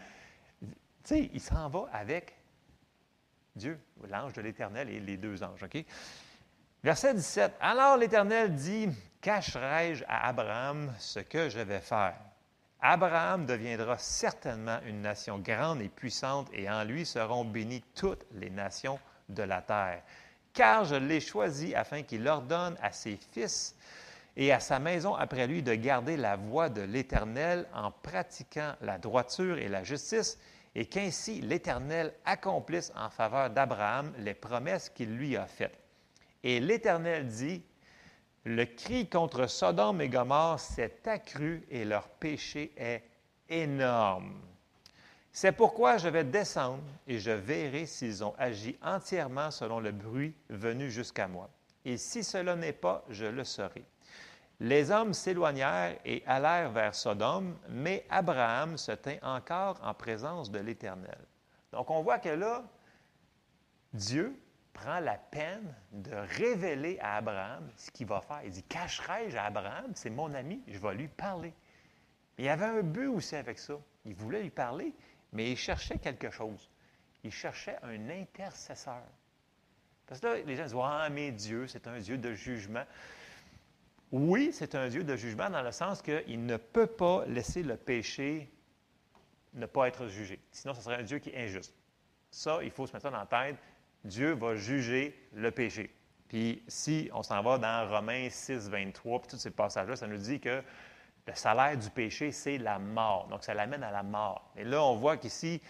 tu 0.61 0.69
sais, 1.05 1.31
il 1.33 1.41
s'en 1.41 1.69
va 1.69 1.89
avec 1.93 2.35
Dieu, 3.55 3.79
l'ange 4.09 4.33
de 4.33 4.41
l'Éternel 4.41 4.89
et 4.89 5.01
les 5.01 5.17
deux 5.17 5.43
anges, 5.43 5.63
OK? 5.63 5.85
Verset 6.83 7.15
17. 7.15 7.53
Alors 7.61 7.97
l'Éternel 7.97 8.55
dit, 8.55 8.89
cacherai-je 9.21 10.05
à 10.09 10.29
Abraham 10.29 10.93
ce 10.99 11.21
que 11.21 11.49
je 11.49 11.61
vais 11.61 11.81
faire? 11.81 12.17
Abraham 12.81 13.47
deviendra 13.47 13.99
certainement 13.99 14.79
une 14.87 15.03
nation 15.03 15.39
grande 15.39 15.83
et 15.83 15.89
puissante, 15.89 16.49
et 16.53 16.69
en 16.69 16.83
lui 16.83 17.07
seront 17.07 17.45
bénies 17.45 17.85
toutes 17.95 18.25
les 18.33 18.51
nations 18.51 18.99
de 19.29 19.43
la 19.43 19.63
terre. 19.63 20.03
Car 20.53 20.85
je 20.85 20.95
l'ai 20.95 21.21
choisi 21.21 21.75
afin 21.75 22.03
qu'il 22.03 22.29
ordonne 22.29 22.77
à 22.83 22.93
ses 22.93 23.19
fils 23.33 23.75
et 24.37 24.53
à 24.53 24.61
sa 24.61 24.79
maison 24.79 25.15
après 25.15 25.47
lui 25.47 25.63
de 25.63 25.75
garder 25.75 26.17
la 26.17 26.37
voie 26.37 26.69
de 26.69 26.83
l'Éternel 26.83 27.67
en 27.75 27.91
pratiquant 27.91 28.75
la 28.81 28.99
droiture 28.99 29.59
et 29.59 29.69
la 29.69 29.85
justice, 29.85 30.39
et 30.75 30.87
qu'ainsi 30.87 31.41
l'Éternel 31.43 32.15
accomplisse 32.25 32.93
en 32.97 33.11
faveur 33.11 33.51
d'Abraham 33.51 34.13
les 34.19 34.35
promesses 34.35 34.89
qu'il 34.89 35.15
lui 35.17 35.37
a 35.37 35.47
faites. 35.47 35.79
Et 36.43 36.61
l'Éternel 36.61 37.27
dit, 37.27 37.63
le 38.45 38.65
cri 38.65 39.09
contre 39.09 39.47
Sodome 39.47 40.01
et 40.01 40.09
Gomorre 40.09 40.59
s'est 40.59 41.07
accru 41.07 41.65
et 41.71 41.85
leur 41.85 42.09
péché 42.09 42.73
est 42.77 43.05
énorme. 43.49 44.41
C'est 45.35 45.53
pourquoi 45.53 45.97
je 45.97 46.09
vais 46.09 46.25
descendre 46.25 46.83
et 47.07 47.19
je 47.19 47.31
verrai 47.31 47.87
s'ils 47.87 48.23
ont 48.23 48.35
agi 48.39 48.79
entièrement 48.83 49.51
selon 49.51 49.81
le 49.81 49.91
bruit 49.91 50.37
venu 50.51 50.91
jusqu'à 50.91 51.27
moi. 51.27 51.49
Et 51.87 51.97
si 51.97 52.23
cela 52.23 52.55
n'est 52.55 52.75
pas, 52.75 53.03
je 53.09 53.25
le 53.25 53.43
saurai. 53.43 53.85
Les 54.61 54.91
hommes 54.91 55.15
s'éloignèrent 55.15 55.99
et 56.05 56.23
allèrent 56.27 56.71
vers 56.71 56.95
Sodome, 56.95 57.57
mais 57.71 58.05
Abraham 58.11 58.77
se 58.77 58.93
tint 58.93 59.17
encore 59.23 59.81
en 59.83 59.95
présence 59.95 60.51
de 60.51 60.61
l'Éternel. 60.61 61.19
Donc 61.73 61.91
on 61.91 62.03
voit 62.03 62.19
que 62.19 62.29
là, 62.29 62.63
Dieu 63.95 64.39
prend 64.73 65.01
la 65.01 65.17
peine 65.17 65.75
de 65.93 66.15
révéler 66.37 66.99
à 67.01 67.17
Abraham 67.17 67.71
ce 67.77 67.91
qu'il 67.91 68.07
va 68.07 68.21
faire. 68.21 68.41
Il 68.45 68.51
dit, 68.51 68.63
cacherai-je 68.65 69.37
à 69.37 69.45
Abraham? 69.45 69.93
C'est 69.95 70.11
mon 70.11 70.33
ami, 70.35 70.63
je 70.69 70.79
vais 70.79 70.95
lui 70.95 71.09
parler. 71.09 71.55
il 72.39 72.45
y 72.45 72.49
avait 72.49 72.67
un 72.67 72.83
but 72.83 73.09
aussi 73.09 73.35
avec 73.35 73.59
ça. 73.59 73.75
Il 74.05 74.15
voulait 74.15 74.43
lui 74.43 74.51
parler, 74.51 74.95
mais 75.33 75.51
il 75.51 75.57
cherchait 75.57 75.99
quelque 75.99 76.31
chose. 76.31 76.71
Il 77.25 77.33
cherchait 77.33 77.77
un 77.83 78.11
intercesseur. 78.11 79.03
Parce 80.07 80.21
que 80.21 80.27
là, 80.27 80.37
les 80.39 80.57
gens 80.57 80.65
disent, 80.65 80.77
ah, 80.83 81.09
mais 81.11 81.31
Dieu, 81.31 81.67
c'est 81.67 81.87
un 81.87 81.99
Dieu 81.99 82.19
de 82.19 82.35
jugement. 82.35 82.85
Oui, 84.11 84.51
c'est 84.53 84.75
un 84.75 84.89
Dieu 84.89 85.05
de 85.05 85.17
jugement 85.17 85.49
dans 85.49 85.63
le 85.63 85.73
sens 85.73 86.03
qu'il 86.03 86.45
ne 86.45 86.57
peut 86.57 86.87
pas 86.87 87.25
laisser 87.27 87.63
le 87.63 87.77
péché 87.77 88.53
ne 89.55 89.67
pas 89.67 89.89
être 89.89 90.09
jugé. 90.09 90.39
Sinon, 90.51 90.75
ce 90.75 90.83
serait 90.83 90.97
un 90.97 91.03
Dieu 91.03 91.19
qui 91.19 91.31
est 91.31 91.45
injuste. 91.45 91.75
Ça, 92.31 92.61
il 92.63 92.71
faut 92.71 92.87
se 92.87 92.93
mettre 92.93 93.05
ça 93.05 93.11
dans 93.11 93.19
la 93.19 93.27
tête. 93.27 93.57
Dieu 94.05 94.33
va 94.33 94.55
juger 94.55 95.29
le 95.35 95.51
péché. 95.51 95.95
Puis 96.29 96.63
si 96.67 97.11
on 97.13 97.23
s'en 97.23 97.43
va 97.43 97.59
dans 97.59 97.89
Romains 97.89 98.29
6, 98.31 98.71
23, 98.71 99.21
puis 99.21 99.31
tous 99.31 99.37
ces 99.37 99.51
passages-là, 99.51 99.97
ça 99.97 100.07
nous 100.07 100.17
dit 100.17 100.41
que 100.41 100.63
le 101.27 101.35
salaire 101.35 101.77
du 101.77 101.91
péché, 101.91 102.33
c'est 102.33 102.59
la 102.59 102.79
mort. 102.79 103.29
Donc, 103.29 103.45
ça 103.45 103.55
l'amène 103.55 103.83
à 103.83 103.91
la 103.91 104.03
mort. 104.03 104.51
Et 104.57 104.65
là, 104.65 104.83
on 104.83 104.97
voit 104.97 105.17
qu'ici, 105.17 105.61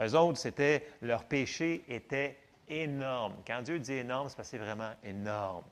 eux 0.00 0.14
autres, 0.14 0.38
c'était, 0.38 0.88
leur 1.00 1.24
péché 1.24 1.84
était 1.88 2.38
énorme. 2.68 3.34
Quand 3.46 3.62
Dieu 3.62 3.78
dit 3.78 3.94
énorme, 3.94 4.28
c'est 4.28 4.36
parce 4.36 4.50
que 4.50 4.56
c'est 4.56 4.64
vraiment 4.64 4.92
énorme. 5.04 5.64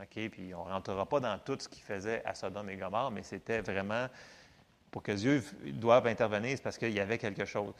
OK? 0.00 0.30
Puis 0.30 0.54
on 0.54 0.64
ne 0.66 0.70
rentrera 0.70 1.06
pas 1.06 1.20
dans 1.20 1.38
tout 1.38 1.56
ce 1.58 1.68
qu'il 1.68 1.82
faisait 1.82 2.24
à 2.24 2.34
Sodome 2.34 2.70
et 2.70 2.76
Gomorre, 2.76 3.10
mais 3.10 3.22
c'était 3.22 3.60
vraiment, 3.60 4.08
pour 4.90 5.02
que 5.02 5.12
Dieu 5.12 5.44
doive 5.64 6.06
intervenir, 6.06 6.56
c'est 6.56 6.62
parce 6.62 6.78
qu'il 6.78 6.92
y 6.92 7.00
avait 7.00 7.18
quelque 7.18 7.44
chose. 7.44 7.72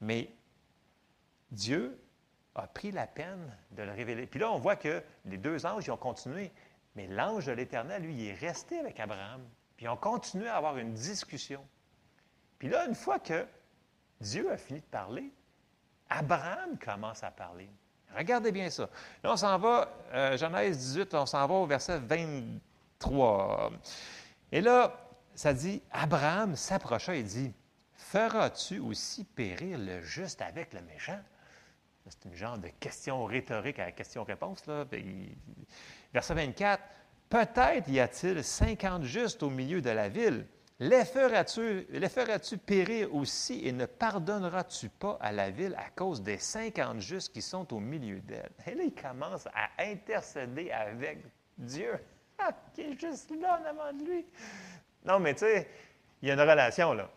Mais 0.00 0.30
Dieu 1.50 1.98
a 2.54 2.66
pris 2.66 2.90
la 2.90 3.06
peine 3.06 3.54
de 3.72 3.82
le 3.82 3.92
révéler. 3.92 4.26
Puis 4.26 4.40
là, 4.40 4.50
on 4.50 4.58
voit 4.58 4.76
que 4.76 5.02
les 5.26 5.38
deux 5.38 5.64
anges, 5.66 5.86
ils 5.86 5.90
ont 5.90 5.96
continué. 5.96 6.50
Mais 6.96 7.06
l'ange 7.06 7.46
de 7.46 7.52
l'Éternel, 7.52 8.02
lui, 8.02 8.14
il 8.14 8.28
est 8.28 8.34
resté 8.34 8.78
avec 8.78 8.98
Abraham. 8.98 9.42
Puis 9.78 9.86
ils 9.86 9.88
ont 9.88 9.96
continué 9.96 10.48
à 10.48 10.56
avoir 10.56 10.76
une 10.76 10.92
discussion. 10.92 11.64
Puis 12.58 12.68
là, 12.68 12.84
une 12.86 12.96
fois 12.96 13.20
que 13.20 13.46
Dieu 14.20 14.50
a 14.50 14.56
fini 14.56 14.80
de 14.80 14.86
parler, 14.86 15.32
Abraham 16.10 16.76
commence 16.78 17.22
à 17.22 17.30
parler. 17.30 17.70
Regardez 18.12 18.50
bien 18.50 18.70
ça. 18.70 18.90
Là, 19.22 19.32
on 19.32 19.36
s'en 19.36 19.56
va, 19.56 19.88
euh, 20.12 20.36
Genèse 20.36 20.78
18, 20.78 21.14
on 21.14 21.26
s'en 21.26 21.46
va 21.46 21.54
au 21.54 21.66
verset 21.66 22.00
23. 22.00 23.70
Et 24.50 24.60
là, 24.60 24.98
ça 25.36 25.54
dit, 25.54 25.80
Abraham 25.92 26.56
s'approcha 26.56 27.14
et 27.14 27.22
dit, 27.22 27.52
Feras-tu 27.94 28.80
aussi 28.80 29.22
périr 29.22 29.78
le 29.78 30.02
juste 30.02 30.42
avec 30.42 30.72
le 30.72 30.80
méchant? 30.80 31.20
C'est 32.08 32.24
une 32.24 32.34
genre 32.34 32.58
de 32.58 32.68
question 32.80 33.26
rhétorique 33.26 33.78
à 33.78 33.92
question-réponse. 33.92 34.64
Verset 36.12 36.34
24. 36.34 36.82
Peut-être 37.28 37.88
y 37.88 38.00
a-t-il 38.00 38.42
50 38.42 39.02
justes 39.04 39.42
au 39.42 39.50
milieu 39.50 39.80
de 39.82 39.90
la 39.90 40.08
ville. 40.08 40.46
Les 40.80 41.04
feras-tu 41.04 42.58
périr 42.58 43.14
aussi 43.14 43.66
et 43.66 43.72
ne 43.72 43.84
pardonneras-tu 43.84 44.88
pas 44.88 45.18
à 45.20 45.32
la 45.32 45.50
ville 45.50 45.74
à 45.76 45.90
cause 45.90 46.22
des 46.22 46.38
50 46.38 47.00
justes 47.00 47.32
qui 47.32 47.42
sont 47.42 47.72
au 47.74 47.80
milieu 47.80 48.20
d'elle? 48.20 48.50
Et 48.66 48.74
là, 48.74 48.84
il 48.84 48.94
commence 48.94 49.46
à 49.48 49.70
intercéder 49.82 50.70
avec 50.70 51.18
Dieu, 51.58 51.98
ah, 52.38 52.52
qui 52.72 52.82
est 52.82 52.98
juste 52.98 53.30
là 53.40 53.60
devant 53.60 53.90
lui. 54.06 54.24
Non, 55.04 55.18
mais 55.18 55.34
tu 55.34 55.40
sais, 55.40 55.68
il 56.22 56.28
y 56.28 56.30
a 56.30 56.34
une 56.34 56.40
relation, 56.40 56.92
là. 56.92 57.10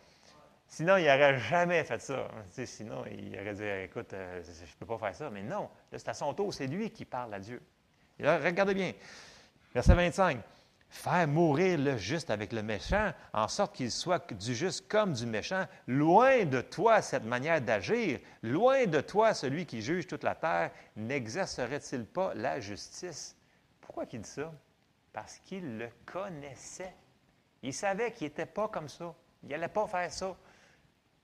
Sinon, 0.66 0.96
il 0.96 1.04
n'aurait 1.04 1.38
jamais 1.38 1.84
fait 1.84 2.00
ça. 2.00 2.28
sinon, 2.64 3.04
il 3.06 3.38
aurait 3.38 3.54
dit 3.54 3.84
Écoute, 3.84 4.12
euh, 4.14 4.42
je 4.42 4.50
ne 4.50 4.78
peux 4.78 4.86
pas 4.86 4.98
faire 4.98 5.14
ça. 5.14 5.30
Mais 5.30 5.42
non, 5.42 5.68
c'est 5.92 6.08
à 6.08 6.14
son 6.14 6.32
tour, 6.32 6.52
c'est 6.52 6.66
lui 6.66 6.90
qui 6.90 7.04
parle 7.04 7.34
à 7.34 7.38
Dieu. 7.38 7.60
Et 8.18 8.22
là, 8.22 8.38
regardez 8.38 8.74
bien. 8.74 8.92
Verset 9.74 9.94
25. 9.94 10.40
Faire 10.88 11.26
mourir 11.26 11.78
le 11.78 11.96
juste 11.96 12.28
avec 12.28 12.52
le 12.52 12.62
méchant, 12.62 13.12
en 13.32 13.48
sorte 13.48 13.74
qu'il 13.74 13.90
soit 13.90 14.30
du 14.34 14.54
juste 14.54 14.88
comme 14.88 15.14
du 15.14 15.24
méchant. 15.24 15.64
Loin 15.86 16.44
de 16.44 16.60
toi 16.60 17.00
cette 17.00 17.24
manière 17.24 17.62
d'agir, 17.62 18.20
loin 18.42 18.84
de 18.84 19.00
toi 19.00 19.32
celui 19.32 19.64
qui 19.64 19.80
juge 19.80 20.06
toute 20.06 20.22
la 20.22 20.34
terre, 20.34 20.70
n'exercerait-il 20.94 22.04
pas 22.04 22.34
la 22.34 22.60
justice? 22.60 23.34
Pourquoi 23.80 24.04
il 24.12 24.20
dit 24.20 24.28
ça? 24.28 24.52
Parce 25.14 25.38
qu'il 25.38 25.78
le 25.78 25.88
connaissait. 26.04 26.94
Il 27.62 27.72
savait 27.72 28.12
qu'il 28.12 28.26
n'était 28.26 28.44
pas 28.44 28.68
comme 28.68 28.90
ça. 28.90 29.14
Il 29.42 29.48
n'allait 29.48 29.68
pas 29.68 29.86
faire 29.86 30.12
ça. 30.12 30.36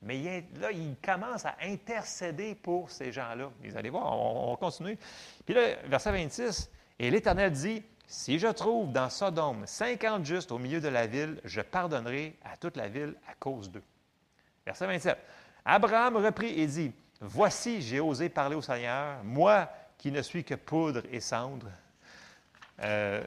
Mais 0.00 0.46
là, 0.60 0.70
il 0.70 0.96
commence 0.96 1.44
à 1.44 1.56
intercéder 1.60 2.54
pour 2.54 2.90
ces 2.90 3.10
gens-là. 3.10 3.50
Vous 3.62 3.76
allez 3.76 3.90
voir, 3.90 4.16
on, 4.16 4.52
va 4.52 4.56
continuer. 4.56 4.96
Puis 5.44 5.54
là, 5.54 5.76
verset 5.86 6.12
26, 6.12 6.70
et 6.98 7.10
l'Éternel 7.10 7.50
dit, 7.50 7.82
si 8.10 8.38
je 8.38 8.48
trouve 8.48 8.90
dans 8.90 9.10
Sodome 9.10 9.66
50 9.66 10.24
justes 10.24 10.50
au 10.50 10.58
milieu 10.58 10.80
de 10.80 10.88
la 10.88 11.06
ville, 11.06 11.38
je 11.44 11.60
pardonnerai 11.60 12.38
à 12.42 12.56
toute 12.56 12.78
la 12.78 12.88
ville 12.88 13.14
à 13.30 13.34
cause 13.38 13.70
d'eux. 13.70 13.82
Verset 14.64 14.86
27. 14.86 15.18
Abraham 15.64 16.16
reprit 16.16 16.58
et 16.58 16.66
dit, 16.66 16.92
Voici, 17.20 17.82
j'ai 17.82 18.00
osé 18.00 18.30
parler 18.30 18.56
au 18.56 18.62
Seigneur, 18.62 19.22
moi 19.24 19.68
qui 19.98 20.10
ne 20.10 20.22
suis 20.22 20.42
que 20.42 20.54
poudre 20.54 21.02
et 21.12 21.20
cendre. 21.20 21.66
Euh, 22.80 23.22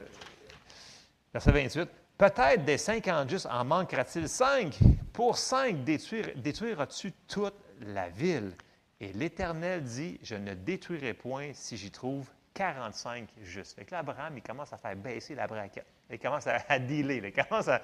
verset 1.32 1.52
28. 1.52 1.88
Peut-être 2.18 2.64
des 2.64 2.78
50 2.78 3.30
justes 3.30 3.46
en 3.46 3.64
manquera-t-il 3.64 4.28
cinq 4.28 4.78
pour 5.12 5.38
cinq, 5.38 5.84
détruiras-tu 5.84 7.12
toute 7.28 7.54
la 7.80 8.08
ville? 8.08 8.52
Et 9.00 9.12
l'Éternel 9.12 9.84
dit, 9.84 10.18
je 10.22 10.34
ne 10.34 10.54
détruirai 10.54 11.14
point 11.14 11.50
si 11.54 11.76
j'y 11.76 11.90
trouve 11.90 12.28
45 12.54 13.28
justes. 13.42 13.76
Fait 13.76 13.84
que 13.84 13.92
là, 13.92 14.00
Abraham, 14.00 14.36
il 14.36 14.42
commence 14.42 14.72
à 14.72 14.76
faire 14.76 14.96
baisser 14.96 15.34
la 15.34 15.46
braquette. 15.46 15.86
Il 16.10 16.18
commence 16.18 16.46
à, 16.46 16.78
dealer. 16.78 17.24
Il 17.24 17.32
commence 17.32 17.68
à... 17.68 17.80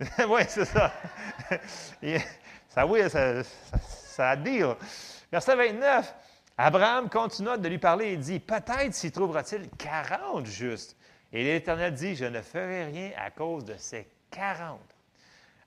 oui, 0.28 0.42
c'est 0.48 0.64
ça. 0.64 0.92
ça, 2.68 2.86
oui, 2.86 3.08
ça, 3.10 3.42
ça, 3.42 4.36
dire. 4.36 4.76
Verset 5.30 5.56
29. 5.56 6.14
Abraham 6.56 7.08
continua 7.08 7.56
de 7.56 7.68
lui 7.68 7.78
parler 7.78 8.12
et 8.12 8.16
dit, 8.16 8.40
peut-être 8.40 8.94
s'y 8.94 9.10
trouvera-t-il 9.10 9.68
40 9.70 10.46
justes. 10.46 10.96
Et 11.32 11.44
l'Éternel 11.44 11.94
dit, 11.94 12.16
je 12.16 12.24
ne 12.24 12.40
ferai 12.42 12.84
rien 12.86 13.10
à 13.16 13.30
cause 13.30 13.64
de 13.64 13.74
ces 13.76 14.06
40. 14.30 14.80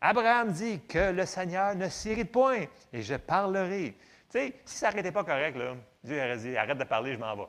Abraham 0.01 0.51
dit 0.51 0.81
que 0.81 1.11
le 1.11 1.25
Seigneur 1.25 1.75
ne 1.75 1.87
s'irrite 1.87 2.31
point 2.31 2.65
et 2.91 3.01
je 3.01 3.15
parlerai. 3.15 3.95
Tu 4.29 4.39
sais, 4.39 4.53
si 4.65 4.77
ça 4.77 4.89
n'arrêtait 4.89 5.13
pas 5.13 5.23
correct, 5.23 5.55
là, 5.55 5.75
Dieu 6.03 6.17
aurait 6.17 6.37
dit 6.37 6.57
arrête 6.57 6.77
de 6.77 6.83
parler, 6.83 7.13
je 7.13 7.19
m'en 7.19 7.35
vais. 7.35 7.47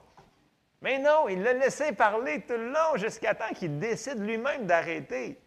Mais 0.84 0.98
non, 0.98 1.30
il 1.30 1.42
l'a 1.42 1.54
laissé 1.54 1.92
parler 1.92 2.42
tout 2.46 2.52
le 2.52 2.68
long 2.68 2.96
jusqu'à 2.96 3.34
temps 3.34 3.54
qu'il 3.54 3.78
décide 3.78 4.18
lui-même 4.18 4.66
d'arrêter. 4.66 5.40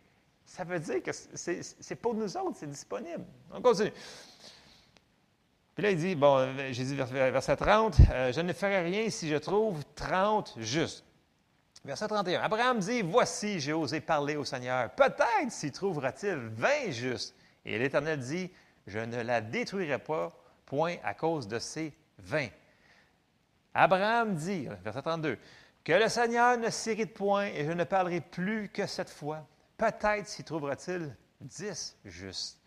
Ça 0.43 0.63
veut 0.63 0.79
dire 0.79 1.03
que 1.03 1.11
c'est 1.13 1.95
pour 1.95 2.15
nous 2.15 2.35
autres, 2.37 2.55
c'est 2.55 2.69
disponible. 2.69 3.23
On 3.53 3.61
continue. 3.61 3.93
Puis 5.75 5.83
là, 5.83 5.91
il 5.91 5.97
dit, 5.99 6.15
bon, 6.15 6.55
Jésus, 6.71 6.95
verset 6.95 7.55
30, 7.55 7.97
euh, 8.09 8.33
je 8.33 8.41
ne 8.41 8.51
ferai 8.51 8.81
rien 8.81 9.11
si 9.11 9.29
je 9.29 9.35
trouve 9.35 9.83
30 9.93 10.55
justes. 10.57 11.05
Verset 11.85 12.07
31. 12.07 12.41
Abraham 12.41 12.79
dit, 12.79 13.03
Voici, 13.03 13.59
j'ai 13.59 13.73
osé 13.73 14.01
parler 14.01 14.37
au 14.37 14.43
Seigneur. 14.43 14.89
Peut-être 14.89 15.51
s'y 15.51 15.71
trouvera-t-il 15.71 16.49
vingt 16.55 16.89
justes. 16.89 17.35
Et 17.63 17.77
l'Éternel 17.77 18.19
dit, 18.19 18.49
Je 18.87 18.97
ne 18.97 19.21
la 19.21 19.41
détruirai 19.41 19.99
pas, 19.99 20.35
point 20.65 20.95
à 21.03 21.13
cause 21.13 21.47
de 21.47 21.59
ces 21.59 21.93
vingt. 22.17 22.49
Abraham 23.79 24.33
dit, 24.33 24.67
verset 24.83 25.03
32, 25.03 25.37
Que 25.83 25.93
le 25.93 26.09
Seigneur 26.09 26.57
ne 26.57 26.67
s'irrite 26.71 27.13
point 27.13 27.45
et 27.45 27.63
je 27.63 27.71
ne 27.71 27.83
parlerai 27.83 28.21
plus 28.21 28.69
que 28.69 28.87
cette 28.87 29.11
fois. 29.11 29.45
Peut-être 29.77 30.27
s'y 30.27 30.43
trouvera-t-il 30.43 31.15
dix 31.41 31.95
justes. 32.03 32.59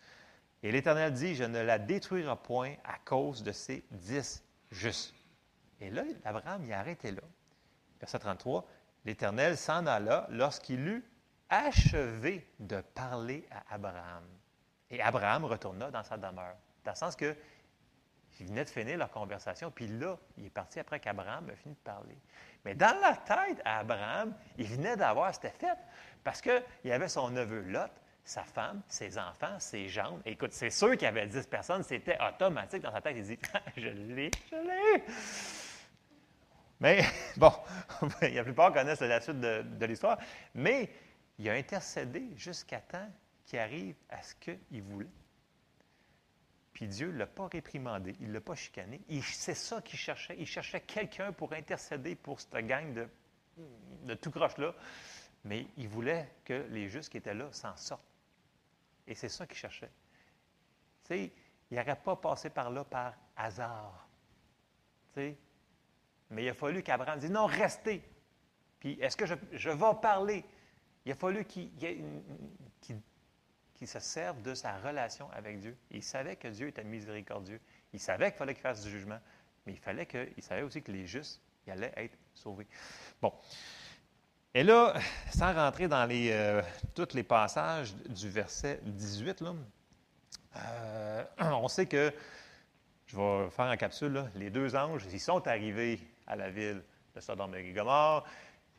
Et 0.63 0.71
l'Éternel 0.71 1.11
dit, 1.11 1.35
Je 1.35 1.43
ne 1.43 1.59
la 1.59 1.79
détruirai 1.79 2.33
point 2.41 2.75
à 2.85 2.97
cause 3.03 3.43
de 3.43 3.51
ces 3.51 3.83
dix 3.91 4.41
justes. 4.71 5.13
Et 5.81 5.89
là, 5.89 6.03
Abraham 6.23 6.63
y 6.63 6.71
a 6.71 6.79
arrêté 6.79 7.11
là. 7.11 7.23
Verset 7.99 8.19
33. 8.19 8.65
L'Éternel 9.03 9.57
s'en 9.57 9.85
alla 9.87 10.27
lorsqu'il 10.29 10.87
eut 10.87 11.03
achevé 11.49 12.47
de 12.57 12.79
parler 12.95 13.45
à 13.51 13.75
Abraham. 13.75 14.23
Et 14.89 15.01
Abraham 15.01 15.43
retourna 15.43 15.91
dans 15.91 16.03
sa 16.03 16.15
demeure. 16.15 16.55
Dans 16.85 16.91
le 16.91 16.95
sens 16.95 17.17
que 17.17 17.35
il 18.41 18.47
venait 18.47 18.63
de 18.63 18.69
finir 18.69 18.97
leur 18.97 19.11
conversation, 19.11 19.69
puis 19.69 19.87
là, 19.87 20.17
il 20.37 20.47
est 20.47 20.49
parti 20.49 20.79
après 20.79 20.99
qu'Abraham 20.99 21.47
a 21.49 21.55
fini 21.55 21.75
de 21.75 21.79
parler. 21.79 22.17
Mais 22.65 22.73
dans 22.73 22.99
la 22.99 23.15
tête 23.15 23.61
à 23.63 23.79
Abraham, 23.79 24.33
il 24.57 24.65
venait 24.65 24.97
d'avoir 24.97 25.33
cette 25.33 25.53
fête, 25.57 25.77
parce 26.23 26.41
qu'il 26.41 26.63
y 26.83 26.91
avait 26.91 27.07
son 27.07 27.29
neveu 27.29 27.61
Lot, 27.61 27.91
sa 28.23 28.43
femme, 28.43 28.81
ses 28.87 29.17
enfants, 29.17 29.59
ses 29.59 29.87
jambes. 29.89 30.21
Écoute, 30.25 30.53
c'est 30.53 30.71
sûr 30.71 30.91
qu'il 30.91 31.03
y 31.03 31.05
avait 31.05 31.27
dix 31.27 31.45
personnes, 31.45 31.83
c'était 31.83 32.17
automatique 32.19 32.81
dans 32.81 32.91
sa 32.91 33.01
tête. 33.01 33.15
Il 33.17 33.23
dit 33.23 33.39
Je 33.77 33.89
l'ai, 33.89 34.31
je 34.49 34.55
l'ai. 34.55 35.03
Mais, 36.79 37.03
bon, 37.37 37.51
la 38.21 38.43
plupart 38.43 38.73
connaissent 38.73 39.01
la 39.01 39.21
suite 39.21 39.39
de, 39.39 39.85
l'histoire, 39.85 40.17
mais 40.55 40.89
il 41.37 41.47
a 41.47 41.53
intercédé 41.53 42.31
jusqu'à 42.35 42.79
temps 42.79 43.07
qu'il 43.45 43.59
arrive 43.59 43.95
à 44.09 44.21
ce 44.23 44.33
qu'il 44.35 44.81
voulait. 44.81 45.07
Puis 46.81 46.87
Dieu 46.87 47.11
ne 47.11 47.17
l'a 47.19 47.27
pas 47.27 47.45
réprimandé, 47.45 48.15
il 48.21 48.29
ne 48.29 48.33
l'a 48.33 48.41
pas 48.41 48.55
chicané. 48.55 48.99
C'est 49.21 49.53
ça 49.53 49.83
qu'il 49.83 49.99
cherchait. 49.99 50.35
Il 50.39 50.47
cherchait 50.47 50.81
quelqu'un 50.81 51.31
pour 51.31 51.53
intercéder 51.53 52.15
pour 52.15 52.41
cette 52.41 52.55
gang 52.65 52.91
de, 52.91 53.07
de 54.05 54.15
tout 54.15 54.31
croche-là. 54.31 54.73
Mais 55.43 55.67
il 55.77 55.87
voulait 55.87 56.33
que 56.43 56.65
les 56.71 56.89
justes 56.89 57.11
qui 57.11 57.17
étaient 57.17 57.35
là 57.35 57.51
s'en 57.51 57.77
sortent. 57.77 58.01
Et 59.05 59.13
c'est 59.13 59.29
ça 59.29 59.45
qu'il 59.45 59.57
cherchait. 59.57 59.91
Tu 61.03 61.09
sais, 61.09 61.33
il 61.69 61.77
n'aurait 61.77 62.01
pas 62.01 62.15
passé 62.15 62.49
par 62.49 62.71
là 62.71 62.83
par 62.83 63.13
hasard. 63.35 64.09
Tu 65.13 65.19
sais, 65.19 65.37
mais 66.31 66.45
il 66.45 66.49
a 66.49 66.55
fallu 66.55 66.81
qu'Abraham 66.81 67.19
dise 67.19 67.29
non, 67.29 67.45
restez. 67.45 68.01
Puis 68.79 68.93
est-ce 68.99 69.15
que 69.15 69.27
je, 69.27 69.69
vais 69.69 70.01
parler? 70.01 70.43
Il 71.05 71.11
a 71.11 71.15
fallu 71.15 71.45
qu'il 71.45 71.69
se 73.87 73.99
serve 73.99 74.41
de 74.41 74.53
sa 74.53 74.77
relation 74.77 75.29
avec 75.31 75.59
Dieu. 75.59 75.77
Il 75.91 76.03
savait 76.03 76.35
que 76.35 76.47
Dieu 76.47 76.67
était 76.67 76.83
miséricordieux. 76.83 77.59
Il 77.93 77.99
savait 77.99 78.31
qu'il 78.31 78.37
fallait 78.37 78.53
qu'il 78.53 78.63
fasse 78.63 78.83
du 78.83 78.89
jugement, 78.89 79.19
mais 79.65 79.73
il 79.73 79.79
fallait 79.79 80.05
qu'il 80.05 80.43
savait 80.43 80.61
aussi 80.61 80.81
que 80.81 80.91
les 80.91 81.07
justes 81.07 81.41
allaient 81.69 81.93
être 81.95 82.17
sauvés. 82.33 82.67
Bon. 83.21 83.33
Et 84.53 84.63
là, 84.63 84.93
sans 85.33 85.53
rentrer 85.53 85.87
dans 85.87 86.05
les, 86.05 86.29
euh, 86.31 86.61
tous 86.93 87.13
les 87.13 87.23
passages 87.23 87.95
du 88.09 88.29
verset 88.29 88.79
18, 88.83 89.41
là, 89.41 89.53
euh, 90.57 91.23
on 91.39 91.67
sait 91.67 91.85
que, 91.85 92.11
je 93.07 93.15
vais 93.15 93.49
faire 93.49 93.65
en 93.65 93.77
capsule, 93.77 94.25
les 94.35 94.49
deux 94.49 94.75
anges, 94.75 95.05
ils 95.11 95.19
sont 95.19 95.47
arrivés 95.47 95.99
à 96.27 96.35
la 96.35 96.49
ville 96.49 96.83
de 97.15 97.21
Sodome 97.21 97.55
et 97.55 97.71
Gomorre. 97.71 98.25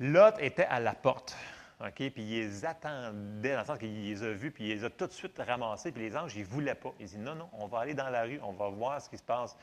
Lot 0.00 0.34
était 0.40 0.64
à 0.64 0.80
la 0.80 0.94
porte. 0.94 1.36
OK? 1.82 2.10
Puis 2.10 2.22
il 2.22 2.48
les 2.48 2.60
dans 2.60 3.32
le 3.42 3.64
sens 3.64 3.78
qu'il 3.78 4.02
les 4.02 4.22
a 4.22 4.32
vus, 4.32 4.50
puis 4.50 4.64
il 4.64 4.76
les 4.76 4.84
a 4.84 4.90
tout 4.90 5.06
de 5.06 5.12
suite 5.12 5.38
ramassés, 5.38 5.92
puis 5.92 6.02
les 6.02 6.16
anges, 6.16 6.34
ils 6.36 6.42
ne 6.42 6.46
voulaient 6.46 6.74
pas. 6.74 6.92
Ils 7.00 7.06
disent 7.06 7.18
non, 7.18 7.34
non, 7.34 7.48
on 7.52 7.66
va 7.66 7.80
aller 7.80 7.94
dans 7.94 8.08
la 8.08 8.22
rue, 8.22 8.40
on 8.42 8.52
va 8.52 8.68
voir 8.68 9.00
ce 9.00 9.08
qui 9.08 9.18
se 9.18 9.22
passe. 9.22 9.56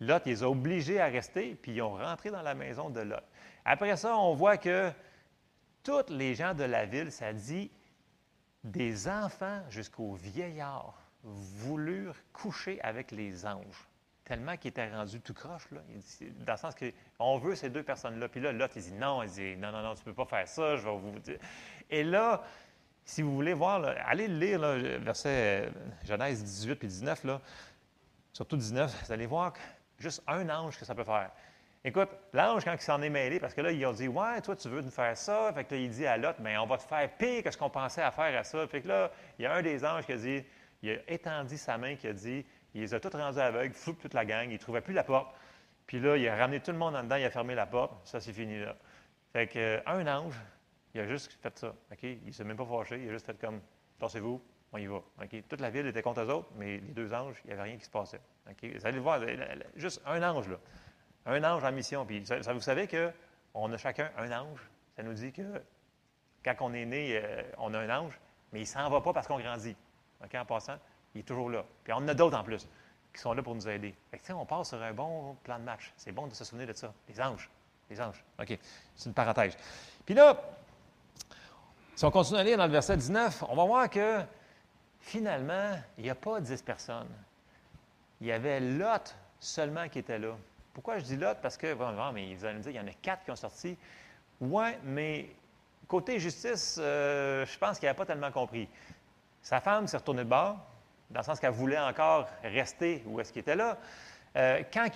Lot, 0.00 0.22
il 0.26 0.32
les 0.32 0.42
a 0.42 0.48
obligés 0.48 1.00
à 1.00 1.06
rester, 1.06 1.54
puis 1.54 1.72
ils 1.72 1.82
ont 1.82 1.96
rentré 1.96 2.30
dans 2.30 2.42
la 2.42 2.54
maison 2.54 2.90
de 2.90 3.00
Lot. 3.00 3.22
Après 3.64 3.96
ça, 3.96 4.16
on 4.16 4.34
voit 4.34 4.56
que 4.56 4.90
tous 5.82 6.10
les 6.10 6.34
gens 6.34 6.54
de 6.54 6.64
la 6.64 6.86
ville, 6.86 7.12
ça 7.12 7.32
dit 7.32 7.70
des 8.64 9.08
enfants 9.08 9.62
jusqu'aux 9.68 10.14
vieillards, 10.14 10.98
voulurent 11.22 12.16
coucher 12.32 12.80
avec 12.82 13.10
les 13.10 13.46
anges 13.46 13.88
tellement 14.24 14.56
qu'il 14.56 14.68
était 14.68 14.88
rendu 14.90 15.20
tout 15.20 15.34
croche, 15.34 15.70
là. 15.70 15.80
dans 16.46 16.52
le 16.52 16.58
sens 16.58 16.74
qu'on 16.74 17.38
veut 17.38 17.54
ces 17.54 17.70
deux 17.70 17.82
personnes-là. 17.82 18.28
Puis 18.28 18.40
là, 18.40 18.52
l'autre, 18.52 18.74
il 18.76 18.82
dit 18.82 18.92
non, 18.92 19.22
il 19.22 19.30
dit 19.30 19.56
non, 19.56 19.72
non, 19.72 19.82
non, 19.82 19.94
tu 19.94 20.00
ne 20.00 20.04
peux 20.04 20.14
pas 20.14 20.26
faire 20.26 20.48
ça, 20.48 20.76
je 20.76 20.82
vais 20.82 20.96
vous 20.96 21.18
dire. 21.18 21.38
Et 21.90 22.04
là, 22.04 22.42
si 23.04 23.22
vous 23.22 23.34
voulez 23.34 23.52
voir, 23.52 23.84
allez 24.06 24.28
le 24.28 24.38
lire, 24.38 24.58
là, 24.60 24.76
verset 24.98 25.66
euh, 25.66 25.70
Genèse 26.04 26.42
18 26.42 26.74
puis 26.76 26.88
19, 26.88 27.24
là, 27.24 27.40
surtout 28.32 28.56
19, 28.56 29.06
vous 29.06 29.12
allez 29.12 29.26
voir 29.26 29.52
Juste 29.98 30.22
un 30.26 30.48
ange 30.48 30.76
que 30.76 30.84
ça 30.84 30.96
peut 30.96 31.04
faire. 31.04 31.30
Écoute, 31.84 32.08
l'ange, 32.32 32.64
quand 32.64 32.74
il 32.74 32.80
s'en 32.80 33.00
est 33.02 33.08
mêlé, 33.08 33.38
parce 33.38 33.54
que 33.54 33.60
là, 33.60 33.70
ils 33.70 33.86
ont 33.86 33.92
dit 33.92 34.08
Ouais, 34.08 34.40
toi, 34.40 34.56
tu 34.56 34.68
veux 34.68 34.80
nous 34.80 34.90
faire 34.90 35.16
ça. 35.16 35.52
Fait 35.52 35.64
que 35.64 35.74
là, 35.74 35.80
il 35.80 35.90
dit 35.90 36.06
à 36.06 36.16
Lot 36.16 36.36
Mais 36.40 36.56
on 36.58 36.66
va 36.66 36.76
te 36.78 36.82
faire 36.82 37.08
pire 37.16 37.42
que 37.42 37.50
ce 37.50 37.56
qu'on 37.56 37.70
pensait 37.70 38.02
à 38.02 38.10
faire 38.10 38.36
à 38.36 38.42
ça. 38.42 38.66
Fait 38.66 38.80
que 38.80 38.88
là, 38.88 39.12
il 39.38 39.42
y 39.42 39.46
a 39.46 39.54
un 39.54 39.62
des 39.62 39.84
anges 39.84 40.06
qui 40.06 40.12
a 40.12 40.16
dit 40.16 40.44
Il 40.82 40.90
a 40.90 40.94
étendu 41.06 41.56
sa 41.56 41.78
main, 41.78 41.94
qui 41.94 42.08
a 42.08 42.12
dit 42.12 42.44
Il 42.74 42.80
les 42.80 42.94
a 42.94 43.00
tous 43.00 43.14
rendus 43.16 43.38
aveugles, 43.38 43.74
fou 43.74 43.92
toute 43.92 44.14
la 44.14 44.24
gang. 44.24 44.48
Il 44.48 44.54
ne 44.54 44.58
trouvait 44.58 44.80
plus 44.80 44.94
la 44.94 45.04
porte. 45.04 45.34
Puis 45.86 46.00
là, 46.00 46.16
il 46.16 46.26
a 46.28 46.36
ramené 46.36 46.60
tout 46.60 46.72
le 46.72 46.78
monde 46.78 46.96
en 46.96 47.02
dedans, 47.02 47.16
il 47.16 47.24
a 47.24 47.30
fermé 47.30 47.54
la 47.54 47.66
porte. 47.66 47.92
Ça, 48.06 48.20
c'est 48.20 48.32
fini 48.32 48.60
là. 48.60 48.76
Fait 49.32 49.46
que, 49.46 49.58
euh, 49.58 50.06
ange, 50.06 50.34
il 50.94 51.00
a 51.00 51.06
juste 51.06 51.32
fait 51.42 51.58
ça. 51.58 51.74
Il 52.02 52.26
ne 52.26 52.32
s'est 52.32 52.44
même 52.44 52.56
pas 52.56 52.66
fâché. 52.66 53.02
Il 53.02 53.08
a 53.08 53.12
juste 53.12 53.26
fait 53.26 53.38
comme 53.38 53.60
Tassez-vous, 53.98 54.42
on 54.72 54.78
y 54.78 54.86
va. 54.86 55.00
Toute 55.48 55.60
la 55.60 55.70
ville 55.70 55.86
était 55.86 56.02
contre 56.02 56.22
eux 56.22 56.30
autres, 56.30 56.48
mais 56.56 56.78
les 56.78 56.92
deux 56.92 57.12
anges, 57.14 57.36
il 57.44 57.48
n'y 57.48 57.52
avait 57.52 57.62
rien 57.62 57.76
qui 57.76 57.84
se 57.84 57.90
passait. 57.90 58.20
Vous 58.46 58.86
allez 58.86 58.96
le 58.96 59.00
voir, 59.00 59.20
juste 59.76 60.02
un 60.04 60.22
ange, 60.22 60.48
là. 60.48 60.56
Un 61.26 61.44
ange 61.44 61.62
en 61.62 61.70
mission. 61.70 62.04
Puis 62.04 62.26
ça, 62.26 62.52
vous 62.52 62.60
savez 62.60 62.88
qu'on 62.88 63.72
a 63.72 63.76
chacun 63.76 64.10
un 64.16 64.32
ange. 64.32 64.68
Ça 64.96 65.04
nous 65.04 65.14
dit 65.14 65.32
que 65.32 65.62
quand 66.44 66.56
on 66.60 66.74
est 66.74 66.84
né, 66.84 67.16
euh, 67.22 67.42
on 67.58 67.72
a 67.74 67.78
un 67.78 68.00
ange, 68.00 68.18
mais 68.52 68.58
il 68.58 68.62
ne 68.62 68.66
s'en 68.66 68.90
va 68.90 69.00
pas 69.00 69.12
parce 69.12 69.28
qu'on 69.28 69.38
grandit. 69.38 69.76
En 70.20 70.44
passant, 70.44 70.78
il 71.14 71.20
est 71.20 71.24
toujours 71.24 71.50
là. 71.50 71.64
Puis 71.84 71.92
on 71.92 71.96
en 71.96 72.08
a 72.08 72.14
d'autres 72.14 72.36
en 72.36 72.44
plus 72.44 72.66
qui 73.12 73.20
sont 73.20 73.32
là 73.34 73.42
pour 73.42 73.54
nous 73.54 73.68
aider. 73.68 73.94
Fait 74.10 74.18
que, 74.18 74.32
on 74.32 74.46
passe 74.46 74.70
sur 74.70 74.82
un 74.82 74.92
bon 74.92 75.36
plan 75.42 75.58
de 75.58 75.64
match. 75.64 75.92
C'est 75.96 76.12
bon 76.12 76.26
de 76.26 76.34
se 76.34 76.44
souvenir 76.44 76.66
de 76.66 76.72
ça. 76.72 76.92
Les 77.08 77.20
anges. 77.20 77.50
Les 77.90 78.00
anges. 78.00 78.24
OK. 78.40 78.58
C'est 78.96 79.08
une 79.08 79.14
parenthèse. 79.14 79.56
Puis 80.06 80.14
là, 80.14 80.40
si 81.94 82.04
on 82.04 82.10
continue 82.10 82.38
à 82.38 82.44
lire 82.44 82.56
dans 82.56 82.66
le 82.66 82.72
verset 82.72 82.96
19, 82.96 83.44
on 83.48 83.54
va 83.54 83.64
voir 83.64 83.90
que 83.90 84.22
finalement, 85.00 85.78
il 85.98 86.04
n'y 86.04 86.10
a 86.10 86.14
pas 86.14 86.40
dix 86.40 86.62
personnes. 86.62 87.10
Il 88.20 88.28
y 88.28 88.32
avait 88.32 88.60
Lot 88.60 89.14
seulement 89.40 89.88
qui 89.88 89.98
était 89.98 90.18
là. 90.18 90.34
Pourquoi 90.72 90.98
je 90.98 91.04
dis 91.04 91.16
Lot? 91.16 91.36
Parce 91.42 91.56
que, 91.56 91.74
bon, 91.74 91.92
mais 92.12 92.34
vous 92.34 92.44
allez 92.44 92.56
me 92.56 92.62
dire, 92.62 92.72
il 92.72 92.76
y 92.76 92.80
en 92.80 92.86
a 92.86 92.92
quatre 93.02 93.24
qui 93.24 93.30
ont 93.30 93.36
sorti. 93.36 93.76
Oui, 94.40 94.70
mais 94.84 95.28
côté 95.86 96.18
justice, 96.18 96.78
euh, 96.80 97.44
je 97.44 97.58
pense 97.58 97.78
qu'il 97.78 97.86
n'avait 97.86 97.96
pas 97.96 98.06
tellement 98.06 98.32
compris. 98.32 98.68
Sa 99.42 99.60
femme 99.60 99.86
s'est 99.86 99.98
retournée 99.98 100.24
de 100.24 100.28
bord, 100.28 100.56
dans 101.12 101.20
le 101.20 101.24
sens 101.24 101.40
qu'elle 101.40 101.52
voulait 101.52 101.78
encore 101.78 102.28
rester 102.42 103.02
où 103.06 103.20
est-ce 103.20 103.32
qu'il 103.32 103.40
était 103.40 103.56
là. 103.56 103.78
Euh, 104.36 104.62
quand, 104.72 104.88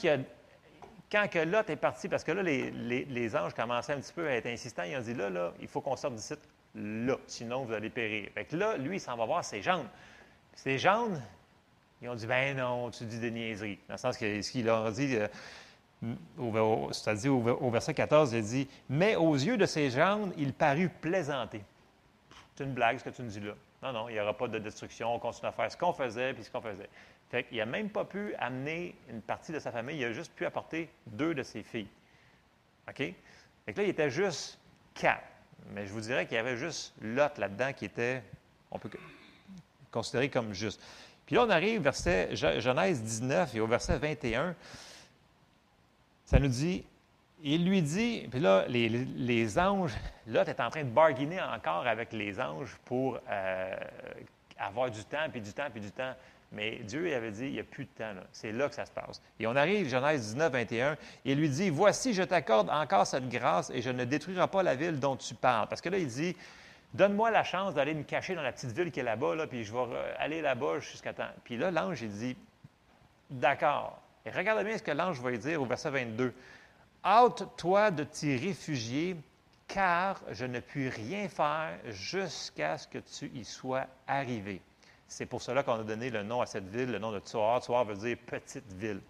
quand 1.11 1.29
que 1.29 1.39
Lot 1.39 1.69
est 1.69 1.77
parti, 1.77 2.09
parce 2.09 2.25
que 2.25 2.33
là, 2.33 2.43
les, 2.43 3.37
anges 3.37 3.55
commençaient 3.55 3.93
un 3.93 4.01
petit 4.01 4.13
peu 4.13 4.27
à 4.27 4.33
être 4.33 4.47
insistants, 4.47 4.85
ils 4.85 4.97
ont 4.97 5.01
dit 5.01 5.15
là, 5.15 5.31
là, 5.31 5.53
il 5.61 5.69
faut 5.69 5.81
qu'on 5.81 5.97
sorte 5.97 6.15
d'ici, 6.15 6.35
là, 6.75 7.17
sinon 7.27 7.65
vous 7.65 7.73
allez 7.73 7.91
périr. 7.91 8.29
Fait 8.35 8.45
que 8.45 8.57
là, 8.57 8.77
lui, 8.77 8.97
il 8.97 9.01
s'en 9.01 9.17
va 9.17 9.27
voir 9.27 9.45
ses 9.45 9.63
jambes. 9.63 9.87
Ses 10.55 10.79
jambes, 10.79 11.19
ils 12.01 12.09
ont 12.09 12.15
dit 12.15 12.27
ben 12.27 12.57
non, 12.57 12.91
tu 12.91 13.05
dis 13.05 13.19
des 13.19 13.31
niaiseries. 13.31 13.79
Dans 13.89 13.95
le 13.95 13.99
sens 13.99 14.17
que 14.17 14.41
ce 14.41 14.51
qu'il 14.51 14.65
leur 14.65 14.87
a 14.87 14.91
dit, 14.91 15.17
euh, 15.17 15.29
c'est-à-dire 16.93 17.35
au, 17.35 17.71
verset 17.71 17.95
14, 17.95 18.33
il 18.33 18.43
dit 18.43 18.69
Mais 18.89 19.17
aux 19.17 19.35
yeux 19.35 19.57
de 19.57 19.67
ses 19.67 19.91
jambes, 19.91 20.33
il 20.37 20.53
parut 20.53 20.89
plaisanter. 20.89 21.63
C'est 22.55 22.65
une 22.65 22.73
blague 22.73 22.99
ce 22.99 23.05
que 23.05 23.11
tu 23.11 23.23
me 23.23 23.29
dis 23.29 23.41
là. 23.41 23.53
Non, 23.83 23.93
non, 23.93 24.09
il 24.09 24.15
n'y 24.15 24.21
aura 24.21 24.37
pas 24.37 24.49
de 24.49 24.59
destruction, 24.59 25.15
on 25.15 25.19
continue 25.19 25.49
à 25.49 25.53
faire 25.53 25.71
ce 25.71 25.77
qu'on 25.77 25.93
faisait 25.93 26.33
puis 26.35 26.45
ce 26.45 26.51
qu'on 26.51 26.61
faisait. 26.61 26.89
Fait 27.31 27.51
n'a 27.53 27.67
même 27.67 27.91
pas 27.91 28.05
pu 28.05 28.35
amener 28.37 28.95
une 29.09 29.21
partie 29.21 29.53
de 29.53 29.59
sa 29.59 29.73
famille, 29.73 29.99
il 29.99 30.05
a 30.05 30.13
juste 30.13 30.33
pu 30.33 30.47
apporter 30.47 30.89
deux 31.07 31.35
de 31.35 31.43
ses 31.43 31.63
filles. 31.63 31.89
OK? 32.89 32.97
Fait 32.97 33.73
que 33.73 33.79
là, 33.79 33.83
il 33.83 33.91
était 33.91 34.11
juste 34.11 34.59
quatre. 34.95 35.23
Mais 35.73 35.87
je 35.87 35.93
vous 35.93 36.01
dirais 36.01 36.27
qu'il 36.27 36.37
y 36.37 36.39
avait 36.39 36.57
juste 36.57 36.95
Lot 37.01 37.39
là-dedans 37.39 37.73
qui 37.73 37.85
était, 37.85 38.23
on 38.71 38.79
peut 38.79 38.91
considérer 39.91 40.29
comme 40.29 40.53
juste. 40.53 40.81
Puis 41.27 41.35
là, 41.35 41.45
on 41.45 41.51
arrive 41.51 41.81
au 41.81 41.83
verset 41.83 42.37
Genèse 42.37 43.03
19 43.03 43.55
et 43.57 43.61
au 43.61 43.67
verset 43.67 43.99
21 43.99 44.55
ça 46.27 46.41
nous 46.41 46.49
dit, 46.49 46.85
il 47.43 47.69
lui 47.69 47.83
dit, 47.83 48.27
puis 48.31 48.41
là, 48.41 48.65
les, 48.69 49.59
anges, 49.59 49.95
Lot 50.27 50.49
est 50.49 50.61
en 50.61 50.71
train 50.71 50.85
de 50.85 50.91
bargainer 50.91 51.41
encore 51.41 51.87
avec 51.87 52.13
les 52.13 52.41
anges 52.41 52.77
pour 52.85 53.19
euh, 53.31 53.77
avoir 54.59 54.91
du 54.91 55.05
temps, 55.05 55.29
puis 55.31 55.41
du 55.41 55.53
temps, 55.53 55.69
puis 55.71 55.81
du 55.81 55.91
temps. 55.91 56.15
Mais 56.53 56.77
Dieu 56.85 57.09
il 57.09 57.15
avait 57.15 57.33
dit, 57.33 57.47
il 57.47 57.53
n'y 57.53 57.61
a 57.61 57.65
plus 57.65 57.85
de 57.85 57.91
temps. 57.91 58.13
C'est 58.33 58.53
là 58.53 58.69
que 58.69 58.75
ça 58.75 58.87
se 58.87 58.91
passe. 58.93 59.21
Et 59.39 59.47
on 59.47 59.57
arrive, 59.57 59.89
Genèse 59.89 60.35
19, 60.35 60.53
21, 60.53 60.97
il 61.25 61.39
lui 61.39 61.49
dit, 61.49 61.71
voici, 61.71 62.15
je 62.15 62.23
t'accorde 62.23 62.71
encore 62.71 63.07
cette 63.07 63.29
grâce 63.29 63.71
et 63.71 63.83
je 63.83 63.91
ne 63.91 64.05
détruirai 64.05 64.47
pas 64.49 64.63
la 64.63 64.75
ville 64.75 64.99
dont 64.99 65.17
tu 65.17 65.35
parles. 65.35 65.69
Parce 65.69 65.81
que 65.81 65.89
là, 65.89 65.99
il 65.99 66.07
dit, 66.07 66.37
donne-moi 66.95 67.31
la 67.31 67.45
chance 67.45 67.75
d'aller 67.75 67.95
me 67.95 68.05
cacher 68.05 68.35
dans 68.35 68.43
la 68.43 68.53
petite 68.53 68.73
ville 68.73 68.91
qui 68.91 69.01
est 69.01 69.05
là-bas, 69.05 69.35
là, 69.35 69.47
puis 69.47 69.65
je 69.65 69.73
vais 69.73 69.81
aller 70.19 70.41
là-bas 70.41 70.79
jusqu'à 70.79 71.13
temps. 71.13 71.29
Puis 71.45 71.57
là, 71.57 71.71
l'ange, 71.71 72.01
il 72.01 72.11
dit, 72.11 72.37
d'accord, 73.29 74.01
et 74.25 74.31
regardez 74.31 74.65
bien 74.65 74.79
ce 74.79 74.83
que 74.83 74.93
l'ange 74.93 75.21
va 75.21 75.31
dire 75.37 75.61
au 75.61 75.67
verset 75.67 75.91
22. 75.91 76.33
Hâte-toi 77.07 77.93
de 77.93 78.03
t'y 78.03 78.37
réfugier, 78.37 79.17
car 79.69 80.21
je 80.33 80.45
ne 80.45 80.59
puis 80.59 80.89
rien 80.89 81.29
faire 81.29 81.79
jusqu'à 81.87 82.79
ce 82.79 82.89
que 82.89 82.99
tu 82.99 83.31
y 83.33 83.45
sois 83.45 83.87
arrivé. 84.09 84.61
C'est 85.07 85.27
pour 85.27 85.41
cela 85.41 85.63
qu'on 85.63 85.75
a 85.75 85.85
donné 85.85 86.11
le 86.11 86.25
nom 86.25 86.41
à 86.41 86.47
cette 86.47 86.69
ville, 86.69 86.91
le 86.91 86.99
nom 86.99 87.13
de 87.13 87.21
Tsoar. 87.21 87.63
Tsoar 87.63 87.85
veut 87.85 87.95
dire 87.95 88.17
petite 88.27 88.73
ville. 88.73 89.01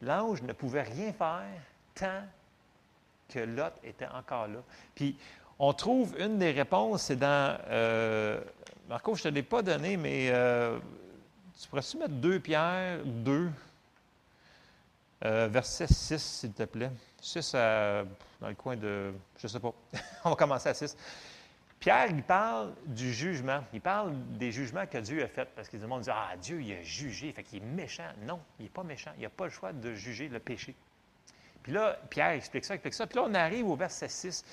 L'ange 0.00 0.42
ne 0.42 0.52
pouvait 0.52 0.82
rien 0.82 1.12
faire 1.12 1.42
tant 1.96 2.22
que 3.28 3.40
Lot 3.40 3.72
était 3.82 4.06
encore 4.06 4.46
là. 4.46 4.62
Puis, 4.94 5.16
on 5.58 5.72
trouve 5.72 6.14
une 6.20 6.38
des 6.38 6.52
réponses, 6.52 7.02
c'est 7.02 7.16
dans. 7.16 7.58
Euh, 7.68 8.40
Marco, 8.88 9.16
je 9.16 9.26
ne 9.26 9.30
te 9.30 9.34
l'ai 9.34 9.42
pas 9.42 9.62
donné, 9.62 9.96
mais 9.96 10.28
euh, 10.30 10.78
tu 11.60 11.68
pourrais-tu 11.68 11.98
mettre 11.98 12.14
2 12.14 12.40
Pierre 12.40 13.04
2, 13.04 13.50
euh, 15.24 15.48
verset 15.48 15.86
6, 15.86 16.18
s'il 16.18 16.52
te 16.52 16.64
plaît? 16.64 16.90
6 17.20 17.52
dans 17.52 18.48
le 18.48 18.54
coin 18.54 18.76
de. 18.76 19.12
Je 19.38 19.46
ne 19.46 19.48
sais 19.48 19.60
pas. 19.60 19.72
On 20.24 20.30
va 20.30 20.36
commencer 20.36 20.68
à 20.68 20.74
6. 20.74 20.96
Pierre, 21.78 22.06
il 22.10 22.22
parle 22.22 22.74
du 22.86 23.12
jugement. 23.12 23.64
Il 23.72 23.80
parle 23.80 24.14
des 24.38 24.52
jugements 24.52 24.86
que 24.86 24.98
Dieu 24.98 25.22
a 25.22 25.28
faits. 25.28 25.48
Parce 25.54 25.68
que 25.68 25.76
le 25.76 25.86
monde 25.86 26.02
dit 26.02 26.10
Ah, 26.12 26.36
Dieu, 26.40 26.62
il 26.62 26.72
a 26.72 26.82
jugé, 26.82 27.32
fait 27.32 27.42
qu'il 27.42 27.62
est 27.62 27.66
méchant. 27.66 28.08
Non, 28.26 28.40
il 28.58 28.64
n'est 28.64 28.68
pas 28.68 28.84
méchant. 28.84 29.10
Il 29.16 29.22
n'a 29.22 29.30
pas 29.30 29.44
le 29.44 29.50
choix 29.50 29.72
de 29.72 29.94
juger 29.94 30.28
le 30.28 30.38
péché. 30.38 30.74
Puis 31.62 31.72
là, 31.72 31.98
Pierre 32.10 32.30
explique 32.30 32.64
ça, 32.64 32.74
explique 32.74 32.94
ça. 32.94 33.06
Puis 33.06 33.16
là, 33.16 33.24
on 33.28 33.34
arrive 33.34 33.68
au 33.68 33.76
verset 33.76 34.08
6. 34.08 34.44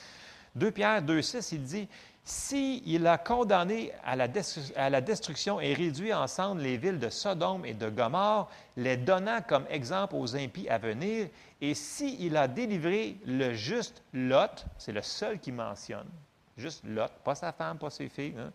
2 0.56 0.72
Pierre 0.72 1.02
2, 1.02 1.22
6, 1.22 1.52
il 1.52 1.64
dit 1.64 1.88
s'il 2.24 3.08
a 3.08 3.18
condamné 3.18 3.92
à 4.04 4.16
la, 4.16 5.02
destruction 5.02 5.60
et 5.60 5.74
réduit 5.74 6.14
ensemble 6.14 6.62
les 6.62 6.78
villes 6.78 7.00
de 7.00 7.10
Sodome 7.10 7.66
et 7.66 7.74
de 7.74 7.90
Gomorre, 7.90 8.50
les 8.78 8.98
donnant 8.98 9.42
comme 9.42 9.66
exemple 9.70 10.16
aux 10.16 10.36
impies 10.36 10.70
à 10.70 10.78
venir, 10.78 11.30
et 11.60 11.74
s'il 11.74 12.38
a 12.38 12.48
délivré 12.48 13.18
le 13.26 13.54
juste 13.54 14.04
Lot, 14.14 14.66
c'est 14.78 14.92
le 14.92 15.02
seul 15.02 15.40
qui 15.40 15.52
mentionne, 15.52 16.08
juste 16.56 16.84
Lot, 16.86 17.12
pas 17.24 17.36
sa 17.36 17.52
femme, 17.52 17.78
pas 17.78 17.90
ses 17.90 18.10
filles, 18.10 18.36
hein, 18.38 18.52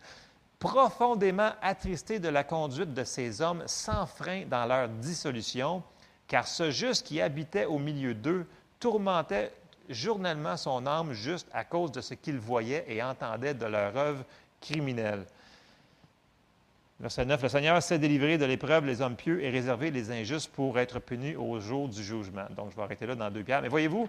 profondément 0.59 1.51
attristé 1.61 2.19
de 2.19 2.29
la 2.29 2.45
conduite 2.45 2.95
de 2.95 3.05
ces 3.05 3.43
hommes 3.43 3.65
sans 3.67 4.07
frein 4.07 4.45
dans 4.49 4.65
leur 4.67 4.89
dissolution, 4.89 5.83
car 6.27 6.47
ce 6.47 6.71
juste 6.71 7.07
qui 7.07 7.21
habitait 7.21 7.67
au 7.67 7.79
milieu 7.79 8.15
d'eux 8.15 8.47
tourmentait 8.79 9.53
journellement 9.89 10.57
son 10.57 10.87
âme 10.87 11.13
juste 11.13 11.49
à 11.53 11.65
cause 11.65 11.93
de 11.93 12.01
ce 12.01 12.15
qu'il 12.15 12.39
voyait 12.39 12.85
et 12.89 13.03
entendait 13.03 13.55
de 13.55 13.67
leur 13.67 13.97
œuvre 13.97 14.25
criminelle. 14.61 15.25
Verset 17.01 17.25
9, 17.25 17.43
le 17.43 17.49
Seigneur 17.49 17.83
s'est 17.83 17.99
délivré 17.99 18.39
de 18.39 18.45
l'épreuve 18.45 18.87
les 18.87 19.01
hommes 19.01 19.17
pieux 19.17 19.43
et 19.43 19.51
réservé 19.51 19.91
les 19.91 20.11
injustes 20.11 20.51
pour 20.53 20.79
être 20.79 21.01
punis 21.01 21.35
au 21.35 21.59
jour 21.59 21.89
du 21.89 22.03
jugement. 22.03 22.47
Donc, 22.51 22.71
je 22.71 22.77
vais 22.77 22.83
arrêter 22.83 23.07
là 23.07 23.15
dans 23.17 23.31
deux 23.31 23.43
pierres. 23.43 23.63
Mais 23.63 23.69
voyez-vous, 23.69 24.09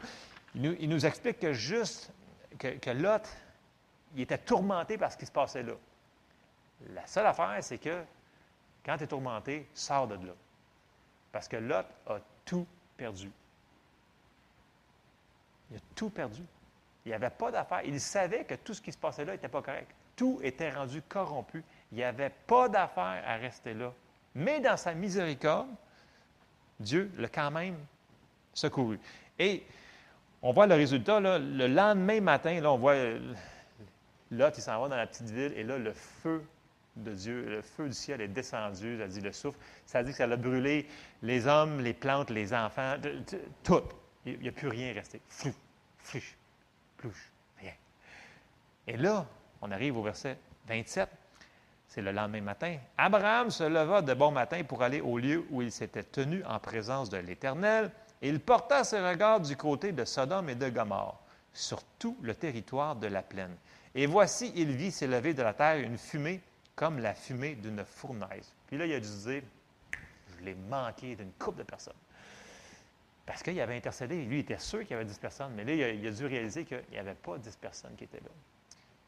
il 0.56 0.90
nous, 0.90 1.06
explique 1.06 1.40
que 1.40 1.52
juste, 1.52 2.12
que, 2.60 2.92
Lot, 2.92 3.28
il 4.16 4.22
était 4.22 4.38
tourmenté 4.38 4.98
par 4.98 5.12
ce 5.12 5.18
qui 5.18 5.26
se 5.26 5.32
passait 5.32 5.64
là. 5.64 5.74
La 6.94 7.06
seule 7.08 7.26
affaire, 7.26 7.58
c'est 7.62 7.80
que 7.80 8.04
quand 8.86 8.98
tu 8.98 9.06
es 9.06 9.08
tourmenté, 9.08 9.68
sors 9.74 10.08
de 10.08 10.14
là. 10.14 10.34
Parce 11.32 11.48
que 11.48 11.58
Lot 11.58 11.86
a 12.08 12.20
tout 12.46 12.68
perdu. 12.96 13.32
Il 15.72 15.78
a 15.78 15.80
tout 15.96 16.10
perdu. 16.10 16.42
Il 17.06 17.10
n'y 17.10 17.14
avait 17.14 17.30
pas 17.30 17.52
d'affaire. 17.52 17.82
Il 17.86 18.00
savait 18.00 18.44
que 18.44 18.56
tout 18.56 18.74
ce 18.74 18.82
qui 18.82 18.92
se 18.92 18.98
passait 18.98 19.26
là 19.26 19.34
n'était 19.34 19.48
pas 19.48 19.62
correct. 19.62 19.90
Tout 20.16 20.40
était 20.44 20.72
rendu 20.72 21.02
corrompu. 21.02 21.64
Il 21.92 21.98
n'y 21.98 22.04
avait 22.04 22.32
pas 22.48 22.70
d'affaire 22.70 23.24
à 23.26 23.36
rester 23.36 23.74
là. 23.74 23.94
Mais 24.34 24.60
dans 24.60 24.78
sa 24.78 24.94
miséricorde, 24.94 25.70
Dieu 26.80 27.12
l'a 27.18 27.30
quand 27.30 27.52
même 27.52 27.78
secouru. 28.54 29.00
Et 29.40 29.64
on 30.42 30.52
voit 30.52 30.68
le 30.68 30.76
résultat, 30.76 31.20
le 31.20 31.68
lendemain 31.68 32.22
matin, 32.22 32.60
là, 32.60 32.72
on 32.72 32.78
voit 32.78 32.96
Lot, 34.32 34.58
il 34.58 34.62
s'en 34.62 34.82
va 34.82 34.90
dans 34.90 34.96
la 34.96 35.08
petite 35.08 35.30
ville, 35.30 35.54
et 35.56 35.64
là, 35.64 35.78
le 35.78 35.94
feu 35.94 36.44
de 36.96 37.12
Dieu, 37.14 37.46
le 37.48 37.62
feu 37.62 37.88
du 37.88 37.94
ciel 37.94 38.22
est 38.22 38.28
descendu, 38.28 38.98
ça 38.98 39.08
dit 39.08 39.22
le 39.22 39.32
souffle. 39.32 39.60
Ça 39.86 40.04
dit 40.04 40.12
que 40.12 40.18
ça 40.18 40.24
a 40.24 40.36
brûlé 40.36 40.88
les 41.22 41.48
hommes, 41.48 41.82
les 41.82 41.94
plantes, 41.94 42.30
les 42.30 42.54
enfants, 42.54 42.96
tout. 43.64 43.84
Il 44.26 44.40
n'y 44.40 44.48
a 44.48 44.52
plus 44.52 44.68
rien 44.68 44.94
resté. 44.94 45.22
Flou, 45.30 45.54
flouche, 46.00 46.36
plouche, 46.98 47.32
rien. 47.60 47.74
Et 48.88 48.98
là, 48.98 49.26
on 49.62 49.72
arrive 49.72 49.98
au 49.98 50.04
verset 50.04 50.38
27. 50.68 51.10
c'est 51.88 52.02
le 52.02 52.12
lendemain 52.12 52.42
matin, 52.42 52.78
Abraham 52.98 53.52
se 53.52 53.64
leva 53.64 54.02
de 54.02 54.14
bon 54.14 54.32
matin 54.32 54.64
pour 54.64 54.82
aller 54.82 55.02
au 55.02 55.18
lieu 55.18 55.46
où 55.52 55.62
il 55.62 55.72
s'était 55.72 56.04
tenu 56.04 56.44
en 56.46 56.60
présence 56.60 57.10
de 57.10 57.18
l'Éternel, 57.18 57.92
et 58.22 58.30
il 58.30 58.40
porta 58.40 58.84
ses 58.84 59.00
regards 59.00 59.42
du 59.42 59.56
côté 59.56 59.92
de 59.92 60.06
Sodome 60.06 60.50
et 60.50 60.56
de 60.56 60.70
Gomorre, 60.70 61.20
sur 61.54 61.84
tout 62.00 62.18
le 62.22 62.34
territoire 62.34 62.96
de 62.96 63.08
la 63.08 63.22
plaine. 63.22 63.56
Et 63.94 64.08
voici, 64.08 64.52
il 64.56 64.72
vit 64.72 64.92
s'élever 64.92 65.34
de 65.34 65.44
la 65.44 65.54
terre 65.54 65.78
une 65.78 65.98
fumée 65.98 66.42
comme 66.76 67.00
la 67.00 67.14
fumée 67.14 67.56
d'une 67.56 67.86
fournaise. 67.86 68.54
Puis 68.68 68.78
là, 68.78 68.86
il 68.86 68.94
a 68.94 69.00
dû 69.00 69.08
je 69.08 70.44
l'ai 70.44 70.56
manqué 70.70 71.16
d'une 71.16 71.32
couple 71.34 71.60
de 71.60 71.64
personnes. 71.64 71.94
Parce 73.26 73.42
qu'il 73.42 73.60
avait 73.60 73.76
intercédé, 73.76 74.24
lui, 74.24 74.38
il 74.38 74.42
était 74.42 74.60
sûr 74.60 74.82
qu'il 74.82 74.92
y 74.92 74.94
avait 74.94 75.06
10 75.06 75.18
personnes, 75.18 75.54
mais 75.56 75.64
là, 75.64 75.74
il 75.74 76.08
a, 76.08 76.12
dû 76.12 76.26
réaliser 76.26 76.64
qu'il 76.64 76.84
n'y 76.92 76.98
avait 76.98 77.16
pas 77.16 77.38
10 77.38 77.56
personnes 77.56 77.96
qui 77.98 78.04
étaient 78.04 78.20
là. 78.20 78.30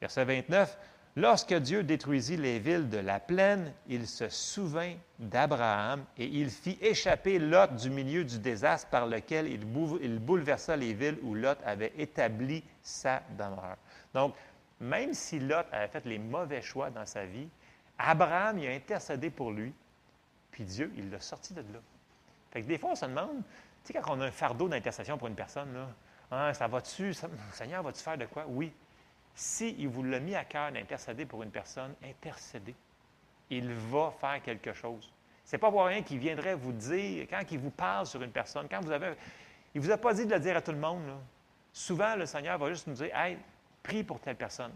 Verset 0.01 0.25
29, 0.25 0.77
Lorsque 1.17 1.55
Dieu 1.55 1.81
détruisit 1.81 2.37
les 2.37 2.59
villes 2.59 2.89
de 2.89 2.99
la 2.99 3.19
plaine, 3.19 3.73
il 3.87 4.05
se 4.05 4.29
souvint 4.29 4.93
d'Abraham 5.17 6.05
et 6.15 6.27
il 6.27 6.51
fit 6.51 6.77
échapper 6.79 7.39
Lot 7.39 7.75
du 7.75 7.89
milieu 7.89 8.23
du 8.23 8.37
désastre 8.37 8.87
par 8.89 9.07
lequel 9.07 9.47
il, 9.47 9.65
bouleversa 9.65 10.75
les 10.77 10.93
villes 10.93 11.17
où 11.23 11.33
Lot 11.33 11.57
avait 11.65 11.91
établi 11.97 12.63
sa 12.83 13.23
demeure. 13.35 13.77
Donc, 14.13 14.35
même 14.79 15.15
si 15.15 15.39
Lot 15.39 15.65
avait 15.71 15.87
fait 15.87 16.05
les 16.05 16.19
mauvais 16.19 16.61
choix 16.61 16.91
dans 16.91 17.07
sa 17.07 17.25
vie, 17.25 17.49
Abraham 17.97 18.59
il 18.59 18.67
a 18.67 18.73
intercédé 18.73 19.31
pour 19.31 19.49
lui, 19.49 19.73
puis 20.51 20.65
Dieu, 20.65 20.93
il 20.97 21.09
l'a 21.09 21.19
sorti 21.19 21.55
de 21.55 21.61
là. 21.61 21.79
Fait 22.51 22.61
que 22.61 22.67
des 22.67 22.77
fois, 22.77 22.91
on 22.91 22.95
se 22.95 23.05
demande, 23.05 23.41
sais, 23.87 23.93
quand 23.93 24.17
on 24.17 24.21
a 24.21 24.25
un 24.25 24.31
fardeau 24.31 24.67
d'intercession 24.67 25.17
pour 25.17 25.27
une 25.27 25.35
personne, 25.35 25.73
là, 25.73 25.87
ah, 26.31 26.53
ça 26.53 26.67
va-tu, 26.67 27.13
Seigneur, 27.51 27.83
va-tu 27.83 28.01
faire 28.01 28.17
de 28.17 28.25
quoi? 28.25 28.45
Oui. 28.47 28.73
S'il 29.33 29.79
il 29.79 29.87
vous 29.87 30.03
l'a 30.03 30.19
mis 30.19 30.35
à 30.35 30.43
cœur 30.43 30.71
d'intercéder 30.71 31.25
pour 31.25 31.43
une 31.43 31.51
personne, 31.51 31.93
intercédez. 32.03 32.75
Il 33.49 33.71
va 33.71 34.11
faire 34.19 34.41
quelque 34.41 34.73
chose. 34.73 35.11
Ce 35.45 35.55
n'est 35.55 35.59
pas 35.59 35.71
pour 35.71 35.85
rien 35.85 36.01
qu'il 36.01 36.19
viendrait 36.19 36.55
vous 36.55 36.73
dire, 36.73 37.27
quand 37.29 37.41
il 37.51 37.59
vous 37.59 37.69
parle 37.69 38.05
sur 38.05 38.21
une 38.21 38.31
personne, 38.31 38.67
quand 38.69 38.81
vous 38.81 38.91
avez. 38.91 39.13
Il 39.73 39.81
ne 39.81 39.85
vous 39.85 39.91
a 39.91 39.97
pas 39.97 40.13
dit 40.13 40.25
de 40.25 40.33
le 40.33 40.39
dire 40.39 40.57
à 40.57 40.61
tout 40.61 40.71
le 40.71 40.77
monde. 40.77 41.03
Souvent, 41.71 42.15
le 42.15 42.25
Seigneur 42.25 42.57
va 42.57 42.69
juste 42.69 42.87
nous 42.87 42.95
dire 42.95 43.15
Hey, 43.15 43.37
prie 43.83 44.03
pour 44.03 44.19
telle 44.19 44.35
personne. 44.35 44.73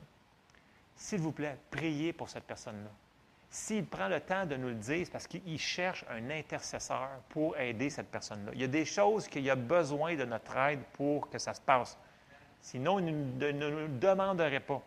S'il 0.96 1.20
vous 1.20 1.32
plaît, 1.32 1.58
priez 1.70 2.14
pour 2.14 2.30
cette 2.30 2.46
personne-là. 2.46 2.92
S'il 3.54 3.86
prend 3.86 4.08
le 4.08 4.22
temps 4.22 4.46
de 4.46 4.56
nous 4.56 4.70
le 4.70 4.76
dire, 4.76 5.06
c'est 5.06 5.12
parce 5.12 5.28
qu'il 5.28 5.60
cherche 5.60 6.06
un 6.10 6.30
intercesseur 6.30 7.10
pour 7.28 7.58
aider 7.58 7.90
cette 7.90 8.08
personne-là. 8.08 8.52
Il 8.54 8.62
y 8.62 8.64
a 8.64 8.68
des 8.68 8.86
choses 8.86 9.28
qu'il 9.28 9.48
a 9.50 9.58
besoin 9.58 10.16
de 10.16 10.24
notre 10.24 10.56
aide 10.56 10.80
pour 10.94 11.30
que 11.30 11.38
ça 11.38 11.54
se 11.54 11.60
passe. 11.60 11.98
Sinon, 12.62 13.00
il 13.00 13.38
ne 13.38 13.52
nous 13.52 14.00
demanderait 14.00 14.62
pas. 14.62 14.82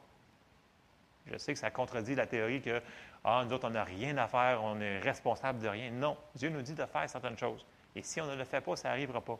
Je 1.27 1.37
sais 1.37 1.53
que 1.53 1.59
ça 1.59 1.71
contredit 1.71 2.15
la 2.15 2.27
théorie 2.27 2.63
que 2.63 2.81
ah, 3.23 3.45
nous 3.45 3.53
autres, 3.53 3.69
on 3.69 3.73
n'a 3.73 3.85
rien 3.85 4.17
à 4.17 4.29
faire, 4.29 4.63
on 4.63 4.81
est 4.81 4.99
responsable 4.99 5.59
de 5.59 5.69
rien. 5.69 5.91
Non, 5.91 6.17
Dieu 6.35 6.49
nous 6.49 6.63
dit 6.63 6.75
de 6.75 6.87
faire 6.87 7.09
certaines 7.09 7.39
choses. 7.39 7.67
Et 7.95 8.03
si 8.03 8.19
on 8.23 8.27
ne 8.27 8.35
le 8.35 8.45
fait 8.45 8.63
pas, 8.63 8.77
ça 8.77 8.89
n'arrivera 8.89 9.21
pas. 9.21 9.39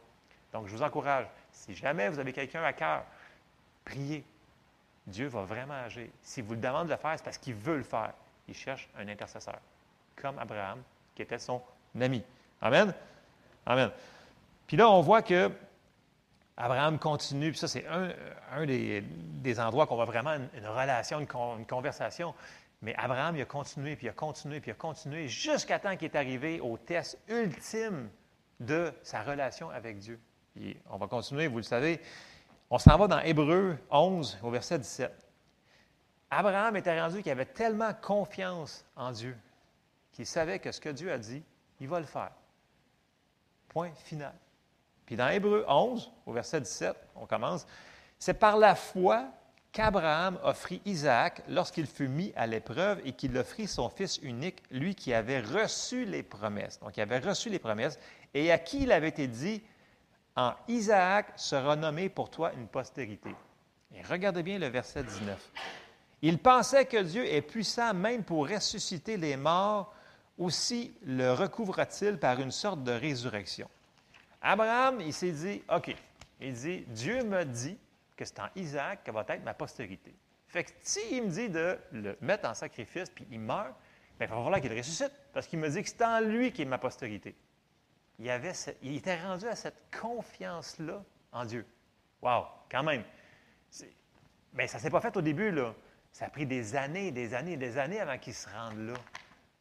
Donc, 0.53 0.67
je 0.67 0.77
vous 0.77 0.83
encourage, 0.83 1.27
si 1.51 1.75
jamais 1.75 2.11
vous 2.11 2.19
avez 2.19 2.33
quelqu'un 2.35 2.63
à 2.63 2.75
cœur, 2.75 3.05
priez. 3.87 4.23
Dieu 5.07 5.29
va 5.29 5.43
vraiment 5.43 5.75
agir. 5.75 6.09
S'il 6.23 6.45
vous 6.45 6.55
le 6.55 6.61
demande 6.61 6.89
de 6.89 6.93
le 6.93 6.99
faire, 6.99 7.15
c'est 7.17 7.25
parce 7.25 7.39
qu'il 7.39 7.55
veut 7.55 7.79
le 7.79 7.83
faire. 7.83 8.13
Il 8.49 8.55
cherche 8.55 8.89
un 8.99 9.09
intercesseur, 9.09 9.59
comme 10.17 10.39
Abraham, 10.39 10.83
qui 11.15 11.23
était 11.23 11.39
son 11.39 11.63
ami. 11.99 12.23
Amen? 12.61 12.93
Amen. 13.67 13.91
Puis 14.67 14.77
là, 14.77 14.91
on 14.91 15.01
voit 15.01 15.23
que 15.23 15.51
Abraham 16.57 16.99
continue, 16.99 17.51
puis 17.51 17.59
ça, 17.59 17.69
c'est 17.69 17.87
un, 17.87 18.65
des, 18.65 19.61
endroits 19.61 19.87
qu'on 19.87 19.97
voit 19.97 20.05
vraiment 20.05 20.35
une, 20.35 20.67
relation, 20.67 21.21
une, 21.21 21.67
conversation. 21.67 22.35
Mais 22.81 22.95
Abraham, 22.97 23.37
il 23.37 23.43
a 23.43 23.47
continué, 23.47 23.97
puis 23.97 24.07
il 24.07 24.11
a 24.11 24.13
continué, 24.13 24.61
puis 24.61 24.71
il 24.71 24.75
a 24.75 24.77
continué, 24.77 25.27
jusqu'à 25.27 25.79
temps 25.79 25.97
qu'il 25.97 26.07
est 26.07 26.17
arrivé 26.17 26.61
au 26.61 26.77
test 26.77 27.19
ultime 27.29 28.09
de 28.61 28.93
sa 29.03 29.23
relation 29.23 29.71
avec 29.71 29.99
Dieu. 29.99 30.21
on 30.91 30.97
va 30.97 31.09
continuer, 31.09 31.49
vous 31.49 31.57
le 31.57 31.63
savez. 31.65 32.01
On 32.71 32.79
s'en 32.79 32.97
va 32.97 33.09
dans 33.09 33.21
Hébreu 33.21 33.77
11, 33.91 34.39
au 34.43 34.51
verset 34.51 34.79
17. 34.79 35.24
Abraham 36.31 36.77
était 36.77 37.01
rendu 37.01 37.23
qu'il 37.23 37.33
avait 37.33 37.45
tellement 37.45 37.93
confiance 37.95 38.85
en 38.97 39.13
Dieu 39.13 39.37
qu'il 40.15 40.27
savait 40.27 40.61
que 40.61 40.73
ce 40.73 40.81
que 40.81 40.89
Dieu 40.89 41.13
a 41.13 41.19
dit, 41.19 41.43
il 41.81 41.89
va 41.89 41.99
le 41.99 42.07
faire. 42.07 42.31
Point 43.69 43.93
final. 43.97 44.33
Puis 45.05 45.17
dans 45.17 45.29
Hébreu 45.29 45.65
11, 45.69 46.11
au 46.25 46.33
verset 46.33 46.61
17, 46.61 46.97
on 47.17 47.27
commence, 47.27 47.67
c'est 48.19 48.35
par 48.35 48.57
la 48.57 48.75
foi 48.77 49.27
qu'Abraham 49.73 50.39
offrit 50.45 50.81
Isaac 50.85 51.43
lorsqu'il 51.49 51.87
fut 51.87 52.07
mis 52.07 52.33
à 52.37 52.47
l'épreuve 52.47 53.01
et 53.05 53.13
qu'il 53.13 53.37
offrit 53.37 53.67
son 53.67 53.91
fils 53.91 54.19
unique, 54.19 54.63
lui 54.71 54.95
qui 54.95 55.13
avait 55.13 55.41
reçu 55.41 56.05
les 56.05 56.23
promesses. 56.23 56.79
Donc, 56.79 56.97
il 56.97 57.01
avait 57.01 57.19
reçu 57.19 57.51
les 57.51 57.59
promesses 57.59 57.99
et 58.33 58.53
à 58.53 58.59
qui 58.59 58.85
il 58.85 58.93
avait 58.93 59.09
été 59.09 59.27
dit, 59.27 59.63
en 60.37 60.53
Isaac 60.69 61.33
sera 61.37 61.75
nommé 61.75 62.09
pour 62.09 62.31
toi 62.31 62.53
une 62.55 62.69
postérité. 62.69 63.35
Et 63.93 64.03
regardez 64.03 64.45
bien 64.45 64.59
le 64.59 64.69
verset 64.69 65.03
19. 65.03 65.53
Il 66.27 66.39
pensait 66.39 66.87
que 66.87 67.03
Dieu 67.03 67.27
est 67.27 67.43
puissant 67.43 67.93
même 67.93 68.25
pour 68.25 68.49
ressusciter 68.49 69.19
les 69.19 69.37
morts, 69.37 69.95
aussi 70.39 70.97
le 71.05 71.35
recouvra-t-il 71.35 72.17
par 72.17 72.41
une 72.41 72.51
sorte 72.51 72.83
de 72.83 72.93
résurrection. 72.93 73.69
Abraham, 74.41 75.03
il 75.03 75.13
s'est 75.13 75.33
dit, 75.33 75.63
OK, 75.69 75.95
il 76.41 76.55
dit, 76.55 76.81
Dieu 76.89 77.23
me 77.25 77.45
dit 77.45 77.77
que 78.17 78.25
c'est 78.25 78.41
en 78.41 78.49
Isaac 78.57 79.05
que 79.05 79.11
va 79.11 79.27
être 79.29 79.45
ma 79.45 79.53
postérité. 79.53 80.15
Fait 80.49 80.65
que 80.65 80.71
s'il 80.81 81.25
me 81.25 81.29
dit 81.29 81.51
de 81.51 81.79
le 81.93 82.17
mettre 82.23 82.49
en 82.49 82.55
sacrifice, 82.55 83.11
puis 83.11 83.27
il 83.31 83.41
meurt, 83.41 83.75
bien, 84.19 84.27
il 84.27 84.31
va 84.31 84.37
falloir 84.43 84.61
qu'il 84.63 84.75
ressuscite, 84.75 85.13
parce 85.35 85.47
qu'il 85.47 85.59
me 85.59 85.69
dit 85.69 85.83
que 85.83 85.89
c'est 85.91 86.03
en 86.03 86.21
lui 86.21 86.53
qui 86.53 86.63
est 86.63 86.65
ma 86.65 86.79
postérité. 86.79 87.35
Il, 88.19 88.31
avait 88.31 88.53
il 88.81 88.97
était 88.97 89.23
rendu 89.23 89.47
à 89.47 89.57
cette 89.57 89.91
confiance-là 90.01 91.05
en 91.33 91.45
Dieu. 91.45 91.67
Wow, 92.23 92.47
quand 92.71 92.83
même. 92.83 93.05
Mais 94.55 94.67
ça 94.69 94.79
ne 94.79 94.83
s'est 94.85 94.91
pas 94.91 95.03
fait 95.03 95.15
au 95.19 95.21
début, 95.21 95.51
là. 95.51 95.75
Ça 96.15 96.27
a 96.27 96.31
pris 96.31 96.47
des 96.47 96.77
années, 96.77 97.11
des 97.11 97.35
années, 97.35 97.57
des 97.57 97.77
années 97.77 97.99
avant 97.99 98.17
qu'il 98.19 98.35
se 98.35 98.49
rende 98.49 98.79
là. 98.79 98.95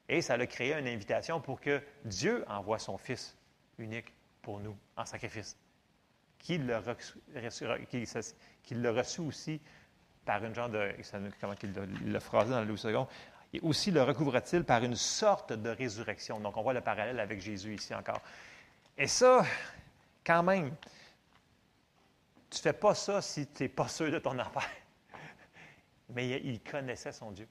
Et 0.07 0.21
ça 0.21 0.35
a 0.35 0.45
créé 0.45 0.75
une 0.75 0.87
invitation 0.87 1.41
pour 1.41 1.59
que 1.59 1.81
Dieu 2.05 2.45
envoie 2.47 2.77
son 2.77 2.95
Fils 2.95 3.35
unique 3.79 4.13
pour 4.43 4.59
nous 4.59 4.77
en 4.95 5.03
sacrifice. 5.03 5.57
Qu'il 6.37 6.67
l'a 6.67 6.79
reçu, 6.79 7.17
reçu, 8.85 9.21
aussi 9.21 9.59
par 10.23 10.45
une 10.45 10.53
genre 10.53 10.69
de. 10.69 10.91
Comment 11.41 11.55
il 11.63 12.11
l'a 12.11 12.19
phrasé 12.19 12.51
dans 12.51 12.61
le 12.61 12.77
second. 12.77 13.07
Et 13.51 13.59
aussi 13.61 13.89
le 13.89 14.03
recouvre-t-il 14.03 14.63
par 14.63 14.83
une 14.83 14.95
sorte 14.95 15.53
de 15.53 15.71
résurrection. 15.71 16.39
Donc, 16.39 16.55
on 16.55 16.61
voit 16.61 16.73
le 16.73 16.81
parallèle 16.81 17.19
avec 17.19 17.41
Jésus 17.41 17.73
ici 17.73 17.95
encore. 17.95 18.21
Et 18.95 19.07
ça, 19.07 19.43
quand 20.23 20.43
même, 20.43 20.69
tu 22.51 22.57
ne 22.59 22.61
fais 22.61 22.73
pas 22.73 22.93
ça 22.93 23.23
si 23.23 23.47
tu 23.47 23.63
n'es 23.63 23.69
pas 23.69 23.87
sûr 23.87 24.11
de 24.11 24.19
ton 24.19 24.37
affaire. 24.37 24.69
Mais 26.13 26.29
il 26.29 26.61
connaissait 26.61 27.11
son 27.11 27.31
Dieu. 27.31 27.47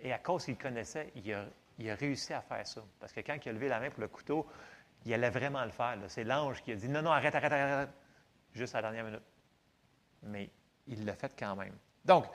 Et 0.00 0.12
à 0.12 0.18
cause 0.18 0.44
qu'il 0.44 0.56
connaissait, 0.56 1.12
il 1.14 1.32
a, 1.32 1.94
réussi 1.94 2.32
à 2.32 2.40
faire 2.40 2.66
ça. 2.66 2.82
Parce 2.98 3.12
que 3.12 3.20
quand 3.20 3.36
il 3.44 3.48
a 3.48 3.52
levé 3.52 3.68
la 3.68 3.80
main 3.80 3.90
pour 3.90 4.00
le 4.00 4.08
couteau, 4.08 4.46
il 5.04 5.12
allait 5.14 5.30
vraiment 5.30 5.64
le 5.64 5.70
faire. 5.70 5.98
C'est 6.08 6.24
l'ange 6.24 6.62
qui 6.62 6.72
a 6.72 6.76
dit 6.76 6.88
Non, 6.88 7.02
non, 7.02 7.10
arrête, 7.10 7.34
arrête, 7.34 7.52
arrête, 7.52 7.90
juste 8.52 8.74
à 8.74 8.80
la 8.80 8.90
dernière 8.90 9.04
minute. 9.04 9.26
Mais 10.22 10.50
il 10.86 11.04
l'a 11.04 11.14
fait 11.14 11.34
quand 11.38 11.54
même. 11.56 11.74
Donc, 12.04 12.26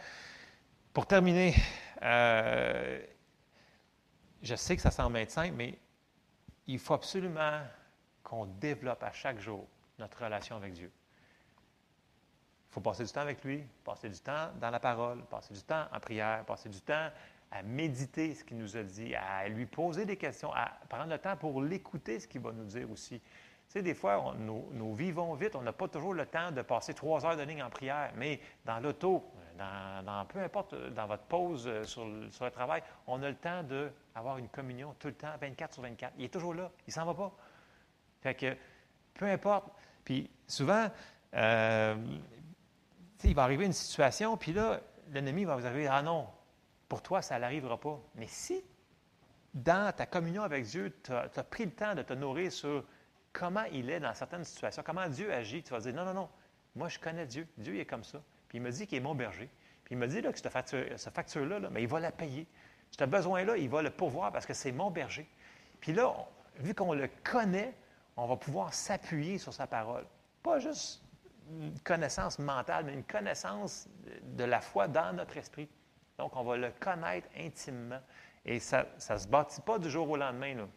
pour 0.93 1.05
terminer, 1.05 1.55
euh, 2.01 3.03
je 4.41 4.55
sais 4.55 4.75
que 4.75 4.81
ça 4.81 4.91
semble 4.91 5.17
être 5.17 5.31
simple, 5.31 5.55
mais 5.55 5.77
il 6.67 6.79
faut 6.79 6.93
absolument 6.93 7.61
qu'on 8.23 8.45
développe 8.45 9.03
à 9.03 9.11
chaque 9.11 9.39
jour 9.39 9.67
notre 9.99 10.23
relation 10.23 10.55
avec 10.55 10.73
Dieu 10.73 10.91
faut 12.75 12.81
passer 12.81 13.05
du 13.05 13.11
temps 13.11 13.21
avec 13.21 13.41
lui, 13.45 13.63
passer 13.85 14.09
du 14.09 14.19
temps 14.19 14.49
dans 14.59 14.69
la 14.69 14.81
parole, 14.81 15.23
passer 15.29 15.53
du 15.53 15.61
temps 15.61 15.85
en 15.93 15.99
prière, 16.01 16.43
passer 16.43 16.67
du 16.67 16.81
temps 16.81 17.09
à 17.49 17.63
méditer 17.63 18.35
ce 18.35 18.43
qu'il 18.43 18.57
nous 18.57 18.75
a 18.75 18.83
dit, 18.83 19.15
à 19.15 19.47
lui 19.47 19.65
poser 19.65 20.03
des 20.03 20.17
questions, 20.17 20.53
à 20.53 20.73
prendre 20.89 21.09
le 21.09 21.17
temps 21.17 21.37
pour 21.37 21.61
l'écouter, 21.61 22.19
ce 22.19 22.27
qu'il 22.27 22.41
va 22.41 22.51
nous 22.51 22.65
dire 22.65 22.91
aussi. 22.91 23.21
Tu 23.21 23.25
sais, 23.69 23.81
des 23.81 23.93
fois, 23.93 24.35
nous, 24.37 24.93
vivons 24.93 25.33
vite, 25.35 25.55
on 25.55 25.61
n'a 25.61 25.71
pas 25.71 25.87
toujours 25.87 26.13
le 26.13 26.25
temps 26.25 26.51
de 26.51 26.61
passer 26.63 26.93
trois 26.93 27.25
heures 27.25 27.37
de 27.37 27.43
ligne 27.43 27.63
en 27.63 27.69
prière, 27.69 28.11
mais 28.17 28.41
dans 28.65 28.81
l'auto, 28.81 29.23
dans, 29.57 30.25
peu 30.25 30.39
importe, 30.39 30.75
dans 30.75 31.07
votre 31.07 31.23
pause 31.23 31.65
euh, 31.65 31.85
sur 31.85 32.05
le, 32.05 32.29
sur 32.29 32.43
le 32.43 32.51
travail, 32.51 32.83
on 33.07 33.23
a 33.23 33.29
le 33.29 33.37
temps 33.37 33.63
d'avoir 33.63 34.37
une 34.37 34.49
communion 34.49 34.93
tout 34.99 35.07
le 35.07 35.13
temps, 35.13 35.31
24 35.39 35.75
sur 35.75 35.81
24. 35.81 36.13
Il 36.17 36.25
est 36.25 36.33
toujours 36.33 36.53
là, 36.53 36.69
il 36.79 36.89
ne 36.89 36.93
s'en 36.93 37.05
va 37.05 37.13
pas. 37.13 37.33
Fait 38.19 38.35
que, 38.35 38.57
peu 39.13 39.27
importe. 39.27 39.69
Puis 40.03 40.29
souvent, 40.45 40.89
euh, 41.35 41.95
il 43.23 43.35
va 43.35 43.43
arriver 43.43 43.65
une 43.65 43.73
situation, 43.73 44.37
puis 44.37 44.53
là, 44.53 44.81
l'ennemi 45.11 45.45
va 45.45 45.55
vous 45.55 45.65
arriver, 45.65 45.87
ah 45.87 46.01
non, 46.01 46.27
pour 46.87 47.01
toi, 47.01 47.21
ça 47.21 47.39
n'arrivera 47.39 47.79
pas. 47.79 47.99
Mais 48.15 48.27
si, 48.27 48.63
dans 49.53 49.93
ta 49.95 50.05
communion 50.05 50.43
avec 50.43 50.65
Dieu, 50.65 50.93
tu 51.03 51.11
as, 51.11 51.43
pris 51.43 51.65
le 51.65 51.71
temps 51.71 51.95
de 51.95 52.01
te 52.01 52.13
nourrir 52.13 52.51
sur 52.51 52.83
comment 53.33 53.63
il 53.71 53.89
est 53.89 53.99
dans 53.99 54.13
certaines 54.13 54.43
situations, 54.43 54.83
comment 54.85 55.07
Dieu 55.07 55.31
agit, 55.33 55.63
tu 55.63 55.71
vas 55.71 55.79
dire, 55.79 55.93
non, 55.93 56.05
non, 56.05 56.13
non, 56.13 56.29
moi, 56.75 56.89
je 56.89 56.99
connais 56.99 57.25
Dieu. 57.25 57.47
Dieu, 57.57 57.75
il 57.75 57.79
est 57.79 57.85
comme 57.85 58.03
ça. 58.03 58.21
Puis 58.49 58.57
il 58.57 58.61
me 58.61 58.69
dit 58.69 58.85
qu'il 58.85 58.97
est 58.97 59.01
mon 59.01 59.15
berger. 59.15 59.49
Puis 59.85 59.95
il 59.95 59.97
me 59.97 60.07
dit 60.07 60.21
là, 60.21 60.31
que 60.31 60.37
cette 60.37 60.51
facture, 60.51 61.45
là 61.45 61.59
mais 61.71 61.83
il 61.83 61.87
va 61.87 61.99
la 61.99 62.11
payer. 62.11 62.47
Ce 62.91 63.03
besoin-là, 63.03 63.57
il 63.57 63.69
va 63.69 63.81
le 63.81 63.91
pourvoir 63.91 64.31
parce 64.31 64.45
que 64.45 64.53
c'est 64.53 64.71
mon 64.71 64.91
berger. 64.91 65.29
Puis 65.79 65.93
là, 65.93 66.13
vu 66.57 66.73
qu'on 66.73 66.93
le 66.93 67.09
connaît, 67.23 67.73
on 68.17 68.25
va 68.25 68.35
pouvoir 68.35 68.73
s'appuyer 68.73 69.37
sur 69.37 69.53
sa 69.53 69.67
parole. 69.67 70.05
Pas 70.43 70.59
juste 70.59 71.04
une 71.49 71.79
connaissance 71.79 72.39
mentale, 72.39 72.85
mais 72.85 72.93
une 72.93 73.03
connaissance 73.03 73.87
de 74.23 74.43
la 74.43 74.61
foi 74.61 74.87
dans 74.87 75.13
notre 75.13 75.37
esprit. 75.37 75.69
Donc, 76.17 76.35
on 76.35 76.43
va 76.43 76.57
le 76.57 76.71
connaître 76.79 77.27
intimement. 77.37 78.01
Et 78.45 78.59
ça 78.59 78.85
ne 79.09 79.17
se 79.17 79.27
bâtit 79.27 79.61
pas 79.61 79.79
du 79.79 79.89
jour 79.89 80.09
au 80.09 80.17
lendemain. 80.17 80.55
Là. 80.55 80.67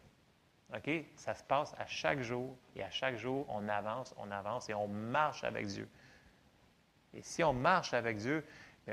OK? 0.75 0.89
Ça 1.15 1.33
se 1.33 1.43
passe 1.43 1.73
à 1.77 1.85
chaque 1.85 2.21
jour. 2.21 2.57
Et 2.75 2.83
à 2.83 2.89
chaque 2.89 3.15
jour, 3.15 3.45
on 3.49 3.67
avance, 3.69 4.13
on 4.17 4.29
avance 4.31 4.69
et 4.69 4.73
on 4.73 4.87
marche 4.87 5.43
avec 5.43 5.67
Dieu. 5.67 5.87
Et 7.13 7.21
si 7.21 7.43
on 7.43 7.53
marche 7.53 7.93
avec 7.93 8.17
Dieu, 8.17 8.45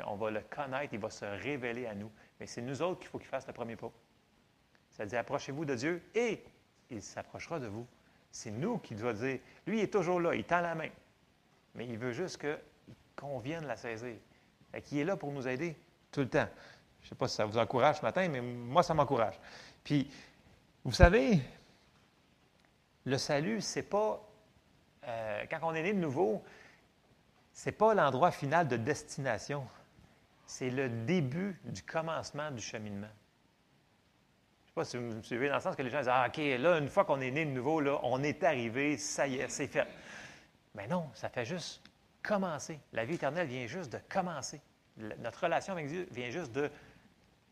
on 0.06 0.16
va 0.16 0.30
le 0.30 0.40
connaître, 0.40 0.92
il 0.94 1.00
va 1.00 1.10
se 1.10 1.24
révéler 1.24 1.86
à 1.86 1.94
nous. 1.94 2.10
Mais 2.38 2.46
c'est 2.46 2.62
nous 2.62 2.82
autres 2.82 3.00
qu'il 3.00 3.08
faut 3.08 3.18
qu'il 3.18 3.28
fasse 3.28 3.46
le 3.46 3.52
premier 3.52 3.76
pas. 3.76 3.90
Dit 5.04 5.16
approchez-vous 5.16 5.66
de 5.66 5.74
Dieu 5.74 6.02
et 6.14 6.42
il 6.90 7.02
s'approchera 7.02 7.60
de 7.60 7.66
vous. 7.66 7.86
C'est 8.30 8.50
nous 8.50 8.78
qui 8.78 8.94
doit 8.94 9.12
dire. 9.12 9.40
Lui, 9.66 9.78
il 9.78 9.82
est 9.82 9.92
toujours 9.92 10.20
là, 10.20 10.34
il 10.34 10.44
tend 10.44 10.60
la 10.60 10.74
main. 10.74 10.88
Mais 11.76 11.86
il 11.86 11.98
veut 11.98 12.12
juste 12.12 12.44
qu'on 13.16 13.38
vienne 13.38 13.66
la 13.66 13.76
saisir. 13.76 14.16
Et 14.74 14.82
qu'il 14.82 14.98
est 14.98 15.04
là 15.04 15.16
pour 15.16 15.30
nous 15.32 15.46
aider 15.46 15.76
tout 16.10 16.20
le 16.20 16.28
temps. 16.28 16.48
Je 17.00 17.06
ne 17.06 17.08
sais 17.10 17.14
pas 17.14 17.28
si 17.28 17.36
ça 17.36 17.44
vous 17.44 17.58
encourage 17.58 17.98
ce 17.98 18.02
matin, 18.02 18.28
mais 18.28 18.40
moi, 18.40 18.82
ça 18.82 18.94
m'encourage. 18.94 19.38
Puis, 19.84 20.10
vous 20.84 20.92
savez, 20.92 21.40
le 23.04 23.18
salut, 23.18 23.60
c'est 23.60 23.84
pas. 23.84 24.20
Euh, 25.06 25.44
quand 25.48 25.58
on 25.62 25.74
est 25.74 25.82
né 25.82 25.92
de 25.92 25.98
nouveau, 25.98 26.42
c'est 27.52 27.72
pas 27.72 27.94
l'endroit 27.94 28.32
final 28.32 28.66
de 28.66 28.76
destination. 28.76 29.66
C'est 30.46 30.70
le 30.70 30.88
début 30.88 31.58
du 31.64 31.82
commencement 31.82 32.50
du 32.50 32.60
cheminement. 32.60 33.06
Je 33.06 34.64
ne 34.64 34.68
sais 34.68 34.74
pas 34.74 34.84
si 34.84 34.96
vous 34.96 35.16
me 35.16 35.22
suivez, 35.22 35.48
dans 35.48 35.54
le 35.54 35.60
sens 35.60 35.76
que 35.76 35.82
les 35.82 35.90
gens 35.90 35.98
disent 35.98 36.10
Ah, 36.10 36.26
OK, 36.28 36.38
là, 36.38 36.78
une 36.78 36.88
fois 36.88 37.04
qu'on 37.04 37.20
est 37.20 37.30
né 37.30 37.44
de 37.44 37.50
nouveau, 37.50 37.80
là, 37.80 38.00
on 38.02 38.22
est 38.22 38.42
arrivé, 38.42 38.98
ça 38.98 39.26
y 39.26 39.36
est, 39.36 39.48
c'est 39.48 39.68
fait. 39.68 39.86
Mais 40.76 40.86
non, 40.86 41.08
ça 41.14 41.28
fait 41.28 41.44
juste 41.44 41.82
commencer. 42.22 42.78
La 42.92 43.04
vie 43.04 43.14
éternelle 43.14 43.48
vient 43.48 43.66
juste 43.66 43.90
de 43.92 43.98
commencer. 44.08 44.60
Notre 44.96 45.44
relation 45.44 45.72
avec 45.72 45.88
Dieu 45.88 46.06
vient 46.10 46.30
juste 46.30 46.52
de, 46.52 46.70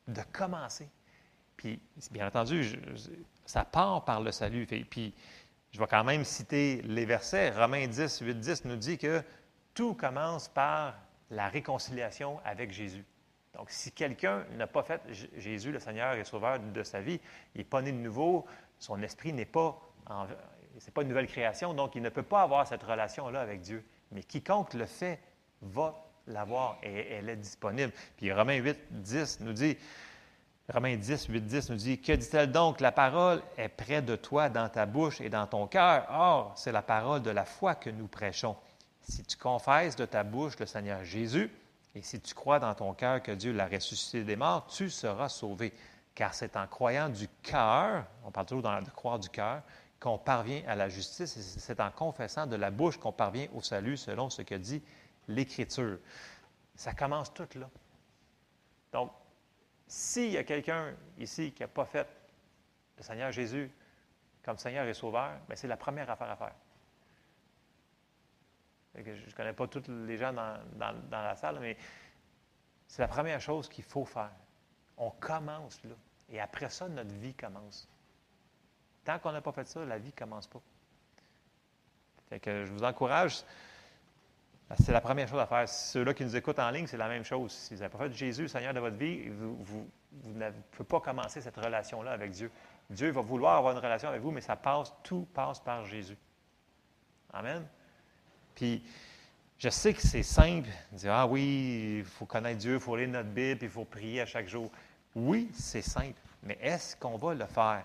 de 0.08 0.22
commencer. 0.32 0.88
Puis, 1.56 1.80
bien 2.10 2.26
entendu, 2.26 2.78
ça 3.46 3.64
part 3.64 4.04
par 4.04 4.20
le 4.20 4.30
salut. 4.30 4.66
Puis, 4.66 5.14
je 5.70 5.78
vais 5.78 5.86
quand 5.86 6.04
même 6.04 6.24
citer 6.24 6.82
les 6.82 7.06
versets. 7.06 7.50
Romains 7.50 7.86
10, 7.86 8.20
8, 8.20 8.34
10 8.38 8.64
nous 8.66 8.76
dit 8.76 8.98
que 8.98 9.22
tout 9.72 9.94
commence 9.94 10.48
par 10.48 10.94
la 11.30 11.48
réconciliation 11.48 12.40
avec 12.44 12.72
Jésus. 12.72 13.04
Donc, 13.54 13.70
si 13.70 13.92
quelqu'un 13.92 14.44
n'a 14.56 14.66
pas 14.66 14.82
fait 14.82 15.00
Jésus, 15.36 15.72
le 15.72 15.78
Seigneur 15.78 16.14
et 16.14 16.24
Sauveur 16.24 16.58
de 16.58 16.82
sa 16.82 17.00
vie, 17.00 17.20
il 17.54 17.58
n'est 17.58 17.64
pas 17.64 17.82
né 17.82 17.92
de 17.92 17.96
nouveau, 17.96 18.46
son 18.78 19.00
esprit 19.02 19.32
n'est 19.32 19.44
pas 19.44 19.80
en, 20.06 20.26
c'est 20.78 20.92
pas 20.92 21.02
une 21.02 21.08
nouvelle 21.08 21.26
création, 21.26 21.74
donc 21.74 21.94
il 21.94 22.02
ne 22.02 22.08
peut 22.08 22.22
pas 22.22 22.42
avoir 22.42 22.66
cette 22.66 22.82
relation-là 22.82 23.40
avec 23.40 23.60
Dieu. 23.60 23.84
Mais 24.12 24.22
quiconque 24.22 24.74
le 24.74 24.86
fait 24.86 25.20
va 25.62 25.94
l'avoir 26.26 26.78
et 26.82 27.12
elle 27.12 27.28
est 27.28 27.36
disponible. 27.36 27.92
Puis 28.16 28.32
Romains 28.32 28.56
8, 28.56 28.78
10 28.90 29.40
nous 29.40 29.52
dit, 29.52 29.76
Romains 30.72 30.96
10, 30.96 31.26
8, 31.26 31.40
10 31.42 31.70
nous 31.70 31.76
dit, 31.76 32.00
que 32.00 32.12
dit-elle 32.12 32.50
donc? 32.50 32.80
La 32.80 32.92
parole 32.92 33.42
est 33.58 33.68
près 33.68 34.00
de 34.00 34.16
toi, 34.16 34.48
dans 34.48 34.68
ta 34.68 34.86
bouche 34.86 35.20
et 35.20 35.28
dans 35.28 35.46
ton 35.46 35.66
cœur. 35.66 36.06
Or, 36.10 36.52
c'est 36.56 36.72
la 36.72 36.82
parole 36.82 37.22
de 37.22 37.30
la 37.30 37.44
foi 37.44 37.74
que 37.74 37.90
nous 37.90 38.06
prêchons. 38.06 38.56
Si 39.02 39.22
tu 39.24 39.36
confesses 39.36 39.96
de 39.96 40.06
ta 40.06 40.22
bouche 40.22 40.58
le 40.58 40.66
Seigneur 40.66 41.04
Jésus, 41.04 41.50
et 41.94 42.02
si 42.02 42.20
tu 42.20 42.34
crois 42.34 42.58
dans 42.58 42.74
ton 42.74 42.94
cœur 42.94 43.22
que 43.22 43.32
Dieu 43.32 43.52
l'a 43.52 43.66
ressuscité 43.66 44.24
des 44.24 44.36
morts, 44.36 44.66
tu 44.66 44.88
seras 44.88 45.28
sauvé. 45.28 45.72
Car 46.14 46.32
c'est 46.32 46.56
en 46.56 46.66
croyant 46.66 47.08
du 47.08 47.28
cœur, 47.42 48.04
on 48.24 48.30
parle 48.30 48.46
toujours 48.46 48.62
de 48.62 48.90
croire 48.90 49.18
du 49.18 49.28
cœur, 49.28 49.62
qu'on 50.00 50.18
parvient 50.18 50.62
à 50.66 50.74
la 50.74 50.88
justice, 50.88 51.38
c'est 51.58 51.80
en 51.80 51.90
confessant 51.90 52.46
de 52.46 52.56
la 52.56 52.70
bouche 52.70 52.98
qu'on 52.98 53.12
parvient 53.12 53.48
au 53.54 53.62
salut, 53.62 53.96
selon 53.96 54.30
ce 54.30 54.42
que 54.42 54.54
dit 54.54 54.82
l'Écriture. 55.28 55.98
Ça 56.74 56.92
commence 56.92 57.32
tout 57.32 57.48
là. 57.54 57.70
Donc, 58.92 59.12
s'il 59.86 60.30
y 60.30 60.36
a 60.36 60.44
quelqu'un 60.44 60.94
ici 61.18 61.52
qui 61.52 61.62
n'a 61.62 61.68
pas 61.68 61.84
fait 61.84 62.06
le 62.96 63.02
Seigneur 63.02 63.32
Jésus 63.32 63.70
comme 64.42 64.58
Seigneur 64.58 64.86
et 64.86 64.94
Sauveur, 64.94 65.38
bien, 65.46 65.56
c'est 65.56 65.68
la 65.68 65.76
première 65.76 66.10
affaire 66.10 66.30
à 66.30 66.36
faire. 66.36 66.54
Je 68.96 69.10
ne 69.10 69.32
connais 69.32 69.52
pas 69.52 69.66
tous 69.66 69.82
les 69.88 70.16
gens 70.16 70.32
dans, 70.32 70.60
dans 70.76 71.22
la 71.22 71.34
salle, 71.34 71.58
mais 71.60 71.76
c'est 72.86 73.02
la 73.02 73.08
première 73.08 73.40
chose 73.40 73.68
qu'il 73.68 73.84
faut 73.84 74.04
faire. 74.04 74.30
On 74.96 75.10
commence 75.10 75.82
là. 75.84 75.94
Et 76.28 76.40
après 76.40 76.70
ça, 76.70 76.88
notre 76.88 77.12
vie 77.14 77.34
commence. 77.34 77.88
Tant 79.04 79.18
qu'on 79.18 79.32
n'a 79.32 79.40
pas 79.40 79.52
fait 79.52 79.66
ça, 79.66 79.84
la 79.84 79.98
vie 79.98 80.12
ne 80.14 80.18
commence 80.18 80.46
pas. 80.46 80.60
Fait 82.28 82.40
que 82.40 82.64
je 82.64 82.72
vous 82.72 82.82
encourage. 82.82 83.42
C'est 84.80 84.92
la 84.92 85.00
première 85.00 85.28
chose 85.28 85.38
à 85.38 85.46
faire. 85.46 85.68
Ceux-là 85.68 86.14
qui 86.14 86.24
nous 86.24 86.36
écoutent 86.36 86.58
en 86.58 86.70
ligne, 86.70 86.86
c'est 86.86 86.96
la 86.96 87.08
même 87.08 87.24
chose. 87.24 87.52
Si 87.52 87.74
vous 87.74 87.80
n'avez 87.80 87.92
pas 87.92 87.98
fait 87.98 88.12
Jésus, 88.12 88.48
Seigneur 88.48 88.72
de 88.72 88.80
votre 88.80 88.96
vie, 88.96 89.28
vous, 89.28 89.86
ne 90.34 90.50
pouvez 90.70 90.88
pas 90.88 91.00
commencer 91.00 91.42
cette 91.42 91.56
relation-là 91.56 92.12
avec 92.12 92.30
Dieu. 92.30 92.50
Dieu 92.88 93.10
va 93.10 93.20
vouloir 93.20 93.56
avoir 93.56 93.74
une 93.74 93.82
relation 93.82 94.08
avec 94.08 94.22
vous, 94.22 94.30
mais 94.30 94.40
ça 94.40 94.56
passe, 94.56 94.92
tout 95.02 95.26
passe 95.34 95.60
par 95.60 95.84
Jésus. 95.84 96.16
Amen. 97.32 97.66
Puis, 98.54 98.82
je 99.58 99.68
sais 99.68 99.92
que 99.92 100.02
c'est 100.02 100.22
simple 100.22 100.68
de 100.92 100.96
dire 100.96 101.12
Ah 101.12 101.26
oui, 101.26 101.98
il 101.98 102.04
faut 102.04 102.26
connaître 102.26 102.58
Dieu, 102.58 102.74
il 102.74 102.80
faut 102.80 102.96
lire 102.96 103.08
notre 103.08 103.28
Bible, 103.28 103.60
il 103.62 103.68
faut 103.68 103.84
prier 103.84 104.22
à 104.22 104.26
chaque 104.26 104.48
jour. 104.48 104.70
Oui, 105.14 105.50
c'est 105.52 105.82
simple, 105.82 106.20
mais 106.42 106.58
est-ce 106.60 106.96
qu'on 106.96 107.16
va 107.16 107.34
le 107.34 107.46
faire? 107.46 107.84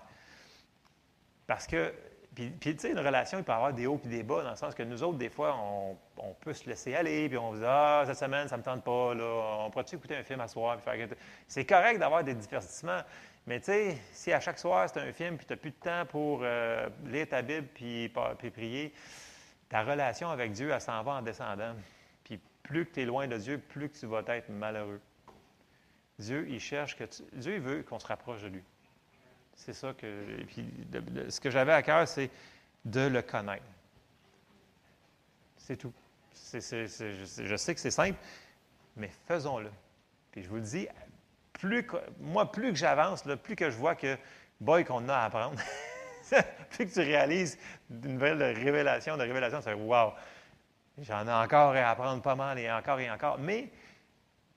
Parce 1.50 1.66
que, 1.66 1.92
puis, 2.32 2.52
tu 2.60 2.78
sais, 2.78 2.92
une 2.92 3.00
relation, 3.00 3.38
il 3.38 3.42
peut 3.42 3.50
y 3.50 3.54
avoir 3.56 3.72
des 3.72 3.88
hauts 3.88 4.00
et 4.04 4.08
des 4.08 4.22
bas, 4.22 4.44
dans 4.44 4.50
le 4.50 4.56
sens 4.56 4.72
que 4.72 4.84
nous 4.84 5.02
autres, 5.02 5.18
des 5.18 5.30
fois, 5.30 5.58
on, 6.16 6.32
peut 6.34 6.52
se 6.52 6.68
laisser 6.68 6.94
aller, 6.94 7.28
puis 7.28 7.36
on 7.38 7.54
se 7.54 7.58
dit 7.58 7.64
Ah, 7.66 8.04
cette 8.06 8.18
semaine, 8.18 8.46
ça 8.46 8.54
ne 8.54 8.60
me 8.60 8.64
tente 8.64 8.84
pas, 8.84 9.14
là, 9.14 9.64
on 9.64 9.68
pourrait-tu 9.68 9.96
écouter 9.96 10.14
un 10.14 10.22
film 10.22 10.38
à 10.38 10.46
soir? 10.46 10.78
C'est 11.48 11.64
correct 11.64 11.98
d'avoir 11.98 12.22
des 12.22 12.34
divertissements, 12.34 13.00
mais 13.48 13.58
tu 13.58 13.66
sais, 13.66 13.98
si 14.12 14.32
à 14.32 14.38
chaque 14.38 14.60
soir, 14.60 14.88
c'est 14.88 15.00
un 15.00 15.12
film, 15.12 15.38
puis 15.38 15.44
tu 15.44 15.52
n'as 15.52 15.56
plus 15.56 15.72
de 15.72 15.76
temps 15.80 16.06
pour 16.06 16.42
euh, 16.44 16.88
lire 17.06 17.28
ta 17.28 17.42
Bible, 17.42 17.66
puis, 17.74 18.12
puis 18.38 18.50
prier, 18.52 18.94
ta 19.68 19.82
relation 19.82 20.30
avec 20.30 20.52
Dieu, 20.52 20.70
elle 20.70 20.80
s'en 20.80 21.02
va 21.02 21.14
en 21.14 21.22
descendant. 21.22 21.74
Puis 22.22 22.38
plus 22.62 22.86
que 22.86 22.92
tu 22.92 23.02
es 23.02 23.06
loin 23.06 23.26
de 23.26 23.36
Dieu, 23.36 23.58
plus 23.58 23.88
que 23.88 23.98
tu 23.98 24.06
vas 24.06 24.22
être 24.28 24.50
malheureux. 24.50 25.00
Dieu, 26.16 26.46
il 26.48 26.60
cherche 26.60 26.96
que 26.96 27.02
tu, 27.02 27.24
Dieu 27.32 27.56
il 27.56 27.60
veut 27.60 27.82
qu'on 27.82 27.98
se 27.98 28.06
rapproche 28.06 28.42
de 28.42 28.48
lui. 28.50 28.62
C'est 29.64 29.74
ça 29.74 29.92
que. 29.92 30.42
puis, 30.44 30.66
ce 31.28 31.38
que 31.38 31.50
j'avais 31.50 31.72
à 31.72 31.82
cœur, 31.82 32.08
c'est 32.08 32.30
de 32.86 33.02
le 33.02 33.20
connaître. 33.20 33.62
C'est 35.58 35.76
tout. 35.76 35.92
je, 36.54 37.56
sais 37.56 37.74
que 37.74 37.80
c'est 37.80 37.90
simple, 37.90 38.18
mais 38.96 39.10
faisons-le. 39.28 39.70
Puis 40.32 40.42
je 40.42 40.48
vous 40.48 40.56
le 40.56 40.62
dis, 40.62 40.88
plus 41.52 41.86
moi, 42.20 42.50
plus 42.50 42.70
que 42.70 42.78
j'avance, 42.78 43.22
plus 43.42 43.54
que 43.54 43.68
je 43.68 43.76
vois 43.76 43.94
que, 43.94 44.16
boy, 44.60 44.82
qu'on 44.82 45.06
a 45.10 45.14
à 45.14 45.24
apprendre, 45.26 45.60
plus 46.70 46.86
que 46.86 46.94
tu 46.94 47.00
réalises 47.00 47.58
une 47.90 48.14
nouvelle 48.14 48.42
révélation, 48.42 49.18
de 49.18 49.22
révélation, 49.22 49.60
c'est 49.60 49.74
wow, 49.74 50.14
j'en 51.02 51.28
ai 51.28 51.32
encore 51.32 51.76
à 51.76 51.90
apprendre 51.90 52.22
pas 52.22 52.34
mal 52.34 52.58
et 52.58 52.72
encore 52.72 52.98
et 52.98 53.10
encore. 53.10 53.38
Mais 53.38 53.70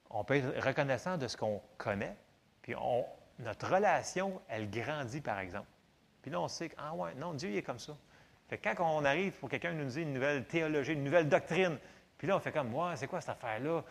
on 0.10 0.24
peut 0.24 0.38
être 0.38 0.66
reconnaissant 0.66 1.18
de 1.18 1.28
ce 1.28 1.36
qu'on 1.36 1.62
connaît, 1.78 2.16
puis 2.62 2.74
on, 2.76 3.06
notre 3.44 3.72
relation, 3.72 4.42
elle 4.48 4.70
grandit, 4.70 5.22
par 5.22 5.40
exemple. 5.40 5.68
Puis 6.22 6.32
là, 6.32 6.40
on 6.42 6.48
sait 6.48 6.70
que, 6.70 6.76
ah 6.78 6.94
ouais, 6.96 7.14
non, 7.16 7.34
Dieu, 7.34 7.50
il 7.50 7.58
est 7.58 7.64
comme 7.64 7.80
ça. 7.80 7.96
Fait 8.48 8.58
que 8.58 8.70
quand 8.70 8.98
on 8.98 9.06
arrive 9.06 9.34
pour 9.34 9.50
quelqu'un 9.50 9.74
nous 9.74 9.86
dire 9.86 10.04
une 10.04 10.14
nouvelle 10.14 10.46
théologie, 10.46 10.94
une 10.94 11.04
nouvelle 11.04 11.30
doctrine, 11.30 11.78
puis 12.18 12.28
là, 12.28 12.38
on 12.38 12.40
fait 12.40 12.52
comme, 12.52 12.74
ouais, 12.74 12.96
c'est 12.96 13.08
quoi 13.08 13.20
cette 13.20 13.32
affaire-là? 13.32 13.84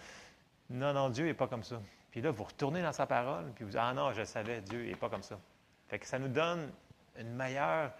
Non, 0.70 0.92
non, 0.92 1.10
Dieu 1.10 1.26
n'est 1.26 1.34
pas 1.34 1.48
comme 1.48 1.62
ça. 1.62 1.80
Puis 2.10 2.20
là, 2.20 2.30
vous 2.30 2.44
retournez 2.44 2.82
dans 2.82 2.92
sa 2.92 3.06
parole, 3.06 3.52
puis 3.54 3.64
vous 3.64 3.70
dites, 3.70 3.80
ah 3.80 3.92
non, 3.92 4.12
je 4.12 4.24
savais, 4.24 4.60
Dieu 4.60 4.84
n'est 4.84 4.96
pas 4.96 5.08
comme 5.08 5.22
ça. 5.22 5.38
Fait 5.88 5.98
que 5.98 6.06
ça 6.06 6.18
nous 6.18 6.28
donne 6.28 6.70
une 7.18 7.34
meilleure 7.34 7.92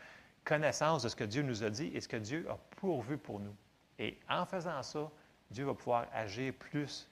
connaissance 0.44 1.02
de 1.02 1.08
ce 1.08 1.16
que 1.16 1.24
Dieu 1.24 1.42
nous 1.42 1.62
a 1.62 1.70
dit 1.70 1.90
et 1.94 2.00
ce 2.00 2.08
que 2.08 2.16
Dieu 2.16 2.46
a 2.50 2.56
pourvu 2.76 3.18
pour 3.18 3.40
nous. 3.40 3.54
Et 3.98 4.18
en 4.28 4.46
faisant 4.46 4.82
ça, 4.82 5.10
Dieu 5.50 5.64
va 5.64 5.74
pouvoir 5.74 6.06
agir 6.12 6.54
plus 6.54 7.08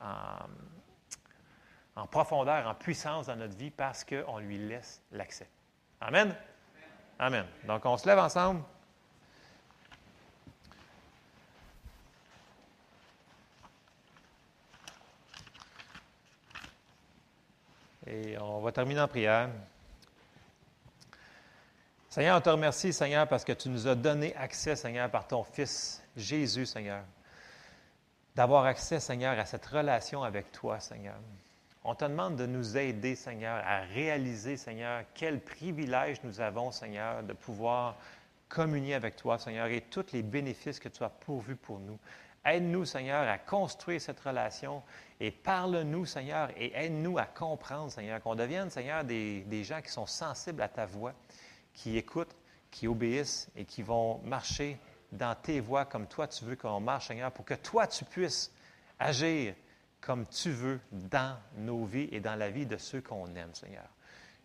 en, 0.00 0.46
en 1.96 2.06
profondeur, 2.06 2.66
en 2.66 2.74
puissance 2.74 3.26
dans 3.26 3.36
notre 3.36 3.56
vie 3.56 3.70
parce 3.70 4.04
qu'on 4.04 4.38
lui 4.38 4.58
laisse 4.58 5.02
l'accès. 5.12 5.48
Amen? 6.00 6.34
Amen. 7.18 7.46
Donc, 7.64 7.84
on 7.84 7.96
se 7.96 8.06
lève 8.08 8.18
ensemble. 8.18 8.62
Et 18.06 18.36
on 18.38 18.60
va 18.60 18.72
terminer 18.72 19.00
en 19.00 19.08
prière. 19.08 19.48
Seigneur, 22.08 22.36
on 22.36 22.40
te 22.40 22.50
remercie, 22.50 22.92
Seigneur, 22.92 23.26
parce 23.26 23.44
que 23.44 23.52
tu 23.52 23.70
nous 23.70 23.86
as 23.86 23.94
donné 23.94 24.36
accès, 24.36 24.76
Seigneur, 24.76 25.10
par 25.10 25.26
ton 25.26 25.44
Fils 25.44 26.02
Jésus, 26.16 26.66
Seigneur. 26.66 27.04
D'avoir 28.34 28.64
accès, 28.64 29.00
Seigneur, 29.00 29.38
à 29.38 29.46
cette 29.46 29.64
relation 29.64 30.22
avec 30.22 30.52
toi, 30.52 30.78
Seigneur. 30.80 31.14
On 31.84 31.96
te 31.96 32.04
demande 32.04 32.36
de 32.36 32.46
nous 32.46 32.76
aider, 32.76 33.16
Seigneur, 33.16 33.60
à 33.66 33.80
réaliser, 33.80 34.56
Seigneur, 34.56 35.02
quel 35.14 35.40
privilège 35.40 36.18
nous 36.22 36.40
avons, 36.40 36.70
Seigneur, 36.70 37.24
de 37.24 37.32
pouvoir 37.32 37.96
communier 38.48 38.94
avec 38.94 39.16
toi, 39.16 39.38
Seigneur, 39.38 39.66
et 39.66 39.80
tous 39.80 40.12
les 40.12 40.22
bénéfices 40.22 40.78
que 40.78 40.88
tu 40.88 41.02
as 41.02 41.08
pourvus 41.08 41.56
pour 41.56 41.80
nous. 41.80 41.98
Aide-nous, 42.44 42.84
Seigneur, 42.84 43.28
à 43.28 43.38
construire 43.38 44.00
cette 44.00 44.20
relation 44.20 44.82
et 45.18 45.32
parle-nous, 45.32 46.06
Seigneur, 46.06 46.50
et 46.56 46.72
aide-nous 46.74 47.18
à 47.18 47.24
comprendre, 47.24 47.90
Seigneur, 47.90 48.20
qu'on 48.20 48.36
devienne, 48.36 48.70
Seigneur, 48.70 49.02
des, 49.02 49.40
des, 49.42 49.64
gens 49.64 49.80
qui 49.80 49.90
sont 49.90 50.06
sensibles 50.06 50.62
à 50.62 50.68
ta 50.68 50.86
voix, 50.86 51.14
qui 51.74 51.96
écoutent, 51.96 52.36
qui 52.70 52.86
obéissent 52.86 53.48
et 53.56 53.64
qui 53.64 53.82
vont 53.82 54.18
marcher 54.24 54.78
dans 55.10 55.34
tes 55.34 55.60
voies 55.60 55.84
comme 55.84 56.06
toi 56.06 56.28
tu 56.28 56.44
veux 56.44 56.56
qu'on 56.56 56.80
marche, 56.80 57.08
Seigneur, 57.08 57.32
pour 57.32 57.44
que 57.44 57.54
toi 57.54 57.86
tu 57.86 58.04
puisses 58.04 58.52
agir 58.98 59.54
comme 60.02 60.26
tu 60.26 60.50
veux 60.50 60.80
dans 60.90 61.38
nos 61.56 61.84
vies 61.84 62.08
et 62.12 62.20
dans 62.20 62.34
la 62.34 62.50
vie 62.50 62.66
de 62.66 62.76
ceux 62.76 63.00
qu'on 63.00 63.34
aime, 63.34 63.54
Seigneur. 63.54 63.88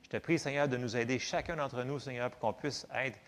Je 0.03 0.09
te 0.09 0.17
prie, 0.17 0.39
Seigneur, 0.39 0.69
de 0.69 0.77
nous 0.77 0.95
aider 0.95 1.19
chacun 1.19 1.57
d'entre 1.57 1.83
nous, 1.83 1.99
Seigneur, 1.99 2.29
pour 2.31 2.39
qu'on 2.39 2.53
puisse 2.53 2.87
être 2.93 3.19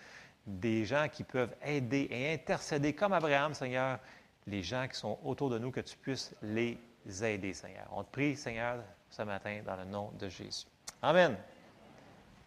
des 0.46 0.86
gens 0.86 1.08
qui 1.12 1.24
peuvent 1.24 1.54
aider 1.62 2.08
et 2.10 2.34
intercéder 2.34 2.94
comme 2.94 3.12
Abraham, 3.12 3.54
Seigneur, 3.54 4.00
les 4.48 4.64
gens 4.64 4.88
qui 4.88 4.98
sont 4.98 5.20
autour 5.24 5.50
de 5.50 5.60
nous, 5.60 5.72
que 5.72 5.82
tu 5.82 5.98
puisses 5.98 6.34
les 6.42 6.78
aider, 7.22 7.54
Seigneur. 7.54 7.88
On 7.92 8.04
te 8.04 8.12
prie, 8.12 8.38
Seigneur, 8.38 8.78
ce 9.10 9.24
matin, 9.24 9.62
dans 9.66 9.76
le 9.76 9.86
nom 9.86 10.12
de 10.20 10.30
Jésus. 10.30 10.66
Amen. 11.02 11.36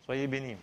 Soyez 0.07 0.26
bénis. 0.26 0.57